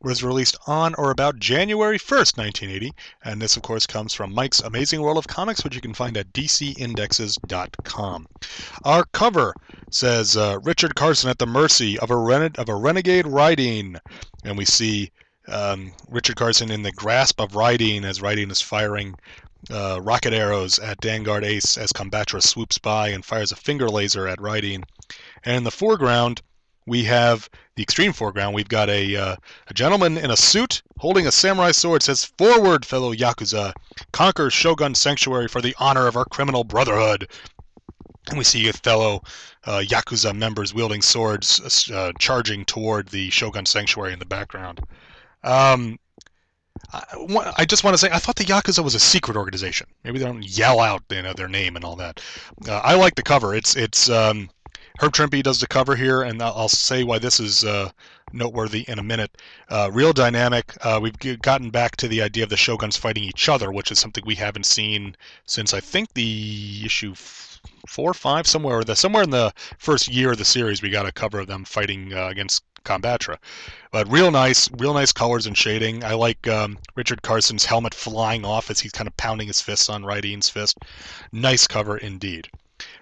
was 0.00 0.24
released 0.24 0.56
on 0.66 0.94
or 0.94 1.10
about 1.10 1.40
January 1.40 1.98
1st, 1.98 2.38
1980, 2.38 2.92
and 3.22 3.42
this, 3.42 3.58
of 3.58 3.62
course, 3.62 3.86
comes 3.86 4.14
from 4.14 4.32
Mike's 4.32 4.60
Amazing 4.60 5.02
World 5.02 5.18
of 5.18 5.28
Comics, 5.28 5.62
which 5.62 5.74
you 5.74 5.82
can 5.82 5.92
find 5.92 6.16
at 6.16 6.32
dcindexes.com. 6.32 8.28
Our 8.82 9.04
cover 9.12 9.52
says 9.90 10.38
uh, 10.38 10.58
Richard 10.62 10.94
Carson 10.94 11.28
at 11.28 11.38
the 11.38 11.46
mercy 11.46 11.98
of 11.98 12.10
a, 12.10 12.16
rene- 12.16 12.56
of 12.56 12.70
a 12.70 12.74
renegade 12.74 13.26
Raideen, 13.26 14.00
and 14.42 14.56
we 14.56 14.64
see 14.64 15.10
um, 15.50 15.92
Richard 16.08 16.36
Carson 16.36 16.70
in 16.70 16.82
the 16.82 16.92
grasp 16.92 17.40
of 17.40 17.52
Raideen 17.52 18.04
as 18.04 18.20
Raideen 18.20 18.50
is 18.50 18.60
firing 18.60 19.14
uh, 19.70 20.00
rocket 20.00 20.32
arrows 20.32 20.78
at 20.78 21.00
Danguard 21.00 21.44
Ace 21.44 21.76
as 21.76 21.92
Combatra 21.92 22.42
swoops 22.42 22.78
by 22.78 23.08
and 23.08 23.24
fires 23.24 23.52
a 23.52 23.56
finger 23.56 23.88
laser 23.88 24.28
at 24.28 24.38
Raideen. 24.38 24.84
And 25.44 25.56
in 25.56 25.64
the 25.64 25.70
foreground, 25.70 26.42
we 26.86 27.04
have 27.04 27.50
the 27.76 27.82
extreme 27.82 28.12
foreground. 28.12 28.54
We've 28.54 28.68
got 28.68 28.88
a, 28.88 29.14
uh, 29.14 29.36
a 29.66 29.74
gentleman 29.74 30.16
in 30.16 30.30
a 30.30 30.36
suit 30.36 30.82
holding 30.98 31.26
a 31.26 31.32
samurai 31.32 31.72
sword. 31.72 32.02
Says, 32.02 32.24
"Forward, 32.24 32.86
fellow 32.86 33.12
yakuza! 33.12 33.72
Conquer 34.12 34.50
Shogun 34.50 34.94
Sanctuary 34.94 35.48
for 35.48 35.60
the 35.60 35.76
honor 35.78 36.06
of 36.06 36.16
our 36.16 36.24
criminal 36.24 36.64
brotherhood." 36.64 37.28
And 38.28 38.38
we 38.38 38.44
see 38.44 38.68
a 38.68 38.72
fellow 38.72 39.22
uh, 39.64 39.82
yakuza 39.86 40.34
members 40.34 40.72
wielding 40.72 41.02
swords, 41.02 41.90
uh, 41.90 42.12
charging 42.18 42.64
toward 42.64 43.08
the 43.08 43.30
Shogun 43.30 43.66
Sanctuary 43.66 44.12
in 44.12 44.18
the 44.18 44.26
background. 44.26 44.80
Um, 45.42 45.98
I, 46.92 47.52
I 47.58 47.64
just 47.64 47.84
want 47.84 47.94
to 47.94 47.98
say 47.98 48.10
I 48.10 48.18
thought 48.18 48.36
the 48.36 48.44
Yakuza 48.44 48.82
was 48.82 48.94
a 48.94 49.00
secret 49.00 49.36
organization. 49.36 49.86
Maybe 50.04 50.18
they 50.18 50.24
don't 50.24 50.42
yell 50.42 50.80
out 50.80 51.02
you 51.10 51.22
know 51.22 51.32
their 51.32 51.48
name 51.48 51.76
and 51.76 51.84
all 51.84 51.96
that. 51.96 52.20
Uh, 52.66 52.78
I 52.78 52.94
like 52.94 53.14
the 53.14 53.22
cover. 53.22 53.54
It's 53.54 53.76
it's 53.76 54.08
um, 54.08 54.50
Herb 55.00 55.12
Trimpe 55.12 55.42
does 55.42 55.60
the 55.60 55.66
cover 55.66 55.94
here, 55.94 56.22
and 56.22 56.42
I'll 56.42 56.68
say 56.68 57.04
why 57.04 57.18
this 57.18 57.38
is 57.38 57.64
uh, 57.64 57.90
noteworthy 58.32 58.84
in 58.88 58.98
a 58.98 59.02
minute. 59.02 59.40
Uh, 59.68 59.90
real 59.92 60.12
dynamic. 60.12 60.76
Uh, 60.80 60.98
we've 61.00 61.18
gotten 61.40 61.70
back 61.70 61.96
to 61.96 62.08
the 62.08 62.22
idea 62.22 62.44
of 62.44 62.50
the 62.50 62.56
shoguns 62.56 62.96
fighting 62.96 63.22
each 63.22 63.48
other, 63.48 63.70
which 63.70 63.92
is 63.92 63.98
something 63.98 64.24
we 64.26 64.34
haven't 64.34 64.66
seen 64.66 65.16
since 65.46 65.72
I 65.72 65.80
think 65.80 66.14
the 66.14 66.82
issue 66.84 67.12
f- 67.12 67.60
four, 67.86 68.12
five, 68.12 68.46
somewhere 68.46 68.78
or 68.78 68.84
the 68.84 68.96
somewhere 68.96 69.22
in 69.22 69.30
the 69.30 69.52
first 69.78 70.08
year 70.08 70.32
of 70.32 70.38
the 70.38 70.44
series. 70.44 70.82
We 70.82 70.90
got 70.90 71.06
a 71.06 71.12
cover 71.12 71.38
of 71.38 71.46
them 71.46 71.64
fighting 71.64 72.12
uh, 72.12 72.26
against 72.26 72.64
Combatra. 72.84 73.38
But 73.90 74.10
real 74.10 74.30
nice, 74.30 74.68
real 74.78 74.94
nice 74.94 75.12
colors 75.12 75.46
and 75.46 75.56
shading. 75.56 76.04
I 76.04 76.14
like 76.14 76.46
um, 76.48 76.78
Richard 76.94 77.22
Carson's 77.22 77.64
helmet 77.64 77.94
flying 77.94 78.44
off 78.44 78.70
as 78.70 78.80
he's 78.80 78.92
kind 78.92 79.08
of 79.08 79.16
pounding 79.16 79.48
his 79.48 79.60
fists 79.60 79.88
on 79.88 80.02
Raideen's 80.02 80.48
fist. 80.48 80.78
Nice 81.32 81.66
cover 81.66 81.96
indeed. 81.96 82.48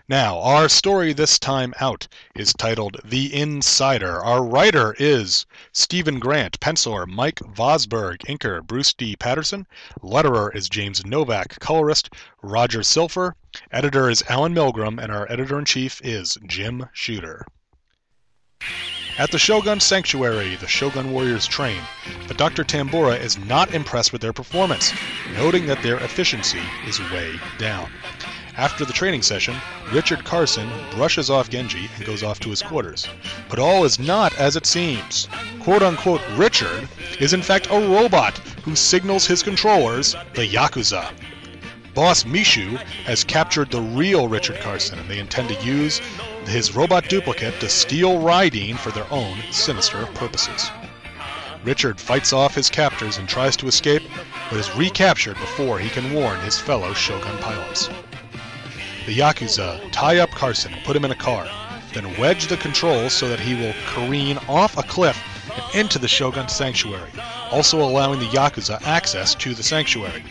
Now, 0.08 0.38
our 0.38 0.68
story 0.68 1.12
this 1.12 1.38
time 1.38 1.74
out 1.80 2.06
is 2.34 2.54
titled 2.54 2.96
The 3.04 3.34
Insider. 3.34 4.22
Our 4.22 4.42
writer 4.42 4.94
is 4.98 5.44
Steven 5.72 6.20
Grant, 6.20 6.60
penciler 6.60 7.06
Mike 7.06 7.40
Vosburg, 7.40 8.18
inker 8.28 8.64
Bruce 8.64 8.94
D. 8.94 9.16
Patterson, 9.16 9.66
letterer 10.00 10.54
is 10.54 10.68
James 10.68 11.04
Novak, 11.04 11.58
colorist 11.58 12.08
Roger 12.40 12.82
Slifer, 12.82 13.34
editor 13.72 14.08
is 14.08 14.22
Allen 14.28 14.54
Milgrom, 14.54 15.02
and 15.02 15.10
our 15.10 15.30
editor 15.30 15.58
in 15.58 15.64
chief 15.64 16.00
is 16.04 16.38
Jim 16.46 16.88
Shooter. 16.92 17.44
At 19.18 19.30
the 19.30 19.38
Shogun 19.38 19.80
Sanctuary, 19.80 20.56
the 20.56 20.68
Shogun 20.68 21.10
warriors 21.10 21.46
train, 21.46 21.80
but 22.28 22.36
Dr. 22.36 22.64
Tambora 22.64 23.18
is 23.18 23.38
not 23.38 23.72
impressed 23.72 24.12
with 24.12 24.20
their 24.20 24.34
performance, 24.34 24.92
noting 25.34 25.64
that 25.66 25.82
their 25.82 25.96
efficiency 25.96 26.60
is 26.86 27.00
way 27.10 27.40
down. 27.56 27.90
After 28.58 28.84
the 28.84 28.92
training 28.92 29.22
session, 29.22 29.56
Richard 29.90 30.24
Carson 30.26 30.70
brushes 30.90 31.30
off 31.30 31.48
Genji 31.48 31.88
and 31.96 32.04
goes 32.04 32.22
off 32.22 32.40
to 32.40 32.50
his 32.50 32.60
quarters. 32.60 33.08
But 33.48 33.58
all 33.58 33.84
is 33.84 33.98
not 33.98 34.36
as 34.36 34.54
it 34.54 34.66
seems. 34.66 35.28
Quote 35.60 35.82
unquote 35.82 36.20
Richard 36.34 36.86
is 37.18 37.32
in 37.32 37.40
fact 37.40 37.68
a 37.70 37.88
robot 37.88 38.36
who 38.64 38.76
signals 38.76 39.26
his 39.26 39.42
controllers, 39.42 40.14
the 40.34 40.46
Yakuza. 40.46 41.10
Boss 41.94 42.24
Mishu 42.24 42.76
has 43.06 43.24
captured 43.24 43.70
the 43.70 43.80
real 43.80 44.28
Richard 44.28 44.60
Carson, 44.60 44.98
and 44.98 45.08
they 45.08 45.18
intend 45.18 45.48
to 45.48 45.64
use 45.64 46.02
his 46.46 46.76
robot 46.76 47.08
duplicate 47.08 47.58
to 47.58 47.68
steal 47.68 48.18
Raideen 48.18 48.76
for 48.76 48.92
their 48.92 49.10
own 49.12 49.38
sinister 49.50 50.06
purposes. 50.14 50.70
Richard 51.64 52.00
fights 52.00 52.32
off 52.32 52.54
his 52.54 52.70
captors 52.70 53.18
and 53.18 53.28
tries 53.28 53.56
to 53.56 53.66
escape, 53.66 54.02
but 54.48 54.60
is 54.60 54.74
recaptured 54.76 55.36
before 55.38 55.80
he 55.80 55.90
can 55.90 56.14
warn 56.14 56.38
his 56.40 56.58
fellow 56.58 56.94
Shogun 56.94 57.36
pilots. 57.38 57.88
The 59.06 59.18
Yakuza 59.18 59.90
tie 59.90 60.18
up 60.18 60.30
Carson 60.30 60.72
and 60.72 60.84
put 60.84 60.94
him 60.94 61.04
in 61.04 61.10
a 61.10 61.16
car, 61.16 61.48
then 61.92 62.16
wedge 62.16 62.46
the 62.46 62.56
controls 62.56 63.12
so 63.12 63.28
that 63.28 63.40
he 63.40 63.54
will 63.54 63.74
careen 63.86 64.38
off 64.48 64.78
a 64.78 64.84
cliff 64.84 65.20
and 65.52 65.74
into 65.74 65.98
the 65.98 66.08
Shogun 66.08 66.48
Sanctuary, 66.48 67.10
also 67.50 67.82
allowing 67.82 68.20
the 68.20 68.26
Yakuza 68.26 68.80
access 68.86 69.34
to 69.36 69.54
the 69.54 69.62
sanctuary. 69.62 70.22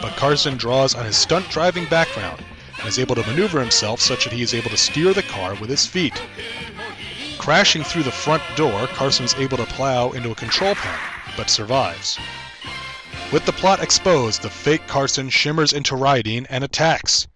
But 0.00 0.16
Carson 0.16 0.56
draws 0.56 0.94
on 0.94 1.04
his 1.04 1.16
stunt 1.16 1.48
driving 1.50 1.84
background 1.86 2.42
and 2.84 2.90
is 2.90 2.98
able 2.98 3.14
to 3.14 3.26
maneuver 3.26 3.60
himself 3.60 3.98
such 3.98 4.24
that 4.24 4.32
he 4.34 4.42
is 4.42 4.52
able 4.52 4.68
to 4.68 4.76
steer 4.76 5.14
the 5.14 5.22
car 5.22 5.54
with 5.54 5.70
his 5.70 5.86
feet. 5.86 6.22
Crashing 7.38 7.82
through 7.82 8.02
the 8.02 8.12
front 8.12 8.42
door, 8.56 8.86
Carson 8.88 9.24
is 9.24 9.34
able 9.36 9.56
to 9.56 9.64
plow 9.64 10.10
into 10.10 10.30
a 10.30 10.34
control 10.34 10.74
panel, 10.74 11.00
but 11.34 11.48
survives. 11.48 12.18
With 13.32 13.46
the 13.46 13.52
plot 13.52 13.82
exposed, 13.82 14.42
the 14.42 14.50
fake 14.50 14.86
Carson 14.86 15.30
shimmers 15.30 15.72
into 15.72 15.94
Raideen 15.94 16.46
and 16.50 16.62
attacks. 16.62 17.26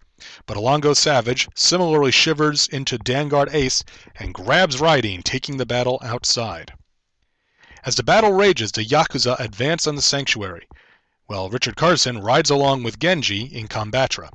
But 0.45 0.55
Ilongo 0.55 0.95
Savage 0.95 1.49
similarly 1.55 2.11
shivers 2.11 2.67
into 2.67 2.99
Danguard 2.99 3.51
Ace 3.51 3.83
and 4.19 4.35
grabs 4.35 4.77
Raideen, 4.77 5.23
taking 5.23 5.57
the 5.57 5.65
battle 5.65 5.99
outside. 6.03 6.73
As 7.83 7.95
the 7.95 8.03
battle 8.03 8.33
rages, 8.33 8.71
the 8.71 8.85
Yakuza 8.85 9.35
advance 9.39 9.87
on 9.87 9.95
the 9.95 10.03
sanctuary, 10.03 10.67
while 11.25 11.49
Richard 11.49 11.75
Carson 11.75 12.19
rides 12.19 12.51
along 12.51 12.83
with 12.83 12.99
Genji 12.99 13.45
in 13.45 13.67
Combatra. 13.67 14.29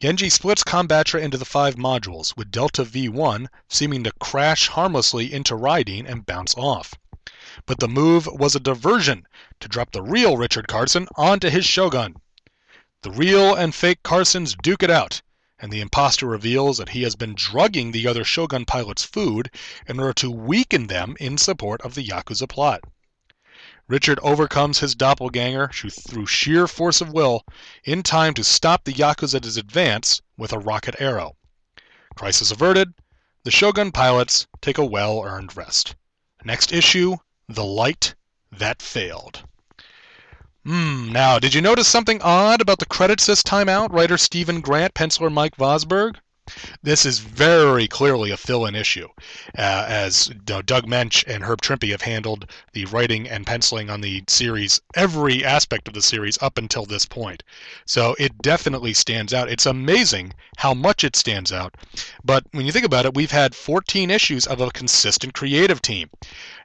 Genji 0.00 0.28
splits 0.28 0.64
Combatra 0.64 1.22
into 1.22 1.38
the 1.38 1.44
five 1.44 1.76
modules, 1.76 2.36
with 2.36 2.50
Delta 2.50 2.84
V1 2.84 3.46
seeming 3.68 4.02
to 4.02 4.10
crash 4.18 4.66
harmlessly 4.66 5.32
into 5.32 5.54
Raideen 5.54 6.04
and 6.04 6.26
bounce 6.26 6.52
off. 6.56 6.94
But 7.64 7.78
the 7.78 7.86
move 7.86 8.26
was 8.26 8.56
a 8.56 8.58
diversion 8.58 9.24
to 9.60 9.68
drop 9.68 9.92
the 9.92 10.02
real 10.02 10.36
Richard 10.36 10.66
Carson 10.66 11.06
onto 11.14 11.48
his 11.48 11.64
Shogun. 11.64 12.16
The 13.02 13.12
real 13.12 13.54
and 13.54 13.72
fake 13.72 14.02
Carsons 14.02 14.56
duke 14.60 14.82
it 14.82 14.90
out, 14.90 15.22
and 15.60 15.72
the 15.72 15.80
impostor 15.80 16.26
reveals 16.26 16.78
that 16.78 16.88
he 16.88 17.02
has 17.04 17.14
been 17.14 17.36
drugging 17.36 17.92
the 17.92 18.08
other 18.08 18.24
Shogun 18.24 18.64
pilots' 18.64 19.04
food 19.04 19.48
in 19.86 20.00
order 20.00 20.14
to 20.14 20.28
weaken 20.28 20.88
them 20.88 21.14
in 21.20 21.38
support 21.38 21.80
of 21.82 21.94
the 21.94 22.02
Yakuza 22.02 22.48
plot. 22.48 22.80
Richard 23.86 24.18
overcomes 24.22 24.78
his 24.78 24.94
doppelganger 24.94 25.68
through 25.68 26.26
sheer 26.26 26.66
force 26.66 27.00
of 27.00 27.12
will 27.12 27.44
in 27.84 28.02
time 28.02 28.32
to 28.34 28.42
stop 28.42 28.84
the 28.84 28.92
Yakuza's 28.92 29.58
advance 29.58 30.22
with 30.38 30.52
a 30.52 30.58
rocket 30.58 30.94
arrow. 30.98 31.36
Crisis 32.14 32.50
averted, 32.50 32.94
the 33.42 33.50
Shogun 33.50 33.92
pilots 33.92 34.46
take 34.62 34.78
a 34.78 34.84
well 34.84 35.22
earned 35.22 35.54
rest. 35.54 35.96
Next 36.44 36.72
issue 36.72 37.16
The 37.46 37.64
Light 37.64 38.14
That 38.50 38.80
Failed. 38.80 39.42
Hmm, 40.64 41.12
now, 41.12 41.38
did 41.38 41.52
you 41.52 41.60
notice 41.60 41.86
something 41.86 42.22
odd 42.22 42.62
about 42.62 42.78
the 42.78 42.86
credits 42.86 43.26
this 43.26 43.42
time 43.42 43.68
out? 43.68 43.92
Writer 43.92 44.16
Steven 44.16 44.62
Grant, 44.62 44.94
penciler 44.94 45.30
Mike 45.30 45.56
Vosburg? 45.56 46.16
This 46.82 47.06
is 47.06 47.20
very 47.20 47.88
clearly 47.88 48.30
a 48.30 48.36
fill-in 48.36 48.74
issue, 48.74 49.08
uh, 49.56 49.86
as 49.88 50.26
Doug 50.44 50.86
Moench 50.86 51.24
and 51.26 51.42
Herb 51.42 51.62
Trimpe 51.62 51.90
have 51.90 52.02
handled 52.02 52.50
the 52.74 52.84
writing 52.84 53.26
and 53.26 53.46
penciling 53.46 53.88
on 53.88 54.02
the 54.02 54.22
series, 54.28 54.82
every 54.94 55.42
aspect 55.42 55.88
of 55.88 55.94
the 55.94 56.02
series 56.02 56.36
up 56.42 56.58
until 56.58 56.84
this 56.84 57.06
point. 57.06 57.42
So 57.86 58.14
it 58.18 58.42
definitely 58.42 58.92
stands 58.92 59.32
out. 59.32 59.48
It's 59.48 59.64
amazing 59.64 60.34
how 60.58 60.74
much 60.74 61.02
it 61.02 61.16
stands 61.16 61.50
out. 61.50 61.74
But 62.22 62.44
when 62.50 62.66
you 62.66 62.72
think 62.72 62.84
about 62.84 63.06
it, 63.06 63.14
we've 63.14 63.30
had 63.30 63.54
14 63.54 64.10
issues 64.10 64.46
of 64.46 64.60
a 64.60 64.70
consistent 64.70 65.32
creative 65.32 65.80
team. 65.80 66.10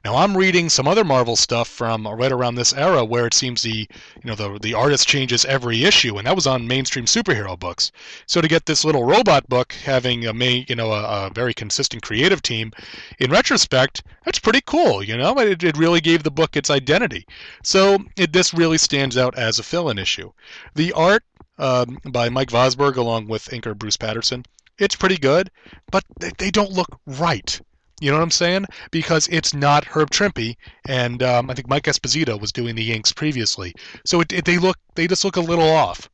Now 0.04 0.16
I'm 0.16 0.36
reading 0.36 0.68
some 0.68 0.88
other 0.88 1.04
Marvel 1.04 1.36
stuff 1.36 1.68
from 1.68 2.06
right 2.06 2.32
around 2.32 2.54
this 2.54 2.72
era 2.72 3.04
where 3.04 3.26
it 3.26 3.34
seems 3.34 3.62
the 3.62 3.86
you 4.22 4.24
know 4.24 4.34
the 4.34 4.58
the 4.58 4.74
artist 4.74 5.06
changes 5.06 5.44
every 5.44 5.84
issue, 5.84 6.16
and 6.16 6.26
that 6.26 6.34
was 6.34 6.46
on 6.46 6.66
mainstream 6.66 7.04
superhero 7.04 7.58
books. 7.58 7.92
So 8.26 8.40
to 8.40 8.48
get 8.48 8.66
this 8.66 8.84
little 8.84 9.04
robot 9.04 9.48
book 9.48 9.72
having 9.72 10.26
a 10.26 10.32
main 10.32 10.64
you 10.68 10.74
know 10.74 10.92
a, 10.92 11.26
a 11.26 11.30
very 11.34 11.52
consistent 11.52 12.02
creative 12.02 12.40
team, 12.40 12.72
in 13.18 13.30
retrospect, 13.30 14.02
that's 14.24 14.38
pretty 14.38 14.62
cool. 14.62 15.02
You 15.02 15.16
know, 15.16 15.38
it, 15.38 15.62
it 15.62 15.76
really 15.76 16.00
gave 16.00 16.22
the 16.22 16.30
book 16.30 16.56
its 16.56 16.70
identity. 16.70 17.26
So 17.62 17.98
it, 18.16 18.32
this 18.32 18.54
really 18.54 18.78
stands 18.78 19.16
out 19.18 19.36
as 19.36 19.58
a 19.58 19.62
fill-in 19.62 19.98
issue. 19.98 20.32
The 20.74 20.92
art 20.92 21.24
um, 21.58 21.98
by 22.04 22.30
Mike 22.30 22.48
Vosburg 22.48 22.96
along 22.96 23.28
with 23.28 23.50
inker 23.50 23.76
Bruce 23.76 23.98
Patterson, 23.98 24.44
it's 24.78 24.96
pretty 24.96 25.18
good, 25.18 25.50
but 25.90 26.04
they, 26.18 26.30
they 26.38 26.50
don't 26.50 26.72
look 26.72 26.98
right. 27.06 27.60
You 28.00 28.10
know 28.10 28.16
what 28.16 28.24
I'm 28.24 28.30
saying? 28.30 28.66
Because 28.90 29.28
it's 29.28 29.54
not 29.54 29.84
Herb 29.84 30.10
Trimpe, 30.10 30.56
and 30.86 31.22
um, 31.22 31.50
I 31.50 31.54
think 31.54 31.68
Mike 31.68 31.84
Esposito 31.84 32.40
was 32.40 32.52
doing 32.52 32.74
the 32.74 32.92
inks 32.92 33.12
previously. 33.12 33.74
So 34.04 34.20
it, 34.22 34.32
it, 34.32 34.44
they 34.46 34.58
look 34.58 34.76
they 34.94 35.06
just 35.06 35.24
look 35.24 35.36
a 35.36 35.40
little 35.40 35.68
off. 35.68 36.08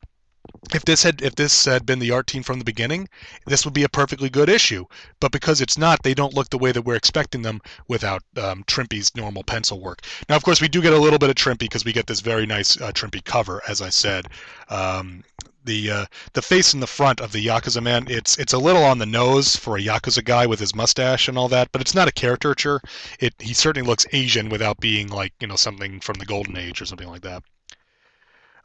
If 0.75 0.85
this 0.85 1.03
had 1.03 1.23
if 1.23 1.35
this 1.37 1.65
had 1.65 1.87
been 1.87 1.99
the 2.01 2.11
art 2.11 2.27
team 2.27 2.43
from 2.43 2.59
the 2.59 2.65
beginning, 2.65 3.09
this 3.47 3.65
would 3.65 3.75
be 3.75 3.85
a 3.85 3.89
perfectly 3.89 4.29
good 4.29 4.49
issue. 4.49 4.85
But 5.21 5.33
because 5.33 5.61
it's 5.61 5.79
not, 5.79 6.03
they 6.03 6.15
don't 6.15 6.35
look 6.35 6.51
the 6.51 6.59
way 6.59 6.73
that 6.73 6.83
we're 6.83 6.97
expecting 6.97 7.43
them 7.43 7.61
without 7.89 8.23
um, 8.37 8.65
Trimpe's 8.65 9.15
normal 9.15 9.45
pencil 9.45 9.81
work. 9.81 10.03
Now, 10.29 10.37
of 10.37 10.43
course, 10.43 10.61
we 10.61 10.69
do 10.69 10.83
get 10.83 10.93
a 10.93 10.99
little 10.99 11.19
bit 11.19 11.31
of 11.31 11.37
Trimpe 11.37 11.61
because 11.61 11.85
we 11.85 11.93
get 11.93 12.07
this 12.07 12.21
very 12.21 12.47
nice 12.47 12.81
uh, 12.81 12.91
Trimpe 12.93 13.25
cover, 13.25 13.63
as 13.69 13.81
I 13.81 13.91
said. 13.91 14.27
Um, 14.69 15.23
the 15.67 15.91
uh, 15.91 16.07
the 16.33 16.43
face 16.43 16.73
in 16.73 16.81
the 16.81 16.87
front 16.87 17.21
of 17.21 17.33
the 17.33 17.45
Yakuza 17.45 17.83
man, 17.83 18.07
it's 18.09 18.39
it's 18.39 18.53
a 18.53 18.59
little 18.59 18.83
on 18.83 18.99
the 18.99 19.07
nose 19.07 19.57
for 19.57 19.77
a 19.77 19.83
Yakuza 19.83 20.25
guy 20.25 20.47
with 20.47 20.59
his 20.59 20.75
mustache 20.75 21.29
and 21.29 21.37
all 21.37 21.49
that, 21.49 21.71
but 21.73 21.81
it's 21.81 21.95
not 21.95 22.09
a 22.09 22.13
caricature. 22.13 22.81
It 23.21 23.35
he 23.39 23.53
certainly 23.53 23.87
looks 23.87 24.07
Asian 24.13 24.49
without 24.49 24.81
being 24.81 25.09
like 25.09 25.35
you 25.41 25.47
know 25.47 25.57
something 25.57 26.01
from 26.01 26.15
the 26.15 26.27
Golden 26.27 26.57
Age 26.57 26.81
or 26.81 26.87
something 26.87 27.09
like 27.09 27.23
that. 27.23 27.43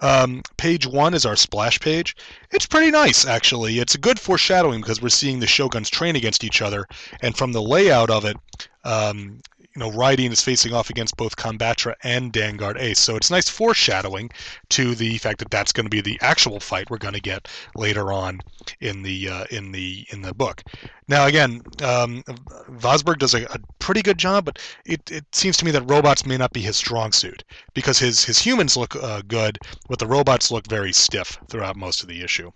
Um, 0.02 0.42
page 0.58 0.88
one 0.88 1.14
is 1.14 1.28
our 1.28 1.36
splash 1.36 1.80
page. 1.80 2.16
It's 2.50 2.66
pretty 2.66 2.90
nice, 2.90 3.24
actually. 3.26 3.78
It's 3.78 3.94
a 3.94 4.00
good 4.00 4.20
foreshadowing 4.20 4.82
because 4.82 5.00
we're 5.00 5.10
seeing 5.10 5.40
the 5.40 5.48
shoguns 5.48 5.92
train 5.92 6.16
against 6.16 6.44
each 6.44 6.62
other, 6.62 6.88
and 7.22 7.38
from 7.38 7.52
the 7.52 7.62
layout 7.62 8.10
of 8.10 8.26
it, 8.26 8.38
um, 8.84 9.42
you 9.76 9.80
know, 9.80 9.90
Raideen 9.90 10.32
is 10.32 10.42
facing 10.42 10.74
off 10.74 10.90
against 10.90 11.16
both 11.16 11.38
Combatra 11.38 11.96
and 12.04 12.34
Danguard 12.34 12.78
Ace. 12.78 13.00
So 13.00 13.16
it's 13.16 13.32
nice 13.32 13.48
foreshadowing 13.48 14.30
to 14.70 14.96
the 14.96 15.18
fact 15.20 15.40
that 15.40 15.50
that's 15.50 15.72
going 15.72 15.86
to 15.86 15.90
be 15.90 16.02
the 16.02 16.20
actual 16.22 16.60
fight 16.60 16.90
we're 16.90 16.98
going 16.98 17.14
to 17.14 17.22
get 17.22 17.48
later 17.76 18.12
on 18.12 18.42
in 18.82 19.02
the 19.02 19.30
uh, 19.30 19.46
in 19.50 19.72
the 19.72 20.06
in 20.10 20.22
the 20.22 20.34
book. 20.34 20.64
Now 21.08 21.26
again, 21.26 21.62
um, 21.84 22.24
Vosburg 22.70 23.20
does 23.20 23.34
a, 23.34 23.46
a, 23.46 23.60
pretty 23.80 24.02
good 24.02 24.18
job, 24.18 24.46
but 24.46 24.60
it, 24.86 25.10
it 25.10 25.26
seems 25.34 25.56
to 25.58 25.66
me 25.66 25.72
that 25.72 25.90
robots 25.90 26.26
may 26.26 26.38
not 26.38 26.52
be 26.52 26.62
his 26.62 26.76
strong 26.76 27.14
suit 27.14 27.44
because 27.74 27.98
his 27.98 28.26
his 28.26 28.40
humans 28.40 28.76
look 28.76 28.96
uh, 28.96 29.22
good, 29.28 29.58
but 29.88 30.00
the 30.00 30.08
robots 30.08 30.52
look 30.52 30.68
very 30.68 30.92
stiff 30.92 31.38
throughout 31.50 31.78
most 31.78 32.02
of 32.02 32.10
the 32.10 32.22
issue. 32.22 32.52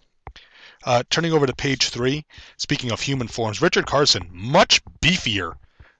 Uh, 0.83 1.01
turning 1.09 1.31
over 1.31 1.47
to 1.47 1.55
page 1.55 1.89
three, 1.89 2.25
speaking 2.57 2.91
of 2.91 3.01
human 3.01 3.27
forms, 3.27 3.61
Richard 3.61 3.87
Carson, 3.87 4.29
much 4.31 4.83
beefier 5.01 5.55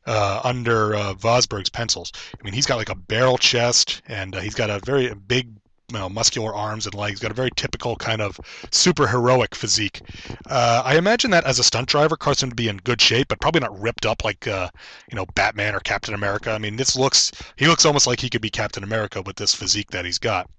uh, 0.05 0.41
under 0.43 0.95
uh, 0.95 1.13
Vosburg's 1.13 1.69
pencils. 1.69 2.11
I 2.33 2.43
mean, 2.43 2.53
he's 2.53 2.65
got 2.65 2.77
like 2.77 2.89
a 2.89 2.95
barrel 2.95 3.37
chest, 3.37 4.01
and 4.07 4.35
uh, 4.35 4.39
he's 4.39 4.55
got 4.55 4.69
a 4.69 4.79
very 4.79 5.13
big, 5.13 5.47
you 5.91 5.97
know, 5.97 6.09
muscular 6.09 6.53
arms 6.53 6.85
and 6.85 6.95
legs. 6.95 7.13
He's 7.13 7.19
got 7.21 7.31
a 7.31 7.35
very 7.35 7.51
typical 7.55 7.95
kind 7.95 8.21
of 8.21 8.39
super 8.71 9.07
heroic 9.07 9.55
physique. 9.55 10.01
Uh, 10.47 10.81
I 10.85 10.97
imagine 10.97 11.31
that 11.31 11.45
as 11.45 11.59
a 11.59 11.63
stunt 11.63 11.87
driver, 11.87 12.17
Carson 12.17 12.49
would 12.49 12.55
be 12.55 12.67
in 12.67 12.77
good 12.77 13.01
shape, 13.01 13.27
but 13.29 13.39
probably 13.39 13.61
not 13.61 13.79
ripped 13.79 14.05
up 14.05 14.23
like, 14.23 14.47
uh, 14.47 14.69
you 15.11 15.15
know, 15.15 15.25
Batman 15.35 15.75
or 15.75 15.79
Captain 15.79 16.13
America. 16.13 16.51
I 16.51 16.57
mean, 16.57 16.75
this 16.75 16.95
looks 16.95 17.31
he 17.55 17.67
looks 17.67 17.85
almost 17.85 18.07
like 18.07 18.19
he 18.19 18.29
could 18.29 18.41
be 18.41 18.49
Captain 18.49 18.83
America 18.83 19.21
with 19.21 19.35
this 19.35 19.53
physique 19.53 19.91
that 19.91 20.05
he's 20.05 20.19
got. 20.19 20.49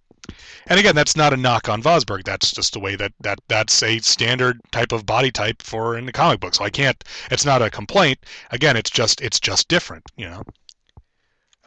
And 0.67 0.79
again, 0.79 0.95
that's 0.95 1.17
not 1.17 1.33
a 1.33 1.37
knock 1.37 1.69
on 1.69 1.83
Vosburg. 1.83 2.25
That's 2.25 2.53
just 2.53 2.73
the 2.73 2.81
way 2.81 2.97
that, 2.97 3.13
that 3.21 3.39
that's 3.49 3.83
a 3.83 3.99
standard 4.01 4.61
type 4.73 4.93
of 4.93 5.07
body 5.07 5.31
type 5.31 5.63
for 5.63 5.97
in 5.97 6.07
the 6.07 6.13
comic 6.13 6.41
book. 6.41 6.55
So 6.55 6.65
I 6.65 6.71
can't. 6.71 7.03
It's 7.31 7.45
not 7.45 7.63
a 7.63 7.71
complaint. 7.71 8.19
Again, 8.51 8.77
it's 8.77 8.91
just 8.91 9.21
it's 9.21 9.41
just 9.41 9.69
different. 9.69 10.05
You 10.17 10.29
know. 10.29 10.43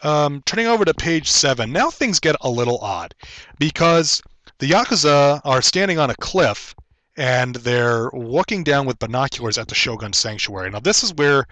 Um, 0.02 0.42
turning 0.46 0.68
over 0.68 0.86
to 0.86 0.94
page 0.94 1.30
seven, 1.30 1.74
now 1.74 1.90
things 1.90 2.22
get 2.22 2.38
a 2.40 2.50
little 2.50 2.78
odd 2.80 3.14
because 3.60 4.22
the 4.60 4.70
yakuza 4.70 5.42
are 5.44 5.62
standing 5.62 6.00
on 6.00 6.10
a 6.10 6.16
cliff 6.16 6.74
and 7.18 7.56
they're 7.56 8.10
looking 8.14 8.64
down 8.64 8.86
with 8.86 8.98
binoculars 8.98 9.58
at 9.58 9.68
the 9.68 9.76
Shogun 9.76 10.14
Sanctuary. 10.14 10.70
Now 10.70 10.80
this 10.80 11.04
is 11.04 11.14
where 11.14 11.46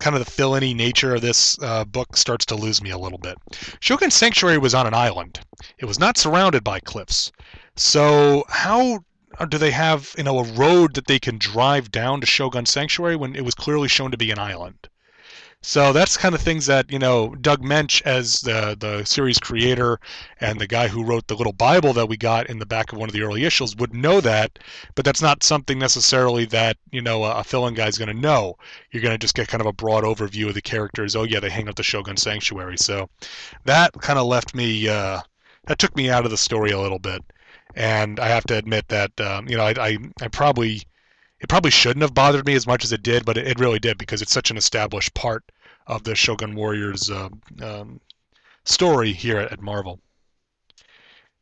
kind 0.00 0.14
of 0.14 0.24
the 0.24 0.30
fill-in 0.30 0.76
nature 0.76 1.14
of 1.14 1.20
this 1.20 1.58
uh, 1.60 1.84
book 1.84 2.16
starts 2.16 2.46
to 2.46 2.54
lose 2.54 2.80
me 2.82 2.90
a 2.90 2.98
little 2.98 3.18
bit. 3.18 3.36
Shogun 3.80 4.10
Sanctuary 4.10 4.58
was 4.58 4.74
on 4.74 4.86
an 4.86 4.94
island. 4.94 5.40
It 5.78 5.86
was 5.86 5.98
not 5.98 6.16
surrounded 6.16 6.62
by 6.62 6.80
cliffs. 6.80 7.32
So 7.76 8.44
how 8.48 9.00
do 9.48 9.58
they 9.58 9.70
have 9.70 10.14
you 10.16 10.24
know 10.24 10.38
a 10.38 10.52
road 10.52 10.94
that 10.94 11.06
they 11.06 11.18
can 11.18 11.38
drive 11.38 11.90
down 11.90 12.20
to 12.20 12.26
Shogun 12.26 12.66
Sanctuary 12.66 13.16
when 13.16 13.36
it 13.36 13.44
was 13.44 13.54
clearly 13.54 13.88
shown 13.88 14.10
to 14.10 14.16
be 14.16 14.30
an 14.30 14.38
island? 14.38 14.88
So 15.62 15.92
that's 15.92 16.16
kind 16.16 16.34
of 16.34 16.40
things 16.40 16.66
that 16.66 16.90
you 16.90 16.98
know 16.98 17.34
Doug 17.36 17.62
Moench, 17.62 18.02
as 18.02 18.40
the 18.40 18.76
the 18.78 19.04
series 19.04 19.38
creator 19.38 20.00
and 20.40 20.60
the 20.60 20.66
guy 20.66 20.88
who 20.88 21.04
wrote 21.04 21.26
the 21.28 21.36
little 21.36 21.52
Bible 21.52 21.92
that 21.92 22.08
we 22.08 22.16
got 22.16 22.48
in 22.48 22.58
the 22.58 22.66
back 22.66 22.92
of 22.92 22.98
one 22.98 23.08
of 23.08 23.12
the 23.12 23.22
early 23.22 23.44
issues, 23.44 23.76
would 23.76 23.94
know 23.94 24.20
that. 24.20 24.58
But 24.96 25.04
that's 25.04 25.22
not 25.22 25.42
something 25.44 25.78
necessarily 25.78 26.44
that 26.46 26.76
you 26.90 27.02
know 27.02 27.24
a, 27.24 27.36
a 27.36 27.44
fill-in 27.44 27.74
guy 27.74 27.86
is 27.86 27.98
going 27.98 28.08
to 28.08 28.20
know. 28.20 28.56
You're 28.90 29.02
going 29.02 29.14
to 29.14 29.18
just 29.18 29.34
get 29.34 29.46
kind 29.48 29.60
of 29.60 29.66
a 29.66 29.72
broad 29.72 30.02
overview 30.04 30.48
of 30.48 30.54
the 30.54 30.62
characters. 30.62 31.14
Oh 31.14 31.24
yeah, 31.24 31.40
they 31.40 31.50
hang 31.50 31.68
out 31.68 31.76
the 31.76 31.82
Shogun 31.84 32.16
Sanctuary. 32.16 32.78
So 32.78 33.08
that 33.64 33.92
kind 34.00 34.18
of 34.18 34.26
left 34.26 34.54
me. 34.56 34.88
Uh, 34.88 35.20
that 35.66 35.78
took 35.78 35.94
me 35.96 36.10
out 36.10 36.24
of 36.24 36.30
the 36.32 36.36
story 36.38 36.70
a 36.72 36.80
little 36.80 36.98
bit, 36.98 37.22
and 37.76 38.18
I 38.20 38.28
have 38.28 38.44
to 38.46 38.56
admit 38.56 38.88
that 38.88 39.20
um, 39.20 39.48
you 39.48 39.56
know 39.56 39.64
I, 39.64 39.74
I 39.78 39.98
I 40.22 40.28
probably 40.28 40.82
it 41.40 41.48
probably 41.48 41.70
shouldn't 41.70 42.02
have 42.02 42.14
bothered 42.14 42.46
me 42.46 42.54
as 42.54 42.66
much 42.66 42.84
as 42.84 42.92
it 42.92 43.02
did, 43.02 43.24
but 43.24 43.36
it, 43.36 43.46
it 43.46 43.60
really 43.60 43.78
did 43.78 43.98
because 43.98 44.22
it's 44.22 44.32
such 44.32 44.50
an 44.50 44.56
established 44.56 45.14
part 45.14 45.44
of 45.86 46.04
the 46.04 46.14
Shogun 46.14 46.54
Warriors 46.54 47.10
uh, 47.10 47.28
um, 47.62 48.00
story 48.64 49.12
here 49.12 49.38
at, 49.38 49.52
at 49.52 49.60
Marvel. 49.60 50.00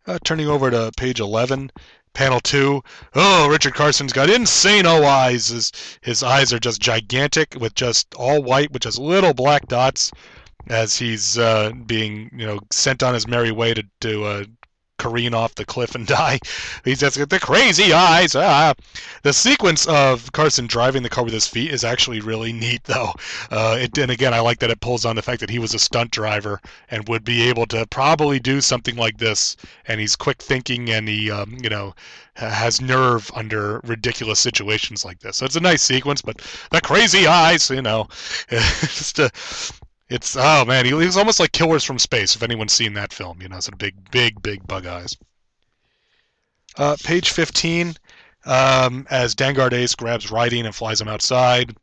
Uh, 0.06 0.18
turning 0.24 0.46
over 0.46 0.70
to 0.70 0.92
page 0.96 1.18
11, 1.18 1.70
panel 2.12 2.40
2. 2.40 2.82
Oh, 3.14 3.48
Richard 3.48 3.74
Carson's 3.74 4.12
got 4.12 4.30
insane 4.30 4.86
O 4.86 5.04
eyes. 5.04 5.48
His, 5.48 5.72
his 6.00 6.22
eyes 6.22 6.52
are 6.52 6.60
just 6.60 6.80
gigantic 6.80 7.56
with 7.58 7.74
just 7.74 8.14
all 8.14 8.42
white 8.42 8.72
with 8.72 8.82
just 8.82 8.98
little 8.98 9.34
black 9.34 9.66
dots 9.66 10.12
as 10.68 10.96
he's 10.96 11.38
uh, 11.38 11.72
being 11.86 12.30
you 12.36 12.46
know 12.46 12.58
sent 12.72 13.02
on 13.02 13.14
his 13.14 13.26
merry 13.26 13.52
way 13.52 13.74
to, 13.74 13.82
to 14.00 14.24
uh, 14.24 14.44
careen 14.98 15.34
off 15.34 15.54
the 15.54 15.64
cliff 15.64 15.94
and 15.94 16.06
die. 16.18 16.38
He's 16.84 17.00
just 17.00 17.18
got 17.18 17.30
the 17.30 17.40
crazy 17.40 17.92
eyes. 17.92 18.34
Ah. 18.34 18.74
The 19.22 19.32
sequence 19.32 19.86
of 19.86 20.32
Carson 20.32 20.66
driving 20.66 21.02
the 21.02 21.08
car 21.08 21.24
with 21.24 21.32
his 21.32 21.46
feet 21.46 21.72
is 21.72 21.84
actually 21.84 22.20
really 22.20 22.52
neat, 22.52 22.84
though. 22.84 23.12
Uh, 23.50 23.76
it, 23.80 23.96
and 23.98 24.10
again, 24.10 24.34
I 24.34 24.40
like 24.40 24.60
that 24.60 24.70
it 24.70 24.80
pulls 24.80 25.04
on 25.04 25.16
the 25.16 25.22
fact 25.22 25.40
that 25.40 25.50
he 25.50 25.58
was 25.58 25.74
a 25.74 25.78
stunt 25.78 26.10
driver 26.10 26.60
and 26.90 27.08
would 27.08 27.24
be 27.24 27.42
able 27.48 27.66
to 27.66 27.86
probably 27.86 28.38
do 28.38 28.60
something 28.60 28.96
like 28.96 29.18
this. 29.18 29.56
And 29.86 30.00
he's 30.00 30.16
quick 30.16 30.42
thinking 30.42 30.90
and 30.90 31.08
he, 31.08 31.30
um, 31.30 31.56
you 31.62 31.68
know, 31.68 31.94
has 32.34 32.80
nerve 32.80 33.30
under 33.34 33.80
ridiculous 33.84 34.38
situations 34.38 35.04
like 35.04 35.20
this. 35.20 35.38
So 35.38 35.46
it's 35.46 35.56
a 35.56 35.60
nice 35.60 35.82
sequence, 35.82 36.20
but 36.20 36.40
the 36.70 36.80
crazy 36.80 37.26
eyes, 37.26 37.70
you 37.70 37.82
know, 37.82 38.08
just 38.48 39.18
a, 39.18 39.30
it's 40.08 40.36
oh 40.36 40.64
man, 40.64 40.84
he, 40.84 40.92
he's 40.92 41.16
almost 41.16 41.40
like 41.40 41.52
Killers 41.52 41.84
from 41.84 41.98
Space. 41.98 42.36
If 42.36 42.42
anyone's 42.42 42.72
seen 42.72 42.94
that 42.94 43.12
film, 43.12 43.40
you 43.42 43.48
know, 43.48 43.56
it's 43.56 43.68
a 43.68 43.76
big, 43.76 44.10
big, 44.10 44.40
big 44.42 44.66
bug 44.66 44.86
eyes. 44.86 45.16
Uh, 46.78 46.96
page 47.02 47.30
15, 47.30 47.94
um, 48.44 49.06
as 49.10 49.34
Danguard 49.34 49.72
Ace 49.72 49.94
grabs 49.94 50.26
Raideen 50.26 50.66
and 50.66 50.74
flies 50.74 51.00
him 51.00 51.08
outside. 51.08 51.74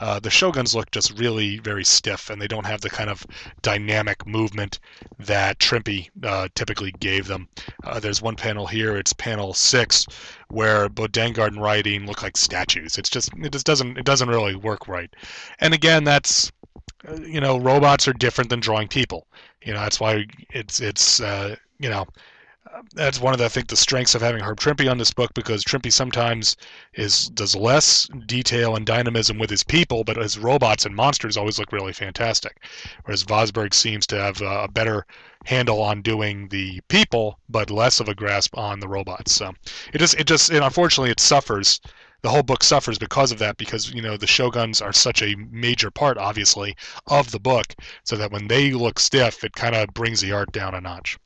Uh, 0.00 0.18
the 0.18 0.30
Shoguns 0.30 0.74
look 0.74 0.90
just 0.90 1.18
really 1.18 1.58
very 1.58 1.84
stiff, 1.84 2.30
and 2.30 2.40
they 2.40 2.48
don't 2.48 2.64
have 2.64 2.80
the 2.80 2.88
kind 2.88 3.10
of 3.10 3.26
dynamic 3.60 4.26
movement 4.26 4.80
that 5.18 5.58
Trimpe 5.58 6.08
uh, 6.24 6.48
typically 6.54 6.90
gave 7.00 7.26
them. 7.26 7.48
Uh, 7.84 8.00
there's 8.00 8.22
one 8.22 8.34
panel 8.34 8.66
here, 8.66 8.96
it's 8.96 9.12
panel 9.12 9.52
six, 9.52 10.06
where 10.48 10.88
both 10.88 11.12
Danguard 11.12 11.48
and 11.48 11.58
Raideen 11.58 12.06
look 12.06 12.22
like 12.22 12.38
statues. 12.38 12.96
It's 12.96 13.10
just 13.10 13.30
it 13.42 13.52
just 13.52 13.66
doesn't 13.66 13.98
it 13.98 14.06
doesn't 14.06 14.30
really 14.30 14.54
work 14.54 14.88
right. 14.88 15.14
And 15.58 15.74
again, 15.74 16.04
that's 16.04 16.50
you 17.22 17.40
know, 17.40 17.58
robots 17.58 18.06
are 18.08 18.12
different 18.12 18.50
than 18.50 18.60
drawing 18.60 18.88
people. 18.88 19.26
You 19.64 19.72
know, 19.74 19.80
that's 19.80 20.00
why 20.00 20.26
it's 20.50 20.80
it's 20.80 21.20
uh, 21.20 21.56
you 21.78 21.88
know, 21.88 22.06
that's 22.94 23.20
one 23.20 23.32
of 23.32 23.38
the 23.38 23.44
I 23.44 23.48
think 23.48 23.68
the 23.68 23.76
strengths 23.76 24.14
of 24.14 24.22
having 24.22 24.42
Herb 24.42 24.58
Trimpe 24.60 24.90
on 24.90 24.98
this 24.98 25.12
book 25.12 25.32
because 25.34 25.64
Trimpe 25.64 25.92
sometimes 25.92 26.56
is 26.94 27.26
does 27.28 27.56
less 27.56 28.08
detail 28.26 28.76
and 28.76 28.86
dynamism 28.86 29.38
with 29.38 29.50
his 29.50 29.64
people, 29.64 30.04
but 30.04 30.16
his 30.16 30.38
robots 30.38 30.86
and 30.86 30.94
monsters 30.94 31.36
always 31.36 31.58
look 31.58 31.72
really 31.72 31.92
fantastic. 31.92 32.62
Whereas 33.04 33.24
Vosburg 33.24 33.74
seems 33.74 34.06
to 34.08 34.20
have 34.20 34.40
a 34.40 34.68
better 34.68 35.06
handle 35.46 35.82
on 35.82 36.02
doing 36.02 36.48
the 36.48 36.80
people, 36.88 37.40
but 37.48 37.70
less 37.70 38.00
of 38.00 38.08
a 38.08 38.14
grasp 38.14 38.56
on 38.56 38.80
the 38.80 38.88
robots. 38.88 39.34
So 39.34 39.52
it 39.92 39.98
just 39.98 40.18
it 40.18 40.26
just 40.26 40.50
unfortunately 40.50 41.10
it 41.10 41.20
suffers 41.20 41.80
the 42.22 42.28
whole 42.28 42.42
book 42.42 42.62
suffers 42.62 42.98
because 42.98 43.32
of 43.32 43.38
that 43.38 43.56
because 43.56 43.92
you 43.92 44.02
know 44.02 44.16
the 44.16 44.26
shoguns 44.26 44.80
are 44.80 44.92
such 44.92 45.22
a 45.22 45.36
major 45.50 45.90
part 45.90 46.18
obviously 46.18 46.76
of 47.06 47.30
the 47.30 47.40
book 47.40 47.74
so 48.04 48.16
that 48.16 48.30
when 48.30 48.48
they 48.48 48.72
look 48.72 48.98
stiff 48.98 49.44
it 49.44 49.52
kind 49.52 49.74
of 49.74 49.92
brings 49.94 50.20
the 50.20 50.32
art 50.32 50.52
down 50.52 50.74
a 50.74 50.80
notch. 50.80 51.18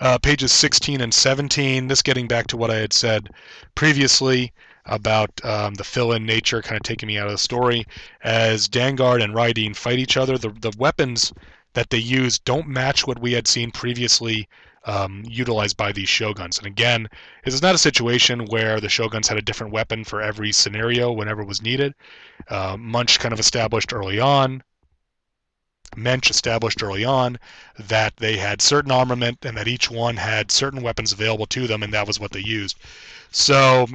Uh, 0.00 0.18
pages 0.18 0.52
16 0.52 1.00
and 1.00 1.14
17 1.14 1.86
this 1.86 2.02
getting 2.02 2.26
back 2.26 2.46
to 2.46 2.56
what 2.56 2.70
i 2.70 2.76
had 2.76 2.92
said 2.92 3.28
previously 3.74 4.52
about 4.86 5.30
um, 5.44 5.74
the 5.74 5.84
fill-in 5.84 6.26
nature 6.26 6.60
kind 6.60 6.76
of 6.76 6.82
taking 6.82 7.06
me 7.06 7.16
out 7.16 7.26
of 7.26 7.32
the 7.32 7.38
story. 7.38 7.86
As 8.24 8.68
danguard 8.68 9.22
and 9.22 9.32
Raideen 9.32 9.76
fight 9.76 10.00
each 10.00 10.16
other 10.16 10.36
the, 10.36 10.48
the 10.48 10.72
weapons 10.76 11.32
that 11.74 11.90
they 11.90 11.98
use 11.98 12.38
don't 12.38 12.66
match 12.66 13.06
what 13.06 13.20
we 13.20 13.32
had 13.32 13.46
seen 13.46 13.70
previously 13.70 14.48
um, 14.84 15.22
utilized 15.26 15.76
by 15.76 15.92
these 15.92 16.08
shoguns. 16.08 16.58
And 16.58 16.66
again, 16.66 17.08
this 17.44 17.54
is 17.54 17.62
not 17.62 17.74
a 17.74 17.78
situation 17.78 18.46
where 18.46 18.80
the 18.80 18.88
shoguns 18.88 19.28
had 19.28 19.38
a 19.38 19.42
different 19.42 19.72
weapon 19.72 20.04
for 20.04 20.20
every 20.20 20.52
scenario 20.52 21.12
whenever 21.12 21.42
it 21.42 21.48
was 21.48 21.62
needed. 21.62 21.94
Uh, 22.48 22.76
Munch 22.78 23.18
kind 23.18 23.32
of 23.32 23.40
established 23.40 23.92
early 23.92 24.18
on, 24.18 24.62
Moench 25.96 26.30
established 26.30 26.82
early 26.82 27.04
on 27.04 27.38
that 27.78 28.16
they 28.16 28.36
had 28.36 28.62
certain 28.62 28.90
armament 28.90 29.44
and 29.44 29.56
that 29.56 29.68
each 29.68 29.90
one 29.90 30.16
had 30.16 30.50
certain 30.50 30.82
weapons 30.82 31.12
available 31.12 31.46
to 31.46 31.66
them, 31.66 31.82
and 31.82 31.92
that 31.92 32.06
was 32.06 32.18
what 32.18 32.32
they 32.32 32.40
used. 32.40 32.78
So 33.30 33.86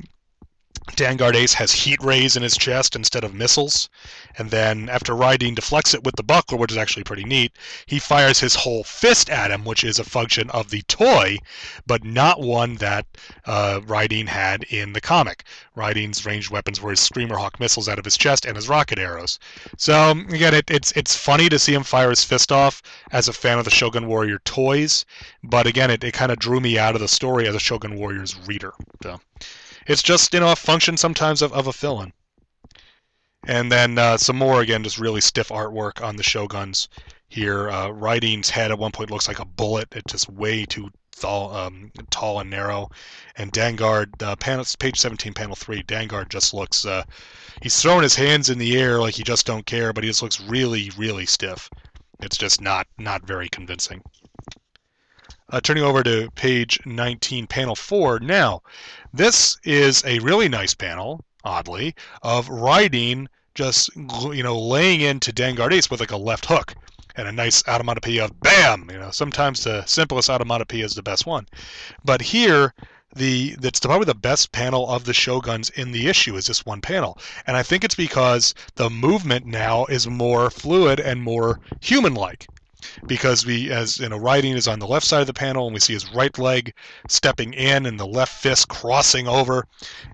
Danguard 0.95 1.35
Ace 1.35 1.53
has 1.53 1.71
heat 1.71 2.01
rays 2.01 2.35
in 2.35 2.43
his 2.43 2.57
chest 2.57 2.95
instead 2.95 3.23
of 3.23 3.33
missiles. 3.33 3.89
And 4.38 4.49
then 4.51 4.89
after 4.89 5.13
Raideen 5.13 5.55
deflects 5.55 5.93
it 5.93 6.03
with 6.03 6.15
the 6.15 6.23
buckler, 6.23 6.57
which 6.57 6.71
is 6.71 6.77
actually 6.77 7.03
pretty 7.03 7.23
neat, 7.23 7.51
he 7.85 7.99
fires 7.99 8.39
his 8.39 8.55
whole 8.55 8.83
fist 8.83 9.29
at 9.29 9.51
him, 9.51 9.65
which 9.65 9.83
is 9.83 9.99
a 9.99 10.03
function 10.03 10.49
of 10.51 10.69
the 10.69 10.81
toy, 10.83 11.38
but 11.85 12.03
not 12.03 12.39
one 12.39 12.75
that 12.75 13.05
uh, 13.45 13.81
had 14.27 14.63
in 14.63 14.93
the 14.93 15.01
comic. 15.01 15.43
Raideen's 15.75 16.25
ranged 16.25 16.49
weapons 16.49 16.79
were 16.79 16.91
his 16.91 16.99
Screamer 16.99 17.38
Hawk 17.38 17.59
missiles 17.59 17.89
out 17.89 17.99
of 17.99 18.05
his 18.05 18.17
chest 18.17 18.45
and 18.45 18.55
his 18.55 18.69
rocket 18.69 18.97
arrows. 18.97 19.39
So 19.77 20.11
again, 20.11 20.53
it, 20.53 20.71
it's 20.71 20.91
it's 20.93 21.15
funny 21.15 21.49
to 21.49 21.59
see 21.59 21.73
him 21.73 21.83
fire 21.83 22.09
his 22.09 22.23
fist 22.23 22.51
off 22.51 22.81
as 23.11 23.27
a 23.27 23.33
fan 23.33 23.59
of 23.59 23.65
the 23.65 23.71
Shogun 23.71 24.07
Warrior 24.07 24.39
toys, 24.45 25.05
but 25.43 25.67
again, 25.67 25.91
it, 25.91 26.03
it 26.03 26.13
kind 26.13 26.31
of 26.31 26.39
drew 26.39 26.59
me 26.59 26.79
out 26.79 26.95
of 26.95 27.01
the 27.01 27.07
story 27.07 27.47
as 27.47 27.55
a 27.55 27.59
Shogun 27.59 27.95
Warriors 27.95 28.35
reader. 28.47 28.73
So. 29.03 29.19
It's 29.88 30.03
just 30.03 30.33
you 30.33 30.39
know 30.39 30.51
a 30.51 30.55
function 30.55 30.97
sometimes 30.97 31.41
of, 31.41 31.51
of 31.53 31.67
a 31.67 31.73
fill-in. 31.73 32.13
And 33.47 33.71
then 33.71 33.97
uh, 33.97 34.17
some 34.17 34.35
more, 34.35 34.61
again, 34.61 34.83
just 34.83 34.99
really 34.99 35.21
stiff 35.21 35.49
artwork 35.49 36.03
on 36.03 36.17
the 36.17 36.23
Shoguns 36.23 36.89
here. 37.29 37.69
Uh, 37.69 37.88
Raideen's 37.88 38.49
head 38.49 38.71
at 38.71 38.79
one 38.79 38.91
point 38.91 39.09
looks 39.09 39.27
like 39.27 39.39
a 39.39 39.45
bullet. 39.45 39.88
It's 39.91 40.11
just 40.11 40.29
way 40.29 40.65
too 40.65 40.89
tall, 41.17 41.55
um, 41.55 41.91
tall 42.09 42.39
and 42.39 42.49
narrow. 42.49 42.89
And 43.35 43.51
Danguard, 43.51 44.21
uh, 44.21 44.35
panel, 44.35 44.65
page 44.79 44.99
17, 44.99 45.33
panel 45.33 45.55
3, 45.55 45.83
Danguard 45.83 46.29
just 46.29 46.53
looks, 46.53 46.85
uh, 46.85 47.03
he's 47.61 47.79
throwing 47.81 48.03
his 48.03 48.15
hands 48.15 48.49
in 48.49 48.57
the 48.57 48.77
air 48.77 48.99
like 48.99 49.15
he 49.15 49.23
just 49.23 49.45
don't 49.45 49.65
care, 49.65 49.93
but 49.93 50.03
he 50.03 50.09
just 50.09 50.21
looks 50.21 50.41
really, 50.41 50.91
really 50.97 51.25
stiff. 51.25 51.69
It's 52.19 52.38
just 52.38 52.61
not, 52.61 52.88
not 52.97 53.25
very 53.25 53.47
convincing. 53.49 54.01
Uh, 55.49 55.61
turning 55.61 55.83
over 55.83 56.03
to 56.03 56.29
page 56.31 56.79
19, 56.85 57.47
panel 57.47 57.75
4. 57.75 58.19
Now, 58.19 58.61
this 59.18 59.57
is 59.63 60.03
a 60.05 60.20
really 60.20 60.47
nice 60.47 60.74
panel, 60.74 61.26
oddly, 61.43 61.95
of 62.22 62.47
Raideen 62.47 63.28
just, 63.55 63.89
you 63.95 64.43
know, 64.43 64.57
laying 64.57 65.01
into 65.01 65.34
Danguard 65.34 65.74
Ace 65.74 65.89
with 65.89 65.99
like 65.99 66.11
a 66.11 66.18
left 66.18 66.45
hook 66.45 66.76
and 67.15 67.28
a 67.28 67.32
nice 67.32 67.63
automatopoeia 67.63 68.26
of 68.26 68.39
BAM! 68.41 68.89
You 68.91 68.99
know, 68.99 69.11
sometimes 69.11 69.63
the 69.63 69.84
simplest 69.86 70.30
automatopoeia 70.30 70.84
is 70.84 70.93
the 70.93 71.01
best 71.01 71.26
one. 71.26 71.47
But 72.05 72.22
here, 72.22 72.74
the 73.15 73.55
that's 73.59 73.80
probably 73.80 74.05
the 74.05 74.13
best 74.13 74.51
panel 74.51 74.88
of 74.89 75.05
the 75.05 75.13
shoguns 75.13 75.70
in 75.72 75.91
the 75.91 76.07
issue 76.07 76.36
is 76.36 76.45
this 76.45 76.65
one 76.65 76.82
panel 76.82 77.18
and 77.47 77.55
i 77.55 77.63
think 77.63 77.84
it's 77.84 77.95
because 77.95 78.53
the 78.76 78.89
movement 78.89 79.45
now 79.45 79.86
is 79.86 80.07
more 80.07 80.49
fluid 80.51 80.99
and 80.99 81.24
more 81.24 81.59
human 81.80 82.13
like 82.13 82.47
because 83.07 83.45
we, 83.45 83.71
as 83.71 83.99
you 83.99 84.09
know, 84.09 84.19
Raideen 84.19 84.55
is 84.55 84.67
on 84.67 84.79
the 84.79 84.88
left 84.88 85.05
side 85.05 85.21
of 85.21 85.27
the 85.27 85.33
panel, 85.33 85.65
and 85.65 85.73
we 85.73 85.79
see 85.79 85.93
his 85.93 86.11
right 86.13 86.38
leg 86.38 86.73
stepping 87.07 87.53
in 87.53 87.85
and 87.85 87.99
the 87.99 88.07
left 88.07 88.33
fist 88.33 88.67
crossing 88.67 89.27
over, 89.27 89.65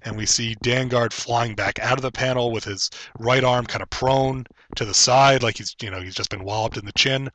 and 0.04 0.18
we 0.18 0.26
see 0.26 0.56
Danguard 0.64 1.14
flying 1.14 1.56
back 1.56 1.80
out 1.80 1.98
of 1.98 2.02
the 2.02 2.12
panel 2.12 2.52
with 2.52 2.64
his 2.64 2.90
right 3.20 3.44
arm 3.44 3.66
kind 3.66 3.82
of 3.82 3.90
prone 3.90 4.46
to 4.76 4.86
the 4.86 4.94
side, 4.94 5.44
like 5.44 5.58
he's 5.58 5.76
you 5.82 5.92
know 5.92 6.02
he's 6.02 6.16
just 6.16 6.30
been 6.30 6.44
walloped 6.44 6.78
in 6.78 6.86
the 6.86 6.94
chin. 6.94 7.30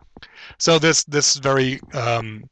So 0.58 0.78
this 0.78 1.04
this 1.04 1.36
very 1.36 1.80
um, 1.92 2.44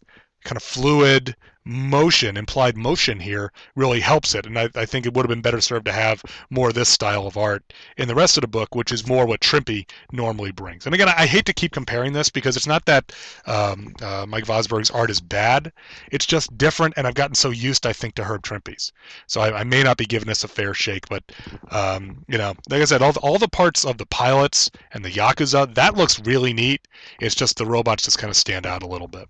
kind 0.44 0.56
of 0.56 0.62
fluid 0.62 1.34
motion, 1.66 2.36
implied 2.36 2.76
motion 2.76 3.18
here, 3.18 3.52
really 3.74 3.98
helps 3.98 4.36
it. 4.36 4.46
And 4.46 4.56
I, 4.56 4.68
I, 4.76 4.86
think 4.86 5.04
it 5.04 5.14
would 5.14 5.24
have 5.24 5.28
been 5.28 5.42
better 5.42 5.60
served 5.60 5.86
to 5.86 5.92
have 5.92 6.22
more 6.48 6.68
of 6.68 6.74
this 6.74 6.88
style 6.88 7.26
of 7.26 7.36
art 7.36 7.72
in 7.96 8.06
the 8.06 8.14
rest 8.14 8.36
of 8.36 8.42
the 8.42 8.48
book, 8.48 8.76
which 8.76 8.92
is 8.92 9.08
more 9.08 9.26
what 9.26 9.40
Trimpe 9.40 9.84
normally 10.12 10.52
brings. 10.52 10.86
And 10.86 10.94
again, 10.94 11.08
I, 11.08 11.26
hate 11.26 11.44
to 11.46 11.52
keep 11.52 11.72
comparing 11.72 12.12
this 12.12 12.30
because 12.30 12.56
it's 12.56 12.68
not 12.68 12.84
that 12.86 13.12
um, 13.46 13.92
uh, 14.00 14.24
Mike 14.28 14.44
Vosburg's 14.44 14.92
art 14.92 15.10
is 15.10 15.20
bad. 15.20 15.72
It's 16.12 16.24
just 16.24 16.56
different, 16.56 16.94
and 16.96 17.04
I've 17.04 17.14
gotten 17.14 17.34
so 17.34 17.50
used, 17.50 17.84
I 17.84 17.92
think, 17.92 18.14
to 18.14 18.24
Herb 18.24 18.42
Trimpe's. 18.42 18.92
So 19.26 19.40
I, 19.40 19.60
I 19.60 19.64
may 19.64 19.82
not 19.82 19.96
be 19.96 20.06
giving 20.06 20.28
this 20.28 20.44
a 20.44 20.48
fair 20.48 20.72
shake, 20.72 21.08
but 21.08 21.24
um, 21.72 22.24
you 22.28 22.38
know, 22.38 22.54
like 22.70 22.80
I 22.80 22.84
said, 22.84 23.02
all 23.02 23.12
the, 23.12 23.20
all 23.20 23.38
the 23.38 23.48
parts 23.48 23.84
of 23.84 23.98
the 23.98 24.06
pilots 24.06 24.70
and 24.92 25.04
the 25.04 25.10
Yakuza, 25.10 25.74
that 25.74 25.96
looks 25.96 26.20
really 26.20 26.52
neat. 26.52 26.86
It's 27.20 27.34
just 27.34 27.56
the 27.56 27.66
robots 27.66 28.04
just 28.04 28.18
kind 28.18 28.30
of 28.30 28.36
stand 28.36 28.66
out 28.66 28.84
a 28.84 28.86
little 28.86 29.08
bit. 29.08 29.28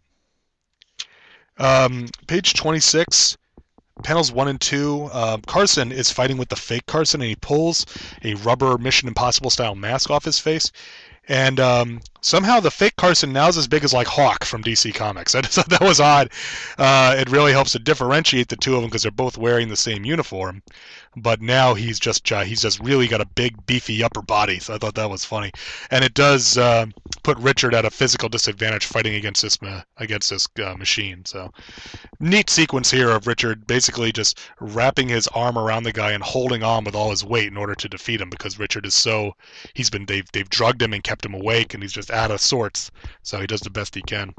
Um, 1.59 2.09
page 2.27 2.55
26, 2.55 3.37
panels 4.03 4.31
1 4.31 4.49
and 4.49 4.61
2, 4.61 5.09
uh, 5.13 5.39
Carson 5.47 5.91
is 5.93 6.11
fighting 6.11 6.37
with 6.37 6.49
the 6.49 6.57
fake 6.57 6.87
Carson 6.87 7.21
and 7.23 7.29
he 7.31 7.37
pulls 7.37 7.87
a 8.23 8.35
rubber 8.35 8.79
Mission 8.79 9.09
Impossible 9.09 9.51
style 9.51 9.75
mask 9.75 10.11
off 10.11 10.25
his 10.25 10.39
face. 10.39 10.71
And 11.29 11.59
um, 11.59 12.01
somehow 12.27 12.59
the 12.59 12.71
fake 12.71 12.97
Carson 12.97 13.33
now 13.33 13.47
is 13.47 13.57
as 13.57 13.69
big 13.69 13.85
as 13.85 13.95
like 13.95 14.09
Hawk 14.09 14.45
from 14.45 14.63
DC 14.63 14.93
Comics. 14.95 15.35
I 15.35 15.41
just 15.43 15.55
thought 15.55 15.69
that 15.71 15.81
was 15.81 16.01
odd. 16.01 16.31
Uh, 16.77 17.15
it 17.17 17.31
really 17.31 17.53
helps 17.53 17.73
to 17.73 17.79
differentiate 17.79 18.49
the 18.49 18.57
two 18.57 18.75
of 18.75 18.83
them 18.83 18.91
because 18.91 19.03
they're 19.03 19.13
both 19.13 19.39
wearing 19.39 19.69
the 19.69 19.77
same 19.77 20.05
uniform 20.05 20.63
but 21.17 21.41
now 21.41 21.73
he's 21.73 21.99
just 21.99 22.29
he's 22.29 22.61
just 22.61 22.79
really 22.81 23.09
got 23.09 23.23
a 23.23 23.27
big 23.27 23.65
beefy 23.67 24.03
upper 24.03 24.21
body. 24.21 24.59
So 24.59 24.75
I 24.75 24.79
thought 24.79 24.95
that 24.97 25.09
was 25.09 25.25
funny, 25.25 25.51
and 25.91 26.05
it 26.05 26.13
does 26.13 26.59
uh, 26.59 26.87
put 27.23 27.39
Richard 27.39 27.75
at 27.75 27.87
a 27.87 27.91
physical 27.91 28.29
disadvantage 28.29 28.85
fighting 28.85 29.15
against 29.15 29.43
this 29.43 29.61
ma- 29.63 29.83
against 29.97 30.29
this 30.31 30.47
uh, 30.63 30.75
machine. 30.77 31.25
So 31.25 31.53
neat 32.21 32.51
sequence 32.51 32.91
here 32.91 33.11
of 33.11 33.27
Richard 33.27 33.67
basically 33.67 34.13
just 34.13 34.39
wrapping 34.61 35.09
his 35.09 35.27
arm 35.29 35.57
around 35.57 35.85
the 35.85 35.93
guy 35.93 36.13
and 36.13 36.23
holding 36.23 36.63
on 36.63 36.85
with 36.85 36.95
all 36.95 37.11
his 37.11 37.25
weight 37.25 37.49
in 37.49 37.57
order 37.57 37.75
to 37.75 37.89
defeat 37.89 38.21
him 38.21 38.29
because 38.29 38.59
Richard 38.59 38.85
is 38.85 38.95
so 38.95 39.35
he's 39.73 39.91
been 39.91 40.05
they've 40.05 40.31
they've 40.33 40.49
drugged 40.49 40.83
him 40.83 40.93
and 40.93 41.03
kept 41.03 41.25
him 41.25 41.35
awake 41.35 41.73
and 41.73 41.83
he's 41.83 41.93
just 41.93 42.11
out 42.17 42.31
of 42.31 42.41
sorts. 42.41 42.91
So 43.23 43.41
he 43.41 43.47
does 43.47 43.61
the 43.61 43.71
best 43.71 43.95
he 43.95 44.03
can. 44.03 44.35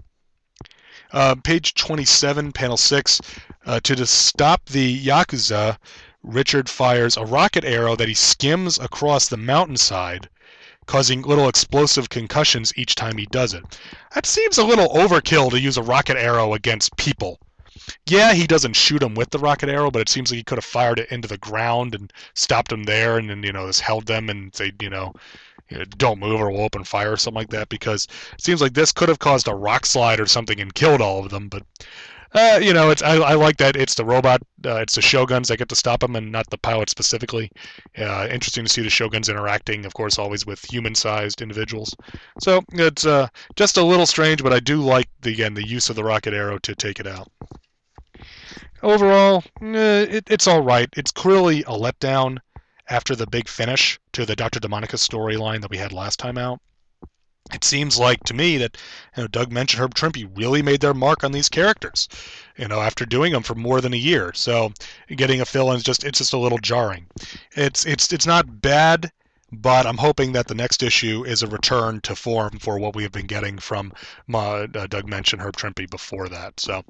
Uh, 1.12 1.36
page 1.36 1.74
27, 1.76 2.52
panel 2.52 2.76
6. 2.76 3.22
Uh, 3.66 3.80
to 3.80 4.06
stop 4.06 4.66
the 4.66 5.06
Yakuza, 5.06 5.78
Richard 6.24 6.70
fires 6.70 7.16
a 7.16 7.24
rocket 7.24 7.64
arrow 7.64 7.96
that 7.96 8.08
he 8.10 8.14
skims 8.14 8.78
across 8.80 9.30
the 9.30 9.38
mountainside, 9.38 10.28
causing 10.86 11.22
little 11.22 11.48
explosive 11.48 12.10
concussions 12.10 12.74
each 12.76 12.96
time 12.96 13.18
he 13.18 13.26
does 13.28 13.54
it. 13.54 13.64
That 14.14 14.26
seems 14.26 14.58
a 14.58 14.66
little 14.66 14.90
overkill 14.90 15.52
to 15.52 15.60
use 15.60 15.78
a 15.78 15.84
rocket 15.84 16.18
arrow 16.18 16.54
against 16.54 16.98
people. 16.98 17.40
Yeah, 18.06 18.34
he 18.34 18.48
doesn't 18.48 18.76
shoot 18.76 19.00
them 19.00 19.16
with 19.16 19.30
the 19.30 19.40
rocket 19.40 19.70
arrow, 19.70 19.92
but 19.92 20.02
it 20.02 20.10
seems 20.10 20.32
like 20.32 20.38
he 20.38 20.44
could 20.44 20.58
have 20.58 20.66
fired 20.66 21.00
it 21.00 21.12
into 21.12 21.28
the 21.28 21.38
ground 21.38 21.96
and 21.96 22.12
stopped 22.34 22.70
them 22.70 22.84
there, 22.84 23.18
and 23.18 23.30
then 23.30 23.44
you 23.44 23.54
know 23.54 23.68
just 23.68 23.82
held 23.82 24.08
them 24.08 24.30
and 24.30 24.54
say 24.56 24.74
you 24.82 24.90
know, 24.90 25.14
you 25.70 25.78
know 25.78 25.86
don't 25.86 26.20
move 26.20 26.40
or 26.40 26.52
we'll 26.52 26.62
open 26.62 26.84
fire 26.84 27.14
or 27.14 27.18
something 27.18 27.40
like 27.40 27.50
that. 27.50 27.70
Because 27.70 28.08
it 28.34 28.42
seems 28.42 28.62
like 28.62 28.74
this 28.74 28.92
could 28.92 29.10
have 29.10 29.20
caused 29.20 29.48
a 29.48 29.56
rock 29.56 29.86
slide 29.86 30.20
or 30.20 30.26
something 30.26 30.60
and 30.60 30.74
killed 30.74 31.02
all 31.02 31.24
of 31.24 31.30
them, 31.30 31.48
but 31.50 31.64
uh, 32.34 32.60
you 32.62 32.74
know, 32.74 32.90
it's 32.90 33.02
I, 33.02 33.16
I 33.16 33.34
like 33.34 33.58
that 33.58 33.76
it's 33.76 33.96
the 33.96 34.06
robot, 34.06 34.42
uh, 34.66 34.76
it's 34.76 34.96
the 34.96 35.02
shoguns 35.02 35.48
that 35.48 35.58
get 35.58 35.70
to 35.70 35.76
stop 35.76 36.02
them 36.02 36.16
and 36.16 36.32
not 36.32 36.50
the 36.50 36.58
pilot 36.58 36.90
specifically. 36.90 37.50
Uh, 37.98 38.28
interesting 38.30 38.66
to 38.66 38.70
see 38.70 38.82
the 38.82 38.90
shoguns 38.90 39.30
interacting, 39.30 39.86
of 39.86 39.94
course, 39.94 40.20
always 40.20 40.46
with 40.46 40.64
human-sized 40.66 41.42
individuals. 41.42 41.96
So 42.42 42.62
it's 42.74 43.06
uh, 43.06 43.28
just 43.56 43.78
a 43.78 43.84
little 43.84 44.06
strange, 44.06 44.44
but 44.44 44.54
I 44.54 44.60
do 44.60 44.82
like 44.82 45.10
the 45.22 45.34
again 45.34 45.54
the 45.54 45.68
use 45.68 45.90
of 45.90 45.96
the 45.96 46.04
rocket 46.04 46.34
arrow 46.34 46.58
to 46.60 46.76
take 46.76 47.00
it 47.00 47.08
out. 47.08 47.32
Overall, 48.84 49.44
eh, 49.62 50.04
it, 50.04 50.28
it's 50.30 50.48
all 50.48 50.62
right. 50.62 50.90
It's 50.96 51.12
clearly 51.12 51.62
a 51.62 51.72
letdown 51.72 52.38
after 52.90 53.16
the 53.16 53.28
big 53.28 53.48
finish 53.48 54.00
to 54.14 54.26
the 54.26 54.36
Dr. 54.36 54.60
Demonica 54.60 54.98
storyline 54.98 55.62
that 55.62 55.70
we 55.72 55.78
had 55.78 55.92
last 55.92 56.20
time 56.20 56.38
out 56.38 56.60
it 57.54 57.64
seems 57.64 57.98
like 57.98 58.24
to 58.26 58.34
me 58.34 58.58
that 58.58 58.78
you 59.16 59.24
know 59.24 59.28
Doug 59.28 59.52
Moench 59.52 59.74
and 59.74 59.80
Herb 59.80 59.96
Trimpe 59.96 60.30
really 60.36 60.62
made 60.62 60.82
their 60.82 60.94
mark 60.94 61.24
on 61.24 61.32
these 61.32 61.50
characters, 61.50 62.08
you 62.58 62.68
know, 62.68 62.82
after 62.82 63.06
doing 63.06 63.32
them 63.32 63.44
for 63.44 63.56
more 63.56 63.82
than 63.82 63.94
a 63.94 63.98
year. 63.98 64.32
So 64.34 64.74
getting 65.10 65.42
a 65.42 65.46
fill-in 65.46 65.78
is 65.78 65.84
just 65.84 66.04
it's 66.04 66.20
just 66.20 66.34
a 66.34 66.38
little 66.38 66.58
jarring. 66.58 67.08
It's 67.54 67.86
it's 67.86 68.12
it's 68.12 68.28
not 68.28 68.62
bad, 68.62 69.12
but 69.52 69.86
I'm 69.86 69.98
hoping 69.98 70.34
that 70.34 70.48
the 70.48 70.56
next 70.56 70.84
issue 70.84 71.24
is 71.26 71.42
a 71.42 71.48
return 71.48 72.02
to 72.02 72.16
form 72.16 72.60
for 72.60 72.80
what 72.80 72.96
we 72.96 73.04
have 73.04 73.14
been 73.14 73.28
getting 73.28 73.58
from 73.60 73.94
uh, 74.34 74.68
Doug 74.68 75.10
Moench 75.10 75.32
and 75.32 75.42
Herb 75.42 75.56
Trimpe 75.56 75.90
before 75.90 76.28
that. 76.30 76.60
So 76.60 76.84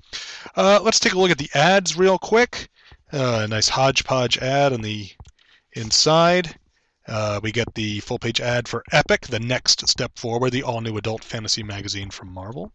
uh, 0.55 0.79
let's 0.81 0.99
take 0.99 1.13
a 1.13 1.19
look 1.19 1.31
at 1.31 1.37
the 1.37 1.51
ads 1.53 1.95
real 1.95 2.17
quick. 2.17 2.69
Uh, 3.13 3.41
a 3.43 3.47
nice 3.47 3.69
hodgepodge 3.69 4.37
ad 4.39 4.73
on 4.73 4.81
the 4.81 5.09
inside. 5.77 6.57
Uh, 7.07 7.39
we 7.41 7.51
get 7.51 7.73
the 7.73 8.01
full 8.01 8.19
page 8.19 8.41
ad 8.41 8.67
for 8.67 8.83
Epic, 8.91 9.27
the 9.27 9.39
next 9.39 9.87
step 9.87 10.11
forward, 10.17 10.51
the 10.51 10.63
all 10.63 10.81
new 10.81 10.97
adult 10.97 11.23
fantasy 11.23 11.63
magazine 11.63 12.09
from 12.09 12.33
Marvel. 12.33 12.73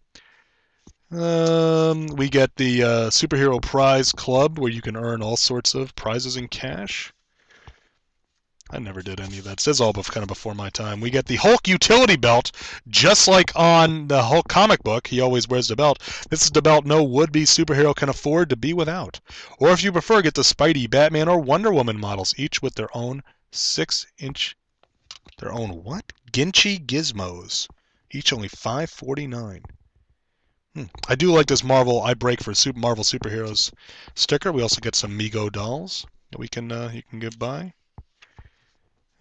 Um, 1.11 2.07
we 2.07 2.31
get 2.31 2.57
the 2.57 2.83
uh, 2.83 3.11
Superhero 3.11 3.61
Prize 3.61 4.13
Club, 4.13 4.59
where 4.59 4.73
you 4.73 4.81
can 4.81 4.97
earn 4.97 5.23
all 5.23 5.37
sorts 5.37 5.75
of 5.75 5.95
prizes 5.95 6.39
in 6.39 6.49
cash. 6.49 7.13
I 8.75 8.79
never 8.79 9.03
did 9.03 9.21
any 9.21 9.37
of 9.37 9.45
that. 9.45 9.53
It 9.53 9.61
says 9.61 9.83
all 9.83 9.93
kind 9.93 10.25
of 10.25 10.29
before 10.29 10.55
my 10.55 10.71
time. 10.71 11.03
We 11.03 11.11
get 11.11 11.27
the 11.27 11.37
Hulk 11.37 11.69
utility 11.69 12.17
belt, 12.17 12.53
just 12.89 13.29
like 13.29 13.55
on 13.55 14.09
the 14.09 14.23
Hulk 14.23 14.49
comic 14.49 14.83
book. 14.83 15.09
He 15.09 15.21
always 15.21 15.47
wears 15.47 15.69
the 15.69 15.77
belt. 15.77 15.99
This 16.31 16.43
is 16.43 16.51
the 16.51 16.63
belt 16.63 16.87
no 16.87 17.03
would-be 17.03 17.45
superhero 17.45 17.95
can 17.95 18.09
afford 18.09 18.49
to 18.49 18.57
be 18.57 18.73
without. 18.73 19.21
Or 19.59 19.71
if 19.73 19.85
you 19.85 19.93
prefer, 19.93 20.23
get 20.23 20.35
the 20.35 20.43
Spidey, 20.43 20.89
Batman, 20.89 21.29
or 21.29 21.39
Wonder 21.39 21.71
Woman 21.71 22.01
models, 22.01 22.35
each 22.39 22.63
with 22.63 22.75
their 22.75 22.89
own 22.97 23.23
six 23.51 24.07
inch 24.17 24.57
their 25.37 25.53
own 25.53 25.85
what? 25.85 26.13
Ginchi 26.33 26.79
gizmos. 26.79 27.69
Each 28.11 28.33
only 28.33 28.49
five 28.49 28.89
forty 28.89 29.27
nine. 29.27 29.65
Hmm. 30.75 30.85
I 31.07 31.15
do 31.15 31.31
like 31.31 31.47
this 31.47 31.63
Marvel 31.63 32.01
I 32.01 32.15
break 32.15 32.43
for 32.43 32.55
Super 32.55 32.79
Marvel 32.79 33.05
superheroes 33.05 33.71
sticker. 34.15 34.51
We 34.51 34.63
also 34.63 34.81
get 34.81 34.95
some 34.95 35.19
Mego 35.19 35.53
dolls 35.53 36.07
that 36.31 36.39
we 36.39 36.49
can 36.49 36.73
uh, 36.73 36.91
you 36.95 37.03
can 37.03 37.19
give 37.19 37.39
by. 37.39 37.75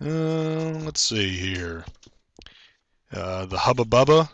Uh, 0.04 0.80
let's 0.84 1.00
see 1.02 1.30
here. 1.30 1.86
Uh, 3.14 3.46
the 3.46 3.58
Hubba 3.58 3.84
Bubba 3.84 4.30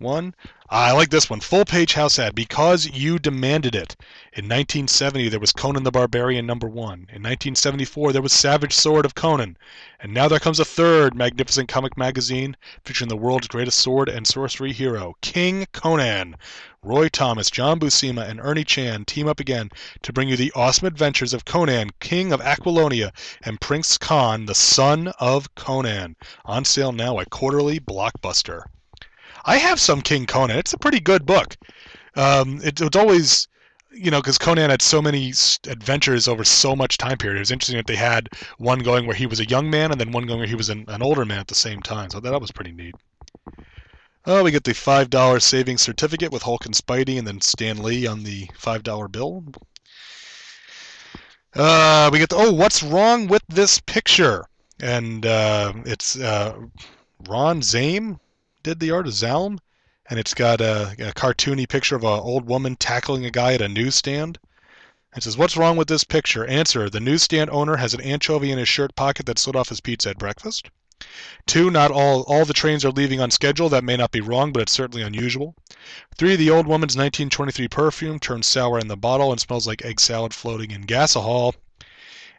one. 0.00 0.34
Ah, 0.70 0.86
I 0.86 0.92
like 0.92 1.10
this 1.10 1.28
one. 1.28 1.40
Full 1.40 1.64
page 1.64 1.94
house 1.94 2.18
ad. 2.18 2.34
Because 2.34 2.86
you 2.86 3.18
demanded 3.18 3.74
it. 3.74 3.96
In 4.32 4.44
1970, 4.44 5.28
there 5.28 5.40
was 5.40 5.52
Conan 5.52 5.82
the 5.82 5.90
Barbarian 5.90 6.46
number 6.46 6.68
one. 6.68 7.08
In 7.10 7.22
1974, 7.22 8.12
there 8.12 8.22
was 8.22 8.32
Savage 8.32 8.72
Sword 8.72 9.04
of 9.04 9.14
Conan. 9.14 9.56
And 9.98 10.14
now 10.14 10.28
there 10.28 10.38
comes 10.38 10.60
a 10.60 10.64
third 10.64 11.14
magnificent 11.14 11.68
comic 11.68 11.98
magazine 11.98 12.56
featuring 12.84 13.08
the 13.08 13.16
world's 13.16 13.48
greatest 13.48 13.80
sword 13.80 14.08
and 14.08 14.26
sorcery 14.26 14.72
hero, 14.72 15.16
King 15.20 15.66
Conan. 15.72 16.36
Roy 16.82 17.08
Thomas, 17.08 17.50
John 17.50 17.78
Buscema, 17.78 18.26
and 18.26 18.40
Ernie 18.40 18.64
Chan 18.64 19.04
team 19.04 19.28
up 19.28 19.40
again 19.40 19.68
to 20.02 20.12
bring 20.14 20.30
you 20.30 20.36
the 20.36 20.52
awesome 20.54 20.86
adventures 20.86 21.34
of 21.34 21.44
Conan, 21.44 21.90
King 22.00 22.32
of 22.32 22.40
Aquilonia, 22.40 23.12
and 23.42 23.60
Prince 23.60 23.98
Conn, 23.98 24.46
the 24.46 24.54
son 24.54 25.08
of 25.18 25.54
Conan. 25.54 26.16
On 26.46 26.64
sale 26.64 26.92
now 26.92 27.18
at 27.18 27.28
Quarterly 27.28 27.80
Blockbuster. 27.80 28.64
I 29.44 29.58
have 29.58 29.80
some 29.80 30.00
King 30.02 30.26
Conan. 30.26 30.58
It's 30.58 30.72
a 30.72 30.78
pretty 30.78 31.00
good 31.00 31.26
book. 31.26 31.56
Um, 32.16 32.60
it, 32.62 32.80
it's 32.80 32.96
always, 32.96 33.48
you 33.92 34.10
know, 34.10 34.20
because 34.20 34.38
Conan 34.38 34.70
had 34.70 34.82
so 34.82 35.00
many 35.00 35.32
adventures 35.68 36.28
over 36.28 36.44
so 36.44 36.76
much 36.76 36.98
time 36.98 37.18
period. 37.18 37.36
It 37.36 37.40
was 37.40 37.50
interesting 37.50 37.76
that 37.76 37.86
they 37.86 37.96
had 37.96 38.28
one 38.58 38.80
going 38.80 39.06
where 39.06 39.16
he 39.16 39.26
was 39.26 39.40
a 39.40 39.48
young 39.48 39.70
man 39.70 39.90
and 39.90 40.00
then 40.00 40.12
one 40.12 40.26
going 40.26 40.40
where 40.40 40.48
he 40.48 40.54
was 40.54 40.68
an, 40.68 40.84
an 40.88 41.02
older 41.02 41.24
man 41.24 41.38
at 41.38 41.48
the 41.48 41.54
same 41.54 41.80
time. 41.80 42.10
So 42.10 42.20
that, 42.20 42.40
was 42.40 42.50
pretty 42.50 42.72
neat. 42.72 42.94
Oh, 44.26 44.44
we 44.44 44.50
get 44.50 44.64
the 44.64 44.72
$5 44.72 45.42
savings 45.42 45.80
certificate 45.80 46.30
with 46.30 46.42
Hulk 46.42 46.66
and 46.66 46.74
Spidey 46.74 47.18
and 47.18 47.26
then 47.26 47.40
Stan 47.40 47.82
Lee 47.82 48.06
on 48.06 48.22
the 48.22 48.46
$5 48.48 49.12
bill. 49.12 49.44
Uh, 51.54 52.10
we 52.12 52.18
get 52.18 52.28
the, 52.28 52.36
oh, 52.36 52.52
what's 52.52 52.82
wrong 52.82 53.26
with 53.26 53.42
this 53.48 53.80
picture? 53.80 54.44
And 54.80 55.26
uh, 55.26 55.72
it's 55.84 56.18
uh, 56.18 56.58
Ron 57.28 57.60
Zalme, 57.60 58.18
did 58.62 58.80
the 58.80 58.90
art 58.90 59.06
of 59.06 59.12
Zalm, 59.12 59.58
and 60.08 60.18
it's 60.18 60.34
got 60.34 60.60
a, 60.60 60.90
a 60.98 61.12
cartoony 61.12 61.68
picture 61.68 61.96
of 61.96 62.04
an 62.04 62.20
old 62.20 62.46
woman 62.46 62.76
tackling 62.76 63.24
a 63.24 63.30
guy 63.30 63.54
at 63.54 63.62
a 63.62 63.68
newsstand. 63.68 64.38
It 65.16 65.22
says, 65.22 65.36
What's 65.36 65.56
wrong 65.56 65.76
with 65.76 65.88
this 65.88 66.04
picture? 66.04 66.46
Answer 66.46 66.88
The 66.88 67.00
newsstand 67.00 67.50
owner 67.50 67.76
has 67.76 67.94
an 67.94 68.00
anchovy 68.00 68.52
in 68.52 68.58
his 68.58 68.68
shirt 68.68 68.94
pocket 68.94 69.26
that 69.26 69.38
slid 69.38 69.56
off 69.56 69.70
his 69.70 69.80
pizza 69.80 70.10
at 70.10 70.18
breakfast. 70.18 70.70
Two, 71.46 71.70
not 71.70 71.90
all, 71.90 72.22
all 72.24 72.44
the 72.44 72.52
trains 72.52 72.84
are 72.84 72.90
leaving 72.90 73.20
on 73.20 73.30
schedule. 73.30 73.68
That 73.68 73.84
may 73.84 73.96
not 73.96 74.12
be 74.12 74.20
wrong, 74.20 74.52
but 74.52 74.62
it's 74.62 74.72
certainly 74.72 75.02
unusual. 75.02 75.54
Three, 76.16 76.36
the 76.36 76.50
old 76.50 76.66
woman's 76.66 76.96
1923 76.96 77.68
perfume 77.68 78.20
turns 78.20 78.46
sour 78.46 78.78
in 78.78 78.88
the 78.88 78.96
bottle 78.96 79.32
and 79.32 79.40
smells 79.40 79.66
like 79.66 79.84
egg 79.84 79.98
salad 79.98 80.34
floating 80.34 80.70
in 80.70 80.84
gasohol. 80.84 81.54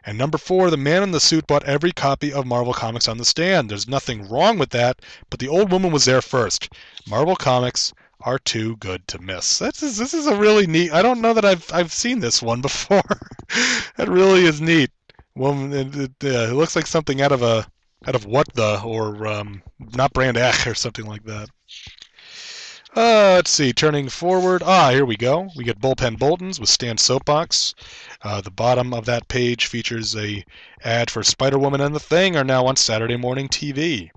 And 0.04 0.18
number 0.18 0.38
four, 0.38 0.70
the 0.70 0.76
man 0.76 1.02
in 1.02 1.12
the 1.12 1.20
suit 1.20 1.46
bought 1.46 1.64
every 1.64 1.92
copy 1.92 2.32
of 2.32 2.46
Marvel 2.46 2.72
Comics 2.72 3.08
on 3.08 3.18
the 3.18 3.24
stand. 3.24 3.70
There's 3.70 3.86
nothing 3.86 4.28
wrong 4.28 4.58
with 4.58 4.70
that, 4.70 5.00
but 5.30 5.38
the 5.38 5.48
old 5.48 5.70
woman 5.70 5.92
was 5.92 6.04
there 6.04 6.22
first. 6.22 6.72
Marvel 7.06 7.36
Comics 7.36 7.92
are 8.20 8.38
too 8.38 8.76
good 8.76 9.06
to 9.08 9.18
miss. 9.20 9.58
This 9.58 9.82
is 9.82 9.96
this 9.96 10.14
is 10.14 10.26
a 10.26 10.36
really 10.36 10.66
neat. 10.66 10.92
I 10.92 11.02
don't 11.02 11.20
know 11.20 11.34
that 11.34 11.44
I've 11.44 11.72
I've 11.72 11.92
seen 11.92 12.20
this 12.20 12.42
one 12.42 12.60
before. 12.60 13.02
that 13.96 14.08
really 14.08 14.44
is 14.44 14.60
neat. 14.60 14.90
Woman, 15.34 15.72
it, 15.72 15.96
it, 15.96 16.24
uh, 16.24 16.50
it, 16.50 16.54
looks 16.54 16.76
like 16.76 16.86
something 16.86 17.22
out 17.22 17.32
of 17.32 17.42
a 17.42 17.66
out 18.06 18.14
of 18.14 18.26
what 18.26 18.52
the 18.54 18.80
or 18.82 19.26
um, 19.26 19.62
not 19.94 20.12
Brand 20.12 20.36
Echh 20.36 20.70
or 20.70 20.74
something 20.74 21.06
like 21.06 21.24
that. 21.24 21.48
Uh, 22.94 23.32
let's 23.36 23.50
see. 23.50 23.72
Turning 23.72 24.10
forward. 24.10 24.62
Ah, 24.62 24.90
here 24.90 25.06
we 25.06 25.16
go. 25.16 25.48
We 25.56 25.64
get 25.64 25.80
bullpen 25.80 26.18
Bulletins 26.18 26.60
with 26.60 26.68
Stan 26.68 26.98
Soapbox. 26.98 27.74
Uh, 28.24 28.40
the 28.40 28.50
bottom 28.50 28.94
of 28.94 29.04
that 29.04 29.26
page 29.26 29.66
features 29.66 30.14
a 30.14 30.44
ad 30.84 31.10
for 31.10 31.24
Spider 31.24 31.58
Woman 31.58 31.80
and 31.80 31.94
the 31.94 32.00
Thing 32.00 32.36
are 32.36 32.44
now 32.44 32.66
on 32.66 32.76
Saturday 32.76 33.16
morning 33.16 33.48
TV. 33.48 34.10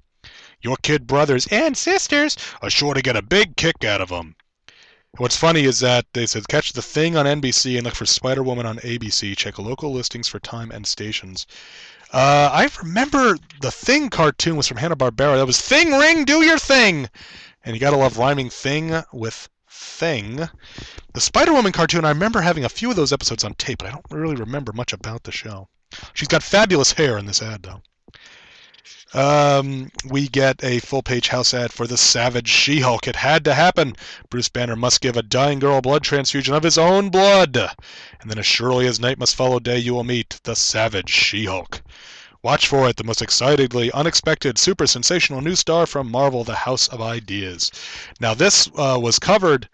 Your 0.62 0.78
kid 0.78 1.08
brothers 1.08 1.48
and 1.48 1.76
sisters 1.76 2.38
are 2.62 2.70
sure 2.70 2.94
to 2.94 3.02
get 3.02 3.16
a 3.16 3.22
big 3.24 3.56
kick 3.56 3.84
out 3.84 4.02
of 4.02 4.10
them. 4.10 4.36
What's 5.18 5.38
funny 5.38 5.64
is 5.64 5.80
that 5.80 6.06
they 6.14 6.28
said 6.28 6.48
catch 6.48 6.74
the 6.74 6.82
Thing 6.82 7.16
on 7.16 7.26
NBC 7.26 7.78
and 7.78 7.86
look 7.86 7.96
for 7.96 8.06
Spider 8.06 8.44
Woman 8.44 8.66
on 8.66 8.78
ABC. 8.78 9.36
Check 9.36 9.58
local 9.58 9.92
listings 9.92 10.28
for 10.28 10.40
time 10.40 10.72
and 10.72 10.86
stations. 10.86 11.48
Uh, 12.12 12.50
I 12.52 12.70
remember 12.84 13.38
the 13.62 13.72
Thing 13.72 14.10
cartoon 14.10 14.56
was 14.56 14.68
from 14.68 14.78
Hanna 14.78 14.96
Barbera. 14.96 15.38
That 15.38 15.48
was 15.48 15.60
Thing 15.60 15.94
Ring, 15.94 16.26
do 16.26 16.44
your 16.44 16.60
thing. 16.60 17.10
And 17.64 17.76
you 17.76 17.80
gotta 17.80 17.98
love 17.98 18.20
rhyming 18.20 18.52
thing 18.52 19.04
with 19.12 19.50
thing. 19.76 20.50
The 21.14 21.22
Spider 21.22 21.54
Woman 21.54 21.72
cartoon, 21.72 22.06
I 22.06 22.10
remember 22.10 22.42
having 22.42 22.66
a 22.66 22.70
few 22.70 22.90
of 22.90 22.96
those 22.96 23.14
episodes 23.14 23.44
on 23.44 23.54
tape, 23.56 23.80
but 23.80 23.88
I 23.88 23.92
don't 23.92 24.06
really 24.10 24.36
remember 24.36 24.72
much 24.74 24.94
about 24.94 25.24
the 25.24 25.32
show. 25.32 25.68
She's 26.14 26.28
got 26.28 26.44
fabulous 26.44 26.94
hair 26.94 27.18
in 27.18 27.26
this 27.26 27.42
ad, 27.42 27.64
though. 27.64 27.82
Um, 29.14 29.92
we 30.10 30.28
get 30.28 30.62
a 30.64 30.80
full 30.80 31.02
page 31.02 31.30
house 31.30 31.54
ad 31.54 31.72
for 31.72 31.88
the 31.88 31.98
Savage 31.98 32.50
She 32.50 32.82
Hulk. 32.82 33.08
It 33.08 33.16
had 33.16 33.46
to 33.46 33.54
happen. 33.54 33.96
Bruce 34.30 34.50
Banner 34.50 34.76
must 34.76 35.00
give 35.00 35.16
a 35.16 35.24
dying 35.24 35.60
girl 35.60 35.78
a 35.78 35.82
blood 35.82 36.04
transfusion 36.04 36.54
of 36.54 36.64
his 36.64 36.78
own 36.78 37.10
blood. 37.10 37.56
And 37.56 38.30
then, 38.30 38.40
as 38.40 38.46
surely 38.46 38.88
as 38.88 39.00
night 39.00 39.18
must 39.18 39.36
follow 39.36 39.60
day, 39.60 39.78
you 39.78 39.94
will 39.94 40.04
meet 40.04 40.42
the 40.44 40.56
Savage 40.56 41.10
She 41.10 41.46
Hulk. 41.46 41.82
Watch 42.46 42.68
for 42.68 42.88
it, 42.88 42.98
the 42.98 43.04
most 43.04 43.24
excitedly 43.24 43.92
unexpected, 43.92 44.60
super 44.60 44.86
sensational 44.86 45.42
new 45.42 45.56
star 45.56 45.88
from 45.88 46.12
Marvel, 46.12 46.44
the 46.44 46.54
House 46.54 46.88
of 46.88 47.02
Ideas. 47.02 47.72
Now, 48.20 48.36
this 48.36 48.70
uh, 48.78 49.00
was 49.02 49.18
covered 49.18 49.68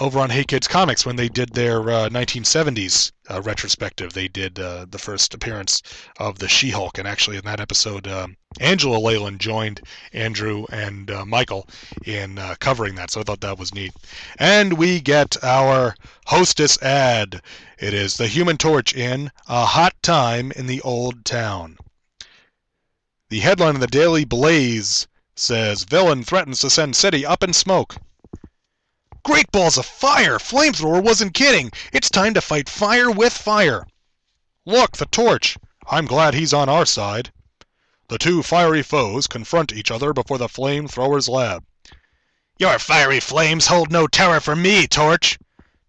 over 0.00 0.18
on 0.18 0.30
Hey 0.30 0.42
Kids 0.42 0.66
Comics 0.66 1.06
when 1.06 1.14
they 1.14 1.28
did 1.28 1.50
their 1.54 1.78
uh, 1.88 2.08
1970s 2.08 3.12
uh, 3.30 3.40
retrospective. 3.42 4.14
They 4.14 4.26
did 4.26 4.58
uh, 4.58 4.86
the 4.90 4.98
first 4.98 5.32
appearance 5.32 5.80
of 6.18 6.40
the 6.40 6.48
She 6.48 6.70
Hulk, 6.70 6.98
and 6.98 7.06
actually 7.06 7.36
in 7.36 7.44
that 7.44 7.60
episode, 7.60 8.08
um, 8.08 8.36
Angela 8.58 8.98
Leyland 8.98 9.38
joined 9.38 9.82
Andrew 10.12 10.66
and 10.72 11.08
uh, 11.12 11.24
Michael 11.24 11.68
in 12.04 12.36
uh, 12.36 12.56
covering 12.58 12.96
that, 12.96 13.12
so 13.12 13.20
I 13.20 13.22
thought 13.22 13.42
that 13.42 13.60
was 13.60 13.72
neat. 13.72 13.92
And 14.40 14.72
we 14.72 15.00
get 15.00 15.36
our 15.44 15.94
hostess 16.26 16.82
ad. 16.82 17.42
It 17.78 17.94
is 17.94 18.16
the 18.16 18.26
Human 18.26 18.56
Torch 18.56 18.92
in 18.92 19.30
A 19.46 19.64
Hot 19.64 19.94
Time 20.02 20.50
in 20.56 20.66
the 20.66 20.80
Old 20.80 21.24
Town. 21.24 21.78
The 23.30 23.40
headline 23.40 23.74
in 23.74 23.80
the 23.82 23.86
Daily 23.86 24.24
Blaze 24.24 25.06
says 25.36 25.82
Villain 25.84 26.24
threatens 26.24 26.60
to 26.60 26.70
send 26.70 26.96
city 26.96 27.26
up 27.26 27.42
in 27.42 27.52
smoke. 27.52 27.96
Great 29.22 29.52
balls 29.52 29.76
of 29.76 29.84
fire! 29.84 30.38
Flamethrower 30.38 31.02
wasn't 31.02 31.34
kidding! 31.34 31.70
It's 31.92 32.08
time 32.08 32.32
to 32.32 32.40
fight 32.40 32.70
fire 32.70 33.10
with 33.10 33.34
fire! 33.34 33.86
Look, 34.64 34.96
the 34.96 35.04
torch! 35.04 35.58
I'm 35.90 36.06
glad 36.06 36.32
he's 36.32 36.54
on 36.54 36.70
our 36.70 36.86
side. 36.86 37.30
The 38.08 38.16
two 38.16 38.42
fiery 38.42 38.82
foes 38.82 39.26
confront 39.26 39.74
each 39.74 39.90
other 39.90 40.14
before 40.14 40.38
the 40.38 40.48
flamethrower's 40.48 41.28
lab. 41.28 41.66
Your 42.58 42.78
fiery 42.78 43.20
flames 43.20 43.66
hold 43.66 43.92
no 43.92 44.06
terror 44.06 44.40
for 44.40 44.56
me, 44.56 44.86
Torch! 44.86 45.38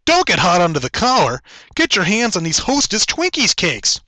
Don't 0.03 0.25
get 0.27 0.39
hot 0.39 0.59
under 0.59 0.81
the 0.81 0.89
collar! 0.89 1.41
Get 1.73 1.95
your 1.95 2.03
hands 2.03 2.35
on 2.35 2.43
these 2.43 2.59
Hostess 2.59 3.05
Twinkies 3.05 3.55
cakes! 3.55 4.01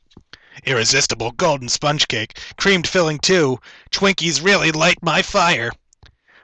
Irresistible 0.65 1.31
golden 1.31 1.69
sponge 1.69 2.07
cake, 2.07 2.37
creamed 2.57 2.87
filling 2.87 3.19
too. 3.19 3.59
Twinkies 3.91 4.43
really 4.43 4.71
light 4.71 4.97
my 5.01 5.21
fire. 5.21 5.71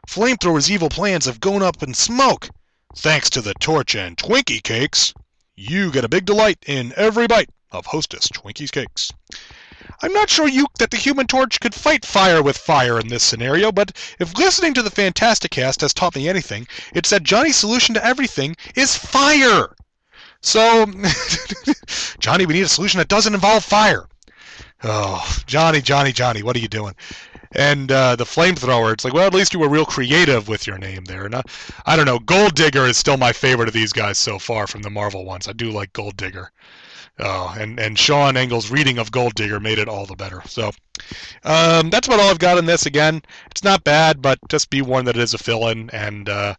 Flamethrower's 0.08 0.72
evil 0.72 0.90
plans 0.90 1.26
have 1.26 1.40
gone 1.40 1.62
up 1.62 1.84
in 1.84 1.94
smoke. 1.94 2.50
Thanks 2.96 3.30
to 3.32 3.42
the 3.42 3.54
torch 3.56 3.96
and 3.96 4.18
Twinkie 4.18 4.64
cakes, 4.64 5.14
you 5.56 5.92
get 5.92 6.06
a 6.06 6.10
big 6.10 6.26
delight 6.26 6.58
in 6.66 6.94
every 6.96 7.28
bite 7.28 7.50
of 7.72 7.86
Hostess 7.88 8.28
Twinkies 8.30 8.72
cakes. 8.72 9.12
I'm 10.02 10.14
not 10.14 10.30
sure 10.30 10.48
you 10.48 10.68
that 10.80 10.92
the 10.92 10.98
Human 10.98 11.28
Torch 11.28 11.60
could 11.60 11.74
fight 11.74 12.06
fire 12.06 12.44
with 12.44 12.58
fire 12.58 13.00
in 13.00 13.08
this 13.08 13.24
scenario, 13.24 13.72
but 13.72 13.96
if 14.20 14.38
listening 14.38 14.74
to 14.76 14.82
the 14.82 14.92
Fantasticast 14.92 15.82
has 15.82 15.94
taught 15.94 16.16
me 16.16 16.30
anything, 16.30 16.68
it's 16.94 17.10
that 17.10 17.24
Johnny's 17.24 17.56
solution 17.56 17.96
to 17.96 18.06
everything 18.06 18.56
is 18.76 18.96
fire. 18.96 19.76
So, 20.42 20.86
Johnny, 22.20 22.46
we 22.46 22.54
need 22.54 22.62
a 22.62 22.70
solution 22.70 23.00
that 23.00 23.08
doesn't 23.08 23.34
involve 23.34 23.64
fire. 23.64 24.08
Oh, 24.84 25.26
Johnny, 25.48 25.82
Johnny, 25.82 26.12
Johnny, 26.12 26.44
what 26.44 26.56
are 26.56 26.60
you 26.60 26.68
doing? 26.68 26.96
And 27.54 27.92
uh, 27.92 28.16
the 28.16 28.26
flamethrower, 28.26 28.94
it's 28.94 29.04
like, 29.04 29.14
well, 29.14 29.26
at 29.26 29.34
least 29.34 29.54
you 29.54 29.60
were 29.60 29.70
real 29.70 29.86
creative 29.86 30.48
with 30.48 30.68
your 30.68 30.78
name 30.78 31.06
there. 31.06 31.26
And 31.26 31.36
I, 31.36 31.42
I 31.86 31.96
don't 31.96 32.06
know, 32.06 32.20
Gold 32.20 32.56
Digger 32.56 32.86
is 32.86 32.98
still 32.98 33.18
my 33.18 33.32
favorite 33.34 33.68
of 33.68 33.74
these 33.74 33.94
guys 33.94 34.18
so 34.18 34.38
far 34.38 34.68
from 34.68 34.82
the 34.82 34.90
Marvel 34.90 35.26
ones. 35.26 35.48
I 35.48 35.54
do 35.54 35.72
like 35.72 35.94
Gold 35.94 36.18
Digger. 36.18 36.52
Oh, 37.20 37.56
and, 37.58 37.80
and 37.80 37.98
Sean 37.98 38.38
Engel's 38.38 38.70
reading 38.70 39.00
of 39.00 39.12
Gold 39.12 39.34
Digger 39.34 39.60
made 39.60 39.80
it 39.80 39.88
all 39.90 40.06
the 40.06 40.16
better. 40.16 40.44
So 40.46 40.72
um, 41.44 41.90
that's 41.90 42.08
about 42.08 42.20
all 42.20 42.30
I've 42.30 42.38
got 42.38 42.60
in 42.60 42.66
this. 42.66 42.86
Again, 42.86 43.24
it's 43.50 43.64
not 43.64 43.84
bad, 43.84 44.22
but 44.22 44.38
just 44.50 44.70
be 44.70 44.84
warned 44.84 45.08
that 45.08 45.18
it 45.18 45.24
is 45.24 45.34
a 45.34 45.40
fill-in, 45.40 45.90
and 45.92 46.30
uh, 46.30 46.56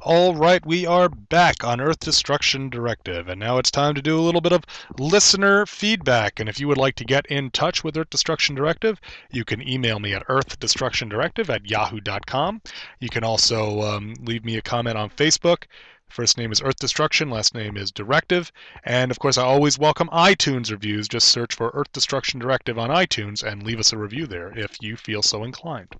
All 0.06 0.36
right, 0.36 0.64
we 0.64 0.86
are 0.86 1.10
back 1.10 1.64
on 1.64 1.82
Earth 1.82 2.00
Destruction 2.00 2.70
Directive, 2.70 3.28
and 3.28 3.40
now 3.40 3.58
it's 3.58 3.72
time 3.72 3.96
to 3.96 4.04
do 4.04 4.20
a 4.20 4.22
little 4.22 4.40
bit 4.40 4.52
of 4.52 4.64
listener 5.00 5.66
feedback. 5.66 6.40
And 6.40 6.48
if 6.48 6.60
you 6.60 6.68
would 6.68 6.78
like 6.78 6.94
to 6.98 7.04
get 7.04 7.26
in 7.26 7.50
touch 7.50 7.84
with 7.84 7.98
Earth 7.98 8.12
Destruction 8.12 8.54
Directive, 8.54 9.02
you 9.32 9.44
can 9.44 9.68
email 9.68 10.00
me 10.00 10.14
at 10.14 10.28
earthdestructiondirective 10.28 11.50
at 11.50 11.68
yahoo.com. 11.68 12.62
You 13.00 13.10
can 13.10 13.24
also 13.24 13.82
um, 13.82 14.14
leave 14.22 14.46
me 14.46 14.58
a 14.58 14.62
comment 14.62 14.96
on 14.96 15.10
Facebook. 15.10 15.64
First 16.08 16.38
name 16.38 16.52
is 16.52 16.62
Earth 16.62 16.78
Destruction, 16.78 17.32
last 17.32 17.56
name 17.56 17.76
is 17.76 17.90
Directive. 17.90 18.52
And 18.84 19.10
of 19.10 19.18
course, 19.18 19.40
I 19.40 19.44
always 19.44 19.80
welcome 19.80 20.10
iTunes 20.10 20.70
reviews. 20.70 21.08
Just 21.08 21.30
search 21.30 21.56
for 21.56 21.72
Earth 21.74 21.92
Destruction 21.94 22.40
Directive 22.40 22.78
on 22.78 22.92
iTunes 22.92 23.42
and 23.42 23.64
leave 23.64 23.80
us 23.80 23.92
a 23.92 23.98
review 23.98 24.28
there 24.28 24.56
if 24.56 24.78
you 24.84 24.98
feel 24.98 25.24
so 25.24 25.44
inclined. 25.44 25.96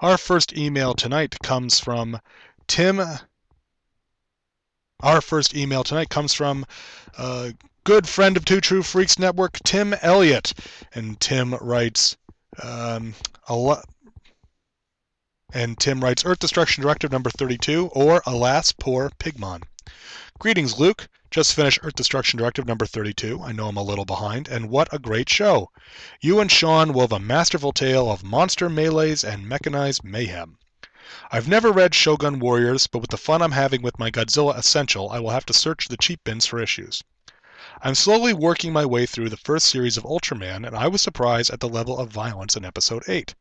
Our 0.00 0.18
first 0.18 0.58
email 0.58 0.94
tonight 0.94 1.36
comes 1.44 1.78
from 1.78 2.18
Tim. 2.66 3.00
Our 5.00 5.20
first 5.20 5.54
email 5.54 5.82
tonight 5.82 6.10
comes 6.10 6.32
from 6.32 6.64
a 7.18 7.54
good 7.84 8.08
friend 8.08 8.36
of 8.36 8.44
Two 8.44 8.60
True 8.60 8.82
Freaks 8.82 9.18
Network, 9.18 9.58
Tim 9.64 9.94
Elliott. 10.00 10.52
And 10.94 11.18
Tim 11.18 11.54
writes, 11.54 12.16
um, 12.62 13.14
a 13.48 13.56
lot. 13.56 13.84
And 15.52 15.78
Tim 15.78 16.02
writes 16.02 16.24
Earth 16.24 16.38
Destruction 16.38 16.82
Directive 16.82 17.12
number 17.12 17.30
32, 17.30 17.88
or 17.88 18.22
Alas, 18.26 18.72
Poor 18.72 19.10
Pigmon. 19.18 19.62
Greetings, 20.38 20.78
Luke. 20.78 21.08
Just 21.30 21.54
finished 21.54 21.78
Earth 21.82 21.94
Destruction 21.94 22.38
Directive 22.38 22.66
number 22.66 22.86
32. 22.86 23.40
I 23.42 23.52
know 23.52 23.68
I'm 23.68 23.76
a 23.76 23.82
little 23.82 24.04
behind, 24.04 24.48
and 24.48 24.68
what 24.68 24.92
a 24.92 24.98
great 24.98 25.28
show. 25.28 25.70
You 26.20 26.40
and 26.40 26.50
Sean 26.50 26.92
wove 26.92 27.12
a 27.12 27.18
masterful 27.18 27.72
tale 27.72 28.10
of 28.10 28.22
monster 28.22 28.68
melees 28.68 29.24
and 29.24 29.48
mechanized 29.48 30.04
mayhem. 30.04 30.58
I've 31.30 31.48
never 31.48 31.72
read 31.72 31.94
Shogun 31.94 32.38
Warriors, 32.38 32.86
but 32.86 33.00
with 33.00 33.10
the 33.10 33.16
fun 33.16 33.42
I'm 33.42 33.52
having 33.52 33.82
with 33.82 33.98
my 33.98 34.10
Godzilla 34.10 34.56
Essential, 34.56 35.10
I 35.10 35.20
will 35.20 35.30
have 35.30 35.46
to 35.46 35.52
search 35.52 35.88
the 35.88 35.96
cheap 35.96 36.24
bins 36.24 36.46
for 36.46 36.60
issues. 36.60 37.02
I'm 37.82 37.94
slowly 37.94 38.32
working 38.32 38.72
my 38.72 38.86
way 38.86 39.06
through 39.06 39.28
the 39.28 39.36
first 39.36 39.68
series 39.68 39.96
of 39.96 40.04
Ultraman, 40.04 40.66
and 40.66 40.76
I 40.76 40.88
was 40.88 41.02
surprised 41.02 41.50
at 41.50 41.60
the 41.60 41.68
level 41.68 41.98
of 41.98 42.10
violence 42.10 42.56
in 42.56 42.64
episode 42.64 43.02
8. 43.08 43.34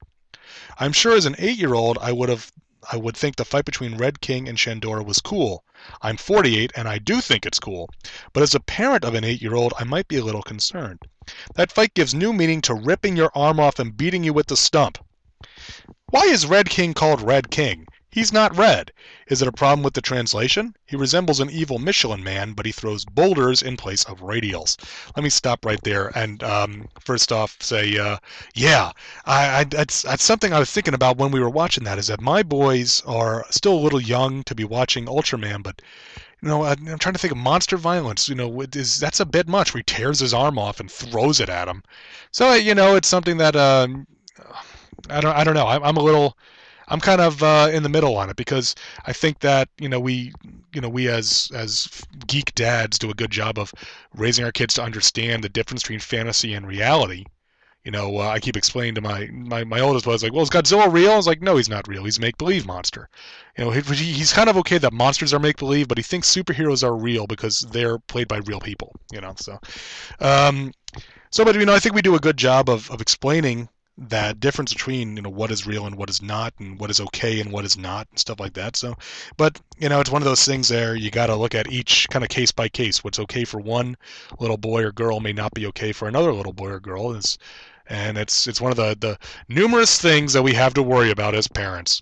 I'm 0.80 0.94
sure 0.94 1.16
as 1.16 1.26
an 1.26 1.36
8-year-old 1.36 1.98
I 2.00 2.12
would 2.12 2.30
have 2.30 2.52
I 2.92 2.98
would 2.98 3.16
think 3.16 3.36
the 3.36 3.46
fight 3.46 3.66
between 3.66 3.98
Red 3.98 4.22
King 4.22 4.50
and 4.50 4.58
Shandora 4.58 5.06
was 5.06 5.22
cool. 5.22 5.64
I'm 6.02 6.18
48 6.18 6.72
and 6.76 6.88
I 6.88 6.98
do 6.98 7.22
think 7.22 7.46
it's 7.46 7.60
cool. 7.60 7.88
But 8.34 8.42
as 8.42 8.56
a 8.56 8.60
parent 8.60 9.06
of 9.06 9.14
an 9.14 9.24
8-year-old, 9.24 9.74
I 9.78 9.84
might 9.84 10.08
be 10.08 10.18
a 10.18 10.24
little 10.24 10.42
concerned. 10.42 11.00
That 11.54 11.72
fight 11.72 11.94
gives 11.94 12.16
new 12.16 12.34
meaning 12.34 12.60
to 12.62 12.74
ripping 12.74 13.16
your 13.16 13.32
arm 13.36 13.60
off 13.60 13.78
and 13.78 13.96
beating 13.96 14.24
you 14.24 14.34
with 14.34 14.48
the 14.48 14.58
stump. 14.58 14.98
Why 16.12 16.24
is 16.24 16.46
Red 16.46 16.70
King 16.70 16.94
called 16.94 17.22
Red 17.22 17.50
King? 17.50 17.88
He's 18.10 18.34
not 18.34 18.58
red. 18.58 18.92
Is 19.28 19.42
it 19.42 19.48
a 19.48 19.54
problem 19.54 19.82
with 19.82 19.94
the 19.94 20.02
translation? 20.02 20.76
He 20.86 20.98
resembles 20.98 21.40
an 21.40 21.50
evil 21.50 21.80
Michelin 21.80 22.22
man, 22.22 22.52
but 22.52 22.66
he 22.66 22.74
throws 22.74 23.06
boulders 23.06 23.62
in 23.62 23.78
place 23.78 24.04
of 24.04 24.20
radials. 24.20 24.76
Let 25.16 25.24
me 25.24 25.30
stop 25.30 25.66
right 25.66 25.82
there 25.84 26.12
and 26.14 26.44
um, 26.44 26.90
first 27.00 27.32
off 27.32 27.56
say, 27.62 27.98
uh, 27.98 28.18
yeah, 28.54 28.92
I, 29.26 29.60
I, 29.60 29.64
that's, 29.64 30.02
that's 30.02 30.26
something 30.26 30.52
I 30.52 30.60
was 30.60 30.70
thinking 30.70 30.94
about 30.94 31.18
when 31.18 31.32
we 31.32 31.40
were 31.40 31.50
watching 31.50 31.86
that. 31.86 31.98
Is 31.98 32.08
that 32.08 32.20
my 32.20 32.44
boys 32.44 33.02
are 33.06 33.46
still 33.50 33.74
a 33.76 33.80
little 33.80 34.02
young 34.02 34.44
to 34.44 34.54
be 34.54 34.66
watching 34.66 35.06
Ultraman, 35.06 35.64
but 35.64 35.82
you 36.42 36.50
know, 36.50 36.66
I'm 36.66 37.00
trying 37.00 37.14
to 37.14 37.20
think 37.20 37.32
of 37.32 37.38
monster 37.38 37.78
violence. 37.78 38.28
You 38.28 38.36
know, 38.36 38.66
is 38.76 39.00
that's 39.00 39.22
a 39.22 39.26
bit 39.26 39.48
much. 39.48 39.72
He 39.72 39.84
tears 39.84 40.20
his 40.20 40.34
arm 40.34 40.60
off 40.60 40.82
and 40.82 40.92
throws 40.92 41.40
it 41.40 41.48
at 41.48 41.70
him. 41.70 41.84
So 42.32 42.54
you 42.56 42.76
know, 42.76 42.96
it's 42.96 43.08
something 43.08 43.38
that 43.38 43.56
um, 43.56 44.08
I 45.10 45.22
don't 45.22 45.36
I 45.36 45.44
don't 45.44 45.54
know. 45.54 45.68
I'm, 45.68 45.84
I'm 45.84 45.98
a 45.98 46.04
little 46.04 46.38
I'm 46.92 47.00
kind 47.00 47.22
of 47.22 47.42
uh, 47.42 47.70
in 47.72 47.84
the 47.84 47.90
middle 47.90 48.18
on 48.18 48.30
it 48.30 48.36
because 48.36 48.76
I 49.06 49.14
think 49.14 49.40
that 49.40 49.70
you 49.80 49.88
know 49.88 50.00
we 50.00 50.34
you 50.74 50.82
know 50.82 50.90
we 50.90 51.08
as 51.08 51.50
as 51.54 51.88
geek 52.28 52.54
dads 52.54 53.00
do 53.00 53.10
a 53.10 53.14
good 53.14 53.32
job 53.32 53.58
of 53.58 53.74
raising 54.16 54.44
our 54.44 54.52
kids 54.52 54.74
to 54.76 54.84
understand 54.84 55.44
the 55.44 55.50
difference 55.50 55.84
between 55.84 56.00
fantasy 56.00 56.54
and 56.54 56.68
reality. 56.68 57.26
You 57.86 57.92
know, 57.92 58.20
uh, 58.20 58.28
I 58.28 58.40
keep 58.40 58.58
explaining 58.58 58.94
to 58.96 59.02
my, 59.02 59.28
my 59.32 59.64
my 59.64 59.80
oldest 59.80 60.06
was 60.06 60.22
like, 60.22 60.34
"Well, 60.34 60.44
is 60.44 60.50
Godzilla 60.50 60.92
real?" 60.92 61.14
I 61.14 61.16
was 61.16 61.26
like, 61.28 61.42
"No, 61.42 61.56
he's 61.56 61.70
not 61.70 61.88
real. 61.88 62.04
He's 62.04 62.20
make 62.20 62.38
believe 62.38 62.66
monster." 62.66 63.10
You 63.58 63.66
know, 63.66 63.72
he, 63.72 63.82
he's 63.82 64.34
kind 64.34 64.50
of 64.50 64.58
okay 64.58 64.78
that 64.78 64.94
monsters 64.94 65.34
are 65.34 65.40
make 65.40 65.58
believe, 65.58 65.88
but 65.88 65.98
he 65.98 66.04
thinks 66.04 66.30
superheroes 66.30 66.84
are 66.84 66.96
real 66.96 67.26
because 67.26 67.62
they're 67.72 67.98
played 67.98 68.28
by 68.28 68.38
real 68.46 68.60
people. 68.60 68.94
You 69.12 69.22
know, 69.22 69.34
so 69.38 69.60
um, 70.20 70.74
so 71.32 71.44
but 71.44 71.56
you 71.56 71.66
know, 71.66 71.74
I 71.74 71.80
think 71.80 71.96
we 71.96 72.04
do 72.04 72.16
a 72.16 72.20
good 72.20 72.38
job 72.38 72.70
of 72.70 72.92
of 72.92 73.02
explaining 73.02 73.70
that 74.10 74.40
difference 74.40 74.74
between 74.74 75.16
you 75.16 75.22
know 75.22 75.30
what 75.30 75.52
is 75.52 75.68
real 75.68 75.86
and 75.86 75.96
what 75.96 76.10
is 76.10 76.22
not 76.22 76.54
and 76.60 76.80
what 76.80 76.90
is 76.90 77.00
okay 77.00 77.40
and 77.40 77.52
what 77.52 77.66
is 77.66 77.78
not 77.78 78.08
and 78.10 78.20
stuff 78.20 78.40
like 78.40 78.54
that. 78.54 78.76
So 78.76 78.96
but 79.38 79.62
you 79.78 79.90
know 79.90 80.00
it's 80.00 80.10
one 80.10 80.22
of 80.22 80.28
those 80.28 80.44
things 80.44 80.68
there 80.68 80.96
you 80.96 81.12
got 81.12 81.28
to 81.28 81.36
look 81.36 81.54
at 81.54 81.72
each 81.72 82.08
kind 82.10 82.24
of 82.24 82.30
case 82.30 82.52
by 82.52 82.68
case. 82.68 83.04
What's 83.04 83.20
okay 83.20 83.46
for 83.46 83.60
one 83.60 83.96
little 84.40 84.58
boy 84.58 84.84
or 84.84 84.92
girl 84.92 85.20
may 85.20 85.34
not 85.34 85.54
be 85.54 85.68
okay 85.68 85.92
for 85.92 86.08
another 86.08 86.34
little 86.34 86.54
boy 86.54 86.70
or 86.70 86.80
girl 86.80 87.16
and 87.88 88.18
it's 88.18 88.48
it's 88.48 88.62
one 88.62 88.72
of 88.72 88.78
the 88.78 88.98
the 89.00 89.18
numerous 89.50 90.02
things 90.02 90.34
that 90.34 90.42
we 90.42 90.54
have 90.54 90.74
to 90.74 90.84
worry 90.84 91.12
about 91.12 91.36
as 91.36 91.48
parents. 91.48 92.02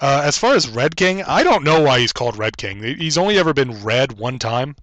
Uh, 0.00 0.22
as 0.24 0.36
far 0.36 0.54
as 0.54 0.68
red 0.68 0.96
king 0.96 1.22
i 1.24 1.42
don't 1.42 1.64
know 1.64 1.80
why 1.80 2.00
he's 2.00 2.12
called 2.12 2.36
red 2.36 2.56
king. 2.56 2.82
He's 2.82 3.18
only 3.18 3.38
ever 3.38 3.52
been 3.54 3.84
red 3.84 4.18
one 4.18 4.38
time 4.38 4.74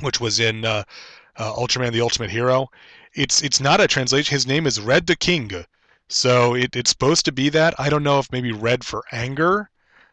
which 0.00 0.20
was 0.20 0.40
in 0.40 0.64
uh, 0.64 0.84
uh, 1.36 1.52
ultraman 1.54 1.92
the 1.92 2.00
ultimate 2.00 2.30
hero 2.30 2.68
it's 3.14 3.42
it's 3.42 3.60
not 3.60 3.80
a 3.80 3.88
translation. 3.88 4.32
His 4.32 4.46
name 4.46 4.66
is 4.66 4.80
Red 4.80 5.06
the 5.06 5.16
King, 5.16 5.64
so 6.08 6.54
it, 6.54 6.76
it's 6.76 6.90
supposed 6.90 7.24
to 7.24 7.32
be 7.32 7.48
that. 7.50 7.74
I 7.78 7.88
don't 7.88 8.02
know 8.02 8.18
if 8.18 8.30
maybe 8.32 8.52
red 8.52 8.84
for 8.84 9.04
anger 9.12 9.70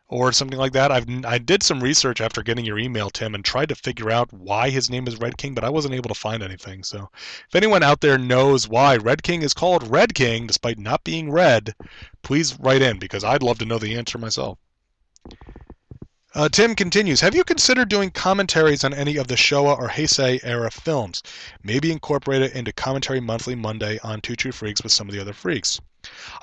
or 0.09 0.31
something 0.31 0.57
like 0.57 0.71
that. 0.73 0.91
I've 0.91 1.07
I 1.25 1.37
did 1.37 1.63
some 1.63 1.81
research 1.81 2.21
after 2.21 2.41
getting 2.41 2.65
your 2.65 2.79
email, 2.79 3.09
Tim, 3.09 3.35
and 3.35 3.43
tried 3.43 3.69
to 3.69 3.75
figure 3.75 4.09
out 4.09 4.31
why 4.31 4.69
his 4.69 4.89
name 4.89 5.07
is 5.07 5.17
Red 5.17 5.37
King, 5.37 5.53
but 5.53 5.63
I 5.63 5.69
wasn't 5.69 5.95
able 5.95 6.09
to 6.09 6.19
find 6.19 6.41
anything. 6.41 6.83
So, 6.83 7.09
if 7.47 7.55
anyone 7.55 7.83
out 7.83 8.01
there 8.01 8.17
knows 8.17 8.67
why 8.67 8.97
Red 8.97 9.23
King 9.23 9.41
is 9.41 9.53
called 9.53 9.89
Red 9.89 10.15
King 10.15 10.47
despite 10.47 10.79
not 10.79 11.03
being 11.03 11.31
red, 11.31 11.75
please 12.23 12.57
write 12.59 12.81
in 12.81 12.99
because 12.99 13.23
I'd 13.23 13.43
love 13.43 13.59
to 13.59 13.65
know 13.65 13.79
the 13.79 13.95
answer 13.97 14.17
myself. 14.17 14.57
Uh, 16.37 16.47
Tim 16.47 16.75
continues 16.75 17.21
Have 17.21 17.33
you 17.33 17.43
considered 17.43 17.89
doing 17.89 18.11
commentaries 18.11 18.83
on 18.83 18.93
any 18.93 19.17
of 19.17 19.25
the 19.25 19.33
Showa 19.33 19.75
or 19.75 19.89
Heisei 19.89 20.39
era 20.43 20.69
films? 20.69 21.23
Maybe 21.63 21.91
incorporate 21.91 22.43
it 22.43 22.53
into 22.53 22.71
Commentary 22.71 23.19
Monthly 23.19 23.55
Monday 23.55 23.97
on 24.03 24.21
Two 24.21 24.35
True 24.35 24.51
Freaks 24.51 24.83
with 24.83 24.91
some 24.91 25.09
of 25.09 25.15
the 25.15 25.19
other 25.19 25.33
freaks. 25.33 25.81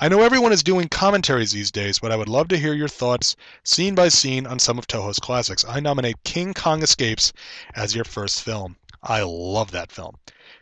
I 0.00 0.08
know 0.08 0.22
everyone 0.22 0.50
is 0.50 0.64
doing 0.64 0.88
commentaries 0.88 1.52
these 1.52 1.70
days, 1.70 2.00
but 2.00 2.10
I 2.10 2.16
would 2.16 2.28
love 2.28 2.48
to 2.48 2.58
hear 2.58 2.74
your 2.74 2.88
thoughts, 2.88 3.36
scene 3.62 3.94
by 3.94 4.08
scene, 4.08 4.48
on 4.48 4.58
some 4.58 4.80
of 4.80 4.88
Toho's 4.88 5.20
classics. 5.20 5.64
I 5.64 5.78
nominate 5.78 6.24
King 6.24 6.54
Kong 6.54 6.82
Escapes 6.82 7.32
as 7.76 7.94
your 7.94 8.04
first 8.04 8.42
film. 8.42 8.74
I 9.00 9.22
love 9.22 9.70
that 9.70 9.92
film. 9.92 10.16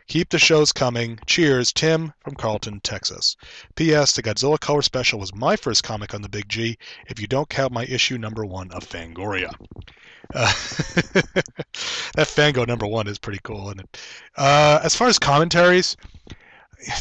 Keep 0.07 0.29
the 0.29 0.39
shows 0.39 0.71
coming. 0.71 1.19
Cheers, 1.25 1.71
Tim 1.71 2.13
from 2.19 2.35
Carlton, 2.35 2.81
Texas. 2.81 3.35
P.S. 3.75 4.13
The 4.13 4.23
Godzilla 4.23 4.59
Color 4.59 4.81
Special 4.81 5.19
was 5.19 5.33
my 5.33 5.55
first 5.55 5.83
comic 5.83 6.13
on 6.13 6.21
the 6.21 6.29
Big 6.29 6.49
G, 6.49 6.77
if 7.07 7.19
you 7.19 7.27
don't 7.27 7.49
count 7.49 7.71
my 7.71 7.85
issue 7.85 8.17
number 8.17 8.45
one 8.45 8.71
of 8.71 8.87
Fangoria. 8.87 9.53
Uh, 10.33 10.51
that 12.15 12.27
Fango 12.27 12.65
number 12.65 12.85
one 12.85 13.07
is 13.07 13.17
pretty 13.17 13.39
cool, 13.43 13.67
isn't 13.67 13.79
it? 13.81 13.97
Uh, 14.35 14.79
as 14.83 14.95
far 14.95 15.07
as 15.07 15.19
commentaries, 15.19 15.95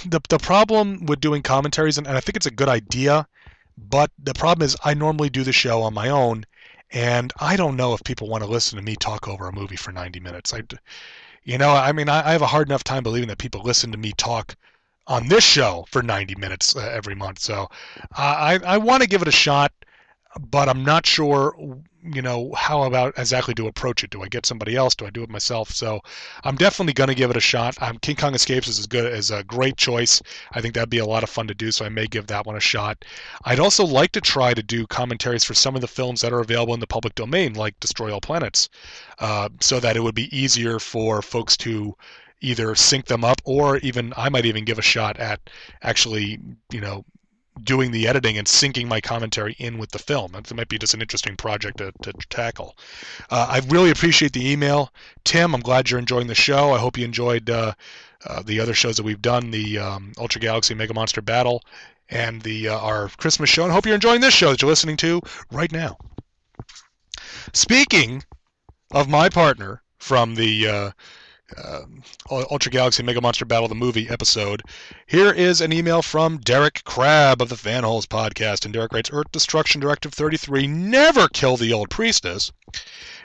the, 0.07 0.21
the 0.29 0.39
problem 0.39 1.07
with 1.07 1.21
doing 1.21 1.43
commentaries, 1.43 1.99
and, 1.99 2.07
and 2.07 2.17
I 2.17 2.21
think 2.21 2.37
it's 2.37 2.47
a 2.47 2.51
good 2.51 2.69
idea, 2.69 3.27
but 3.77 4.11
the 4.23 4.35
problem 4.35 4.65
is 4.65 4.77
I 4.85 4.95
normally 4.95 5.31
do 5.31 5.43
the 5.43 5.53
show 5.53 5.83
on 5.83 5.95
my 5.95 6.09
own, 6.09 6.45
and 6.93 7.33
I 7.41 7.57
don't 7.57 7.77
know 7.77 7.95
if 7.95 8.05
people 8.05 8.29
want 8.29 8.45
to 8.45 8.51
listen 8.51 8.77
to 8.77 8.85
me 8.85 8.97
talk 8.97 9.29
over 9.29 9.49
a 9.49 9.53
movie 9.53 9.77
for 9.77 9.93
90 9.93 10.21
minutes. 10.21 10.53
I, 10.55 10.63
you 11.45 11.59
know, 11.59 11.71
I 11.73 11.93
mean, 11.93 12.09
I, 12.09 12.29
I 12.29 12.33
have 12.33 12.43
a 12.43 12.47
hard 12.47 12.69
enough 12.69 12.85
time 12.85 13.03
believing 13.03 13.29
that 13.29 13.39
people 13.39 13.63
listen 13.63 13.93
to 13.93 13.99
me 13.99 14.13
talk 14.17 14.55
on 15.07 15.29
this 15.29 15.45
show 15.45 15.85
for 15.91 16.03
90 16.03 16.35
minutes 16.37 16.77
uh, 16.77 16.81
every 16.93 17.15
month. 17.15 17.39
So 17.41 17.69
I, 18.17 18.61
I 18.65 18.79
want 18.79 19.03
to 19.03 19.09
give 19.09 19.23
it 19.23 19.29
a 19.29 19.33
shot. 19.33 19.73
but 20.41 20.69
I'm 20.69 20.85
not 20.85 21.07
sure, 21.07 21.55
you 22.05 22.23
know, 22.23 22.53
how 22.55 22.83
about 22.83 23.15
exactly 23.17 23.55
to 23.55 23.69
approach 23.69 24.03
it. 24.03 24.11
Do 24.11 24.23
I 24.23 24.29
get 24.29 24.45
somebody 24.45 24.75
else? 24.75 24.95
Do 24.95 25.07
I 25.07 25.11
do 25.11 25.23
it 25.23 25.31
myself? 25.31 25.71
So 25.71 26.01
I'm 26.43 26.57
definitely 26.57 26.95
going 26.95 27.09
to 27.09 27.15
give 27.15 27.31
it 27.31 27.37
a 27.37 27.41
shot. 27.41 27.81
Um, 27.81 27.99
King 27.99 28.17
Kong 28.17 28.35
Escapes 28.35 28.67
is 28.69 28.79
as 28.79 28.87
good 28.87 29.13
as 29.13 29.31
a 29.31 29.45
great 29.45 29.77
choice. 29.77 30.21
I 30.53 30.61
think 30.61 30.75
that'd 30.75 30.91
be 30.91 30.99
a 30.99 31.07
lot 31.07 31.23
of 31.23 31.31
fun 31.31 31.47
to 31.49 31.55
do, 31.55 31.71
so 31.71 31.85
I 31.85 31.89
may 31.89 32.07
give 32.07 32.27
that 32.27 32.47
one 32.47 32.57
a 32.57 32.61
shot. 32.61 33.05
I'd 33.45 33.61
also 33.61 33.85
like 33.85 34.13
to 34.13 34.21
try 34.21 34.53
to 34.55 34.63
do 34.63 34.87
commentaries 34.87 35.45
for 35.45 35.55
some 35.55 35.75
of 35.75 35.81
the 35.81 35.89
films 35.89 36.21
that 36.23 36.33
are 36.33 36.41
available 36.41 36.75
in 36.75 36.81
the 36.81 36.87
public 36.87 37.15
domain, 37.15 37.55
like 37.55 37.79
Destroy 37.81 38.13
All 38.13 38.21
Planets, 38.21 38.69
uh, 39.21 39.49
so 39.61 39.79
that 39.79 39.97
it 39.97 40.01
would 40.01 40.15
be 40.15 40.37
easier 40.37 40.79
for 40.79 41.23
folks 41.23 41.57
to 41.59 41.97
either 42.41 42.75
sync 42.75 43.07
them 43.07 43.25
up 43.25 43.41
or 43.45 43.79
even 43.79 44.13
I 44.17 44.29
might 44.29 44.47
even 44.47 44.65
give 44.65 44.79
a 44.79 44.83
shot 44.83 45.17
at 45.19 45.49
actually, 45.83 46.41
you 46.73 46.81
know, 46.81 47.05
doing 47.65 47.91
the 47.91 48.07
editing 48.07 48.39
and 48.39 48.47
syncing 48.47 48.87
my 48.87 49.01
commentary 49.01 49.55
in 49.59 49.79
with 49.79 49.91
the 49.91 49.99
film. 49.99 50.33
That 50.33 50.53
might 50.55 50.69
be 50.69 50.79
just 50.79 50.95
an 50.95 51.03
interesting 51.03 51.37
project 51.37 51.79
to, 51.79 51.93
to 52.03 52.13
tackle. 52.29 52.77
Uh, 53.31 53.47
I 53.51 53.61
really 53.69 53.91
appreciate 53.91 54.33
the 54.33 54.51
email. 54.51 54.93
Tim, 55.25 55.55
I'm 55.55 55.61
glad 55.61 55.91
you're 55.91 55.99
enjoying 55.99 56.27
the 56.27 56.35
show. 56.35 56.73
I 56.73 56.79
hope 56.79 56.99
you 56.99 57.05
enjoyed 57.05 57.49
uh, 57.51 57.75
uh, 58.25 58.43
the 58.43 58.61
other 58.61 58.75
shows 58.75 58.97
that 58.97 59.03
we've 59.03 59.23
done, 59.23 59.51
the 59.51 59.79
um, 59.79 60.13
Ultra 60.19 60.41
Galaxy 60.41 60.75
Mega 60.75 60.95
Monster 60.95 61.23
Battle 61.23 61.63
and 62.09 62.43
the 62.43 62.69
uh, 62.69 62.79
our 62.79 63.09
Christmas 63.17 63.51
show. 63.51 63.65
And 63.65 63.73
hope 63.73 63.87
you're 63.87 63.95
enjoying 63.95 64.21
this 64.21 64.35
show 64.35 64.51
that 64.51 64.63
you're 64.63 64.69
listening 64.69 64.97
to 64.99 65.21
right 65.51 65.73
now. 65.73 65.97
Speaking 67.53 68.23
of 68.91 69.09
my 69.09 69.29
partner 69.29 69.83
from 69.99 70.35
the 70.35 70.93
uh, 71.59 71.83
Ultra 72.31 72.71
Galaxy 72.71 73.03
Mega 73.03 73.21
Monster 73.21 73.45
Battle 73.45 73.69
the 73.69 73.75
movie 73.75 74.09
episode. 74.09 74.63
Here 75.07 75.33
is 75.33 75.61
an 75.61 75.73
email 75.73 76.03
from 76.03 76.39
Derek 76.39 76.85
Crab 76.85 77.43
of 77.43 77.49
the 77.49 77.57
Fanholes 77.57 78.07
podcast, 78.07 78.65
and 78.65 78.73
Derek 78.73 78.93
writes, 78.93 79.11
"Earth 79.13 79.33
Destruction 79.33 79.81
Directive 79.81 80.15
33: 80.15 80.67
Never 80.67 81.29
kill 81.29 81.57
the 81.57 81.73
old 81.73 81.91
priestess." 81.91 82.53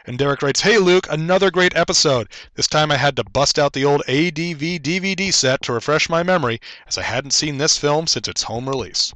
And 0.06 0.18
Derek 0.18 0.42
writes, 0.42 0.62
Hey 0.62 0.78
Luke, 0.78 1.06
another 1.10 1.52
great 1.52 1.76
episode. 1.76 2.30
This 2.56 2.68
time 2.68 2.92
I 2.92 2.98
had 2.98 3.18
to 3.18 3.26
bust 3.26 3.60
out 3.60 3.74
the 3.74 3.84
old 3.84 4.02
ADV 4.08 4.82
DVD 4.82 5.34
set 5.34 5.62
to 5.64 5.74
refresh 5.74 6.10
my 6.10 6.24
memory, 6.24 6.62
as 6.88 6.98
I 6.98 7.04
hadn't 7.04 7.32
seen 7.32 7.58
this 7.58 7.78
film 7.78 8.08
since 8.08 8.28
its 8.30 8.44
home 8.44 8.70
release. 8.70 9.14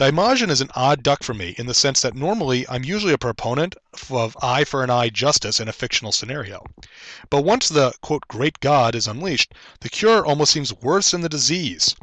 Daimajin 0.00 0.48
is 0.48 0.62
an 0.62 0.70
odd 0.74 1.02
duck 1.02 1.22
for 1.22 1.34
me 1.34 1.54
in 1.58 1.66
the 1.66 1.74
sense 1.74 2.00
that 2.00 2.14
normally 2.14 2.66
I'm 2.70 2.84
usually 2.84 3.12
a 3.12 3.18
proponent 3.18 3.76
of 4.08 4.34
eye 4.40 4.64
for 4.64 4.82
an 4.82 4.88
eye 4.88 5.10
justice 5.10 5.60
in 5.60 5.68
a 5.68 5.74
fictional 5.74 6.10
scenario. 6.10 6.64
But 7.28 7.42
once 7.42 7.68
the 7.68 7.92
quote, 8.00 8.26
great 8.26 8.60
God 8.60 8.94
is 8.94 9.06
unleashed, 9.06 9.52
the 9.80 9.90
cure 9.90 10.24
almost 10.24 10.52
seems 10.52 10.72
worse 10.72 11.10
than 11.10 11.20
the 11.20 11.28
disease. 11.28 11.94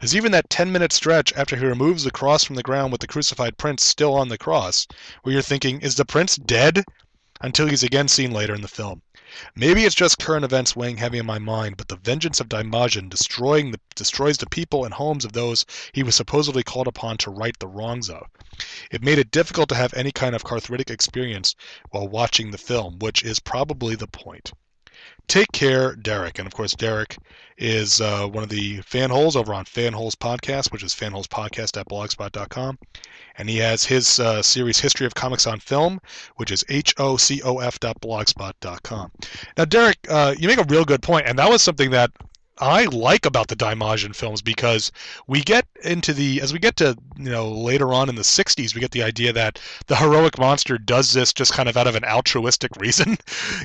There's 0.00 0.16
even 0.16 0.32
that 0.32 0.50
10 0.50 0.72
minute 0.72 0.92
stretch 0.92 1.32
after 1.36 1.54
he 1.54 1.64
removes 1.64 2.02
the 2.02 2.10
cross 2.10 2.42
from 2.42 2.56
the 2.56 2.64
ground 2.64 2.90
with 2.90 3.00
the 3.00 3.06
crucified 3.06 3.56
prince 3.56 3.84
still 3.84 4.14
on 4.14 4.30
the 4.30 4.36
cross, 4.36 4.88
where 5.22 5.32
you're 5.32 5.40
thinking, 5.40 5.80
is 5.80 5.94
the 5.94 6.04
prince 6.04 6.34
dead? 6.34 6.84
Until 7.40 7.68
he's 7.68 7.84
again 7.84 8.08
seen 8.08 8.32
later 8.32 8.56
in 8.56 8.62
the 8.62 8.66
film. 8.66 9.00
Maybe 9.56 9.84
it's 9.84 9.94
just 9.94 10.18
current 10.18 10.44
events 10.44 10.76
weighing 10.76 10.96
heavy 10.96 11.18
on 11.20 11.26
my 11.26 11.38
mind, 11.38 11.76
but 11.76 11.88
the 11.88 11.96
vengeance 11.96 12.40
of 12.40 12.48
Daimajin 12.48 13.08
destroying 13.10 13.70
the, 13.70 13.80
destroys 13.94 14.38
the 14.38 14.46
people 14.46 14.84
and 14.84 14.94
homes 14.94 15.24
of 15.24 15.32
those 15.32 15.66
he 15.92 16.02
was 16.02 16.14
supposedly 16.14 16.62
called 16.62 16.86
upon 16.86 17.16
to 17.18 17.30
right 17.30 17.58
the 17.58 17.66
wrongs 17.66 18.08
of. 18.10 18.28
It 18.90 19.02
made 19.02 19.18
it 19.18 19.30
difficult 19.30 19.68
to 19.70 19.74
have 19.74 19.92
any 19.94 20.12
kind 20.12 20.34
of 20.34 20.44
cathartic 20.44 20.90
experience 20.90 21.56
while 21.90 22.06
watching 22.06 22.50
the 22.50 22.58
film, 22.58 22.98
which 22.98 23.22
is 23.24 23.40
probably 23.40 23.96
the 23.96 24.06
point. 24.06 24.52
Take 25.26 25.52
care, 25.52 25.96
Derek. 25.96 26.38
And 26.38 26.46
of 26.46 26.54
course, 26.54 26.74
Derek 26.74 27.16
is 27.56 28.00
uh, 28.00 28.26
one 28.28 28.44
of 28.44 28.50
the 28.50 28.78
fanholes 28.82 29.36
over 29.36 29.54
on 29.54 29.64
Fanholes 29.64 30.14
Podcast, 30.14 30.70
which 30.70 30.82
is 30.82 30.94
fanholespodcast.blogspot.com. 30.94 32.78
And 33.36 33.48
he 33.48 33.56
has 33.58 33.84
his 33.84 34.20
uh, 34.20 34.42
series 34.42 34.78
History 34.80 35.06
of 35.06 35.14
Comics 35.14 35.46
on 35.46 35.60
Film, 35.60 36.00
which 36.36 36.50
is 36.50 36.64
hocof.blogspot.com. 36.64 39.12
Now, 39.56 39.64
Derek, 39.64 39.98
uh, 40.08 40.34
you 40.38 40.48
make 40.48 40.58
a 40.58 40.64
real 40.64 40.84
good 40.84 41.02
point, 41.02 41.26
and 41.26 41.38
that 41.38 41.48
was 41.50 41.62
something 41.62 41.90
that 41.90 42.10
I 42.58 42.84
like 42.84 43.26
about 43.26 43.48
the 43.48 43.56
Daimajin 43.56 44.14
films 44.14 44.40
because 44.40 44.92
we 45.26 45.40
get 45.40 45.66
into 45.82 46.12
the 46.12 46.40
as 46.40 46.52
we 46.52 46.60
get 46.60 46.76
to 46.76 46.96
you 47.16 47.30
know 47.30 47.50
later 47.50 47.92
on 47.92 48.08
in 48.08 48.14
the 48.14 48.22
60s 48.22 48.74
we 48.74 48.80
get 48.80 48.92
the 48.92 49.02
idea 49.02 49.32
that 49.32 49.58
the 49.88 49.96
heroic 49.96 50.38
monster 50.38 50.78
does 50.78 51.12
this 51.12 51.32
just 51.32 51.52
kind 51.52 51.68
of 51.68 51.76
out 51.76 51.88
of 51.88 51.96
an 51.96 52.04
altruistic 52.04 52.70
reason 52.78 53.18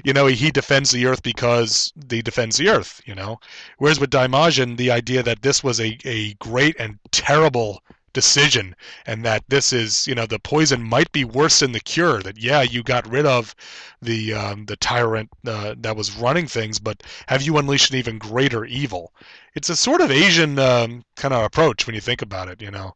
you 0.03 0.11
know 0.11 0.25
he 0.25 0.49
defends 0.49 0.89
the 0.89 1.05
earth 1.05 1.21
because 1.21 1.93
he 2.09 2.23
defends 2.23 2.57
the 2.57 2.69
earth 2.69 2.99
you 3.05 3.13
know 3.13 3.39
whereas 3.77 3.99
with 3.99 4.09
Daimajin 4.09 4.77
the 4.77 4.89
idea 4.89 5.21
that 5.21 5.43
this 5.43 5.63
was 5.63 5.79
a, 5.79 5.95
a 6.03 6.33
great 6.35 6.75
and 6.79 6.97
terrible 7.11 7.83
decision 8.13 8.75
and 9.05 9.23
that 9.25 9.43
this 9.49 9.73
is 9.73 10.07
you 10.07 10.15
know 10.15 10.25
the 10.25 10.39
poison 10.39 10.81
might 10.81 11.11
be 11.11 11.23
worse 11.23 11.59
than 11.59 11.71
the 11.71 11.79
cure 11.79 12.21
that 12.21 12.37
yeah 12.37 12.61
you 12.61 12.83
got 12.83 13.07
rid 13.07 13.25
of 13.25 13.55
the 14.01 14.33
um, 14.33 14.65
the 14.65 14.75
tyrant 14.77 15.29
uh, 15.47 15.75
that 15.77 15.95
was 15.95 16.15
running 16.17 16.47
things 16.47 16.79
but 16.79 17.03
have 17.27 17.41
you 17.41 17.57
unleashed 17.57 17.91
an 17.91 17.97
even 17.97 18.17
greater 18.17 18.65
evil 18.65 19.13
it's 19.59 19.69
a 19.69 19.75
sort 19.75 19.99
of 19.99 20.09
Asian 20.09 20.57
um, 20.57 21.03
kind 21.17 21.33
of 21.33 21.43
approach 21.43 21.85
when 21.85 21.93
you 21.93 21.99
think 21.99 22.21
about 22.21 22.47
it. 22.47 22.61
You 22.61 22.71
know, 22.71 22.93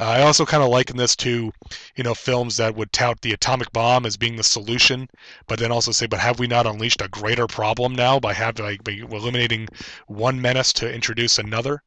uh, 0.00 0.04
I 0.04 0.22
also 0.22 0.46
kind 0.46 0.62
of 0.62 0.70
liken 0.70 0.96
this 0.96 1.14
to, 1.16 1.52
you 1.94 2.04
know, 2.04 2.14
films 2.14 2.56
that 2.56 2.74
would 2.74 2.90
tout 2.90 3.20
the 3.20 3.34
atomic 3.34 3.70
bomb 3.70 4.06
as 4.06 4.16
being 4.16 4.36
the 4.36 4.42
solution, 4.42 5.10
but 5.46 5.58
then 5.58 5.70
also 5.70 5.92
say, 5.92 6.06
but 6.06 6.18
have 6.18 6.38
we 6.38 6.46
not 6.46 6.66
unleashed 6.66 7.02
a 7.02 7.08
greater 7.08 7.46
problem 7.46 7.94
now 7.94 8.18
by 8.18 8.32
having 8.32 8.64
like, 8.64 8.82
by 8.82 8.92
eliminating 8.92 9.68
one 10.06 10.40
menace 10.40 10.72
to 10.72 10.90
introduce 10.90 11.38
another? 11.38 11.82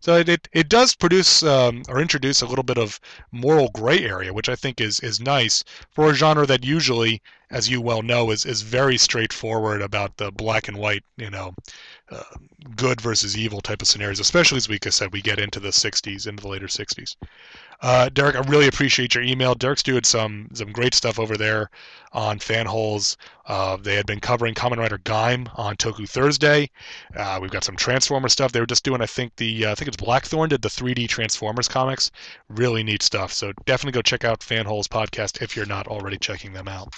So 0.00 0.16
it 0.16 0.28
it, 0.30 0.48
it 0.52 0.68
does 0.70 0.94
produce 0.94 1.42
um, 1.42 1.82
or 1.88 2.00
introduce 2.00 2.40
a 2.40 2.46
little 2.46 2.64
bit 2.64 2.78
of 2.78 2.98
moral 3.32 3.68
gray 3.74 3.98
area, 3.98 4.32
which 4.32 4.48
I 4.48 4.56
think 4.56 4.80
is 4.80 5.00
is 5.00 5.20
nice 5.20 5.62
for 5.90 6.10
a 6.10 6.14
genre 6.14 6.46
that 6.46 6.64
usually, 6.64 7.20
as 7.50 7.68
you 7.68 7.82
well 7.82 8.02
know, 8.02 8.30
is 8.30 8.46
is 8.46 8.62
very 8.62 8.96
straightforward 8.96 9.82
about 9.82 10.16
the 10.16 10.30
black 10.30 10.68
and 10.68 10.78
white, 10.78 11.04
you 11.16 11.30
know, 11.30 11.54
uh, 12.10 12.22
good 12.76 13.00
versus 13.00 13.36
evil 13.36 13.60
type 13.60 13.80
of 13.80 13.88
scenarios, 13.88 14.20
especially 14.20 14.56
as 14.56 14.68
we 14.68 14.78
said 14.90 15.12
we 15.12 15.22
get 15.22 15.38
into 15.38 15.58
the 15.58 15.70
60s, 15.70 16.26
into 16.26 16.42
the 16.42 16.48
later 16.48 16.66
60s. 16.66 17.16
Uh, 17.80 18.08
Derek, 18.10 18.36
I 18.36 18.40
really 18.40 18.68
appreciate 18.68 19.14
your 19.14 19.24
email. 19.24 19.54
Derek's 19.54 19.82
doing 19.82 20.04
some 20.04 20.48
some 20.54 20.70
great 20.72 20.94
stuff 20.94 21.18
over 21.18 21.36
there 21.36 21.70
on 22.12 22.38
Fanholes. 22.38 23.16
Uh, 23.46 23.76
they 23.76 23.94
had 23.94 24.06
been 24.06 24.20
covering 24.20 24.54
Kamen 24.54 24.78
Rider 24.78 24.98
Gaim 24.98 25.48
on 25.58 25.76
Toku 25.76 26.08
Thursday. 26.08 26.70
Uh, 27.16 27.38
we've 27.40 27.50
got 27.50 27.64
some 27.64 27.76
Transformer 27.76 28.28
stuff. 28.28 28.52
They 28.52 28.60
were 28.60 28.66
just 28.66 28.84
doing, 28.84 29.00
I 29.02 29.06
think 29.06 29.36
the 29.36 29.66
uh, 29.66 29.72
I 29.72 29.74
think 29.74 29.88
it's 29.88 29.96
Blackthorne 29.96 30.48
did 30.48 30.62
the 30.62 30.68
3D 30.68 31.08
Transformers 31.08 31.68
comics. 31.68 32.10
Really 32.48 32.82
neat 32.82 33.02
stuff. 33.02 33.32
So 33.32 33.52
definitely 33.64 33.92
go 33.92 34.02
check 34.02 34.24
out 34.24 34.40
Fanholes 34.40 34.88
podcast 34.88 35.42
if 35.42 35.56
you're 35.56 35.66
not 35.66 35.88
already 35.88 36.18
checking 36.18 36.52
them 36.52 36.68
out. 36.68 36.94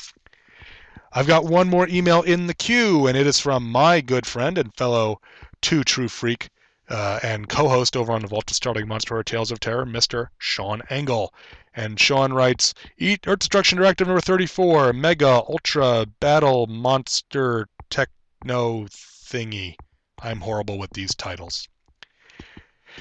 I've 1.17 1.27
got 1.27 1.47
one 1.47 1.71
more 1.71 1.89
email 1.89 2.21
in 2.21 2.47
the 2.47 2.53
queue, 2.53 3.07
and 3.07 3.17
it 3.17 3.27
is 3.27 3.41
from 3.41 3.73
my 3.73 4.03
good 4.03 4.27
friend 4.27 4.59
and 4.59 4.77
fellow 4.77 5.19
Two 5.63 5.83
True 5.83 6.09
Freak 6.09 6.51
uh, 6.91 7.21
and 7.23 7.49
co-host 7.49 7.97
over 7.97 8.13
on 8.13 8.21
the 8.21 8.29
Vault 8.29 8.51
of 8.51 8.55
Starting 8.55 8.87
Monster 8.87 9.23
Tales 9.23 9.51
of 9.51 9.59
Terror, 9.59 9.87
Mr. 9.87 10.27
Sean 10.37 10.83
Engel. 10.91 11.33
And 11.75 11.99
Sean 11.99 12.35
writes, 12.35 12.75
Eat 12.99 13.27
Earth 13.27 13.39
Destruction 13.39 13.79
Directive 13.79 14.09
number 14.09 14.21
34, 14.21 14.93
Mega 14.93 15.43
Ultra 15.49 16.05
Battle 16.21 16.67
Monster 16.67 17.67
Techno 17.89 18.85
Thingy. 18.85 19.77
I'm 20.21 20.43
horrible 20.43 20.77
with 20.77 20.91
these 20.91 21.15
titles. 21.15 21.67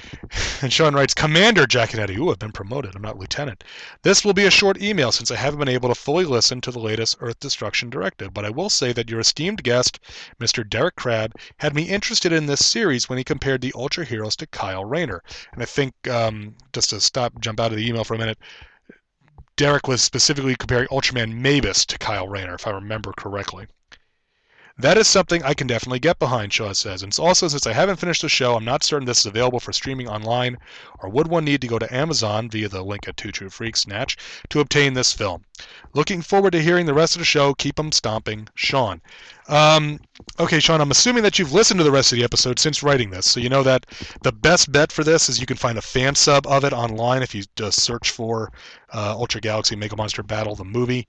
And 0.62 0.72
Sean 0.72 0.94
writes, 0.94 1.12
Commander 1.12 1.66
Giaconetti. 1.66 2.16
Ooh, 2.16 2.30
I've 2.30 2.38
been 2.38 2.52
promoted. 2.52 2.94
I'm 2.94 3.02
not 3.02 3.18
lieutenant. 3.18 3.62
This 4.02 4.24
will 4.24 4.32
be 4.32 4.46
a 4.46 4.50
short 4.50 4.80
email 4.80 5.12
since 5.12 5.30
I 5.30 5.36
haven't 5.36 5.58
been 5.58 5.68
able 5.68 5.88
to 5.90 5.94
fully 5.94 6.24
listen 6.24 6.60
to 6.62 6.70
the 6.70 6.78
latest 6.78 7.16
Earth 7.20 7.38
Destruction 7.40 7.90
Directive, 7.90 8.32
but 8.32 8.44
I 8.44 8.50
will 8.50 8.70
say 8.70 8.92
that 8.92 9.10
your 9.10 9.20
esteemed 9.20 9.62
guest, 9.62 10.00
Mr. 10.40 10.68
Derek 10.68 10.96
Crab, 10.96 11.34
had 11.58 11.74
me 11.74 11.82
interested 11.82 12.32
in 12.32 12.46
this 12.46 12.64
series 12.64 13.08
when 13.08 13.18
he 13.18 13.24
compared 13.24 13.60
the 13.60 13.72
Ultra 13.74 14.04
Heroes 14.04 14.36
to 14.36 14.46
Kyle 14.46 14.84
Rayner. 14.84 15.22
And 15.52 15.62
I 15.62 15.66
think, 15.66 15.94
um, 16.08 16.56
just 16.72 16.90
to 16.90 17.00
stop, 17.00 17.38
jump 17.40 17.60
out 17.60 17.72
of 17.72 17.76
the 17.76 17.86
email 17.86 18.04
for 18.04 18.14
a 18.14 18.18
minute, 18.18 18.38
Derek 19.56 19.88
was 19.88 20.02
specifically 20.02 20.56
comparing 20.56 20.88
Ultraman 20.88 21.40
Mebius 21.40 21.86
to 21.86 21.98
Kyle 21.98 22.28
Rayner, 22.28 22.54
if 22.54 22.66
I 22.66 22.70
remember 22.70 23.12
correctly. 23.16 23.66
That 24.78 24.98
is 24.98 25.08
something 25.08 25.42
I 25.42 25.54
can 25.54 25.66
definitely 25.66 26.00
get 26.00 26.18
behind, 26.18 26.52
Shaw 26.52 26.74
says. 26.74 27.02
And 27.02 27.18
also, 27.18 27.48
since 27.48 27.66
I 27.66 27.72
haven't 27.72 27.96
finished 27.96 28.20
the 28.20 28.28
show, 28.28 28.56
I'm 28.56 28.64
not 28.64 28.84
certain 28.84 29.06
this 29.06 29.20
is 29.20 29.26
available 29.26 29.58
for 29.58 29.72
streaming 29.72 30.06
online, 30.06 30.58
or 30.98 31.08
would 31.08 31.28
one 31.28 31.46
need 31.46 31.62
to 31.62 31.66
go 31.66 31.78
to 31.78 31.94
Amazon 31.94 32.50
via 32.50 32.68
the 32.68 32.82
link 32.82 33.08
at 33.08 33.16
Two 33.16 33.32
True 33.32 33.48
Freaks 33.48 33.80
Snatch 33.80 34.18
to 34.50 34.60
obtain 34.60 34.92
this 34.92 35.14
film. 35.14 35.46
Looking 35.94 36.20
forward 36.20 36.50
to 36.50 36.62
hearing 36.62 36.84
the 36.84 36.92
rest 36.92 37.16
of 37.16 37.20
the 37.20 37.24
show. 37.24 37.54
Keep 37.54 37.78
'em 37.80 37.90
stomping, 37.90 38.48
Sean. 38.54 39.00
Um, 39.48 40.00
okay, 40.40 40.58
Sean, 40.58 40.80
I'm 40.80 40.90
assuming 40.90 41.22
that 41.22 41.38
you've 41.38 41.52
listened 41.52 41.78
to 41.78 41.84
the 41.84 41.90
rest 41.90 42.12
of 42.12 42.18
the 42.18 42.24
episode 42.24 42.58
since 42.58 42.82
writing 42.82 43.10
this, 43.10 43.30
so 43.30 43.38
you 43.38 43.48
know 43.48 43.62
that 43.62 43.86
the 44.22 44.32
best 44.32 44.72
bet 44.72 44.90
for 44.90 45.04
this 45.04 45.28
is 45.28 45.40
you 45.40 45.46
can 45.46 45.56
find 45.56 45.78
a 45.78 45.82
fan 45.82 46.14
sub 46.14 46.46
of 46.46 46.64
it 46.64 46.72
online 46.72 47.22
if 47.22 47.34
you 47.34 47.44
just 47.54 47.82
search 47.82 48.10
for 48.10 48.50
uh, 48.92 49.14
Ultra 49.16 49.40
Galaxy 49.40 49.76
Mega 49.76 49.96
Monster 49.96 50.22
Battle, 50.22 50.54
the 50.54 50.64
movie, 50.64 51.06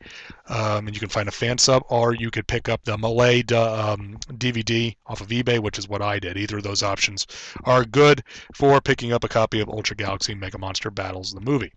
um, 0.50 0.88
and 0.88 0.96
you 0.96 1.00
can 1.00 1.10
find 1.10 1.28
a 1.28 1.32
fan 1.32 1.58
sub, 1.58 1.84
or 1.90 2.14
you 2.14 2.30
could 2.30 2.48
pick 2.48 2.70
up 2.70 2.84
the 2.84 2.98
Malay 2.98 3.42
um, 3.54 4.18
DVD 4.34 4.96
off 5.08 5.22
of 5.22 5.28
eBay, 5.28 5.60
which 5.60 5.80
is 5.80 5.88
what 5.88 6.02
I 6.02 6.20
did. 6.20 6.38
Either 6.38 6.58
of 6.58 6.64
those 6.64 6.84
options 6.84 7.26
are 7.66 7.86
good 7.86 8.24
for 8.54 8.82
picking 8.82 9.14
up 9.14 9.24
a 9.24 9.30
copy 9.30 9.60
of 9.60 9.70
Ultra 9.70 9.96
Galaxy 9.96 10.36
Mega 10.36 10.58
Monster 10.58 10.92
Battles, 10.92 11.34
the 11.34 11.42
movie. 11.42 11.72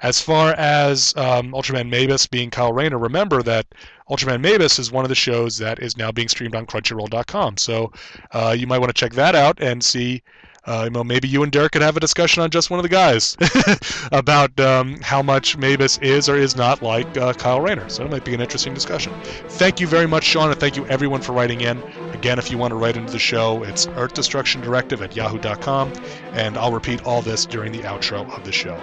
As 0.00 0.20
far 0.20 0.52
as 0.54 1.14
um, 1.16 1.52
Ultraman 1.52 1.90
Mebius 1.90 2.28
being 2.28 2.50
Kyle 2.50 2.72
Rayner, 2.72 2.98
remember 2.98 3.42
that 3.42 3.66
Ultraman 4.10 4.44
Mebius 4.44 4.78
is 4.78 4.90
one 4.90 5.04
of 5.04 5.08
the 5.08 5.14
shows 5.14 5.58
that 5.58 5.78
is 5.78 5.96
now 5.96 6.12
being 6.12 6.28
streamed 6.28 6.54
on 6.54 6.66
Crunchyroll.com. 6.66 7.56
So 7.56 7.92
uh, 8.32 8.54
you 8.56 8.66
might 8.66 8.78
want 8.78 8.90
to 8.90 8.98
check 8.98 9.12
that 9.14 9.34
out 9.34 9.60
and 9.60 9.82
see. 9.82 10.22
Uh, 10.64 10.82
you 10.84 10.90
know, 10.90 11.02
maybe 11.02 11.26
you 11.26 11.42
and 11.42 11.50
Derek 11.50 11.72
could 11.72 11.82
have 11.82 11.96
a 11.96 12.00
discussion 12.00 12.40
on 12.40 12.48
just 12.48 12.70
one 12.70 12.78
of 12.78 12.84
the 12.84 12.88
guys 12.88 13.36
about 14.12 14.58
um, 14.60 15.00
how 15.00 15.20
much 15.20 15.58
Mebius 15.58 16.00
is 16.00 16.28
or 16.28 16.36
is 16.36 16.54
not 16.54 16.82
like 16.82 17.16
uh, 17.16 17.32
Kyle 17.32 17.60
Rayner. 17.60 17.88
So 17.88 18.04
it 18.04 18.12
might 18.12 18.24
be 18.24 18.32
an 18.32 18.40
interesting 18.40 18.72
discussion. 18.72 19.12
Thank 19.48 19.80
you 19.80 19.88
very 19.88 20.06
much, 20.06 20.22
Sean, 20.22 20.50
and 20.50 20.60
thank 20.60 20.76
you 20.76 20.86
everyone 20.86 21.20
for 21.20 21.32
writing 21.32 21.62
in. 21.62 21.82
Again, 22.12 22.38
if 22.38 22.48
you 22.48 22.58
want 22.58 22.70
to 22.70 22.76
write 22.76 22.96
into 22.96 23.10
the 23.12 23.18
show, 23.18 23.64
it's 23.64 23.88
Earth 23.88 24.14
Destruction 24.14 24.60
Directive 24.60 25.02
at 25.02 25.16
yahoo.com, 25.16 25.92
and 26.32 26.56
I'll 26.56 26.72
repeat 26.72 27.02
all 27.04 27.22
this 27.22 27.44
during 27.44 27.72
the 27.72 27.80
outro 27.80 28.32
of 28.32 28.44
the 28.44 28.52
show. 28.52 28.80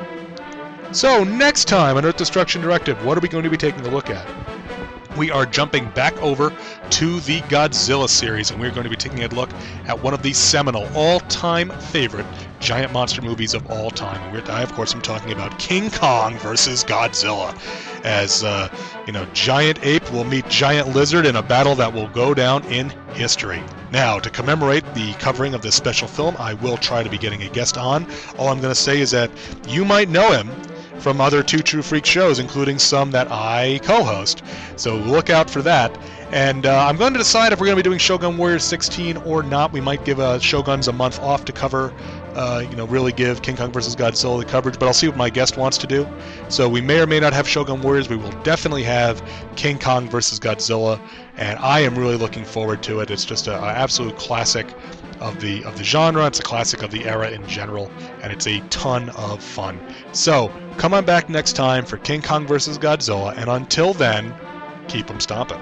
So, 0.91 1.23
next 1.23 1.69
time 1.69 1.95
on 1.95 2.03
Earth 2.03 2.17
Destruction 2.17 2.61
Directive, 2.61 3.05
what 3.05 3.17
are 3.17 3.21
we 3.21 3.29
going 3.29 3.45
to 3.45 3.49
be 3.49 3.57
taking 3.57 3.85
a 3.85 3.89
look 3.89 4.09
at? 4.09 4.27
We 5.17 5.31
are 5.31 5.45
jumping 5.45 5.89
back 5.91 6.15
over 6.21 6.53
to 6.89 7.19
the 7.21 7.41
Godzilla 7.41 8.09
series, 8.09 8.51
and 8.51 8.59
we're 8.59 8.71
going 8.71 8.83
to 8.83 8.89
be 8.89 8.95
taking 8.95 9.23
a 9.23 9.27
look 9.27 9.49
at 9.85 10.01
one 10.01 10.13
of 10.13 10.21
the 10.21 10.33
seminal, 10.33 10.87
all-time 10.95 11.69
favorite 11.69 12.25
giant 12.59 12.91
monster 12.91 13.21
movies 13.21 13.53
of 13.53 13.69
all 13.71 13.89
time. 13.89 14.35
And 14.35 14.49
I, 14.49 14.61
of 14.61 14.73
course, 14.73 14.93
am 14.93 15.01
talking 15.01 15.31
about 15.31 15.57
King 15.59 15.89
Kong 15.91 16.37
versus 16.39 16.83
Godzilla, 16.83 17.57
as 18.05 18.43
uh, 18.43 18.69
you 19.05 19.13
know, 19.13 19.25
giant 19.33 19.83
ape 19.83 20.11
will 20.11 20.23
meet 20.23 20.47
giant 20.49 20.95
lizard 20.95 21.25
in 21.25 21.35
a 21.35 21.43
battle 21.43 21.75
that 21.75 21.93
will 21.93 22.09
go 22.09 22.33
down 22.33 22.63
in 22.65 22.89
history. 23.13 23.63
Now, 23.91 24.19
to 24.19 24.29
commemorate 24.29 24.85
the 24.93 25.13
covering 25.13 25.53
of 25.53 25.61
this 25.61 25.75
special 25.75 26.07
film, 26.07 26.35
I 26.37 26.53
will 26.55 26.77
try 26.77 27.01
to 27.01 27.09
be 27.09 27.17
getting 27.17 27.43
a 27.43 27.49
guest 27.49 27.77
on. 27.77 28.05
All 28.37 28.49
I'm 28.49 28.61
going 28.61 28.73
to 28.73 28.79
say 28.79 28.99
is 29.01 29.11
that 29.11 29.31
you 29.67 29.83
might 29.83 30.09
know 30.09 30.31
him 30.31 30.49
from 30.99 31.21
other 31.21 31.43
Two 31.43 31.59
True 31.59 31.81
Freak 31.81 32.05
shows, 32.05 32.39
including 32.39 32.79
some 32.79 33.11
that 33.11 33.31
I 33.31 33.79
co 33.83 34.03
host. 34.03 34.43
So 34.75 34.95
look 34.95 35.29
out 35.29 35.49
for 35.49 35.61
that. 35.63 35.97
And 36.31 36.67
uh, 36.67 36.85
I'm 36.85 36.95
going 36.95 37.13
to 37.13 37.17
decide 37.17 37.53
if 37.53 37.59
we're 37.59 37.65
going 37.65 37.77
to 37.77 37.83
be 37.83 37.87
doing 37.89 37.97
Shogun 37.97 38.37
Warriors 38.37 38.63
16 38.63 39.17
or 39.17 39.41
not. 39.41 39.71
We 39.71 39.81
might 39.81 40.05
give 40.05 40.19
uh, 40.19 40.37
Shoguns 40.37 40.87
a 40.87 40.91
month 40.91 41.19
off 41.21 41.43
to 41.45 41.51
cover, 41.51 41.91
uh, 42.35 42.63
you 42.69 42.75
know, 42.75 42.85
really 42.85 43.11
give 43.11 43.41
King 43.41 43.57
Kong 43.57 43.71
vs. 43.71 43.95
Godzilla 43.95 44.39
the 44.39 44.45
coverage, 44.45 44.77
but 44.77 44.85
I'll 44.85 44.93
see 44.93 45.07
what 45.07 45.17
my 45.17 45.31
guest 45.31 45.57
wants 45.57 45.79
to 45.79 45.87
do. 45.87 46.07
So 46.47 46.69
we 46.69 46.81
may 46.81 46.99
or 46.99 47.07
may 47.07 47.19
not 47.19 47.33
have 47.33 47.47
Shogun 47.47 47.81
Warriors. 47.81 48.09
We 48.09 48.15
will 48.15 48.31
definitely 48.43 48.83
have 48.83 49.27
King 49.55 49.79
Kong 49.79 50.07
vs. 50.07 50.39
Godzilla, 50.39 50.99
and 51.37 51.57
I 51.59 51.79
am 51.79 51.97
really 51.97 52.15
looking 52.15 52.45
forward 52.45 52.83
to 52.83 52.99
it. 52.99 53.09
It's 53.09 53.25
just 53.25 53.47
an 53.47 53.55
absolute 53.55 54.15
classic 54.15 54.67
of 55.19 55.39
the 55.41 55.63
of 55.63 55.77
the 55.77 55.83
genre. 55.83 56.25
It's 56.25 56.39
a 56.39 56.43
classic 56.43 56.83
of 56.83 56.91
the 56.91 57.05
era 57.05 57.29
in 57.29 57.45
general, 57.47 57.91
and 58.21 58.31
it's 58.31 58.47
a 58.47 58.59
ton 58.69 59.09
of 59.09 59.43
fun. 59.43 59.79
So 60.11 60.51
come 60.77 60.93
on 60.93 61.05
back 61.05 61.29
next 61.29 61.53
time 61.53 61.85
for 61.85 61.97
King 61.97 62.21
Kong 62.21 62.47
vs. 62.47 62.77
Godzilla, 62.77 63.37
and 63.37 63.49
until 63.49 63.93
then, 63.93 64.33
keep 64.87 65.07
them 65.07 65.19
stomping. 65.19 65.61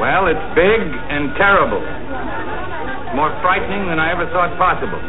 Well, 0.00 0.32
it's 0.32 0.46
big 0.56 0.80
and 1.12 1.36
terrible. 1.36 1.84
More 3.12 3.28
frightening 3.44 3.84
than 3.84 4.00
I 4.00 4.08
ever 4.16 4.24
thought 4.32 4.56
possible. 4.56 5.02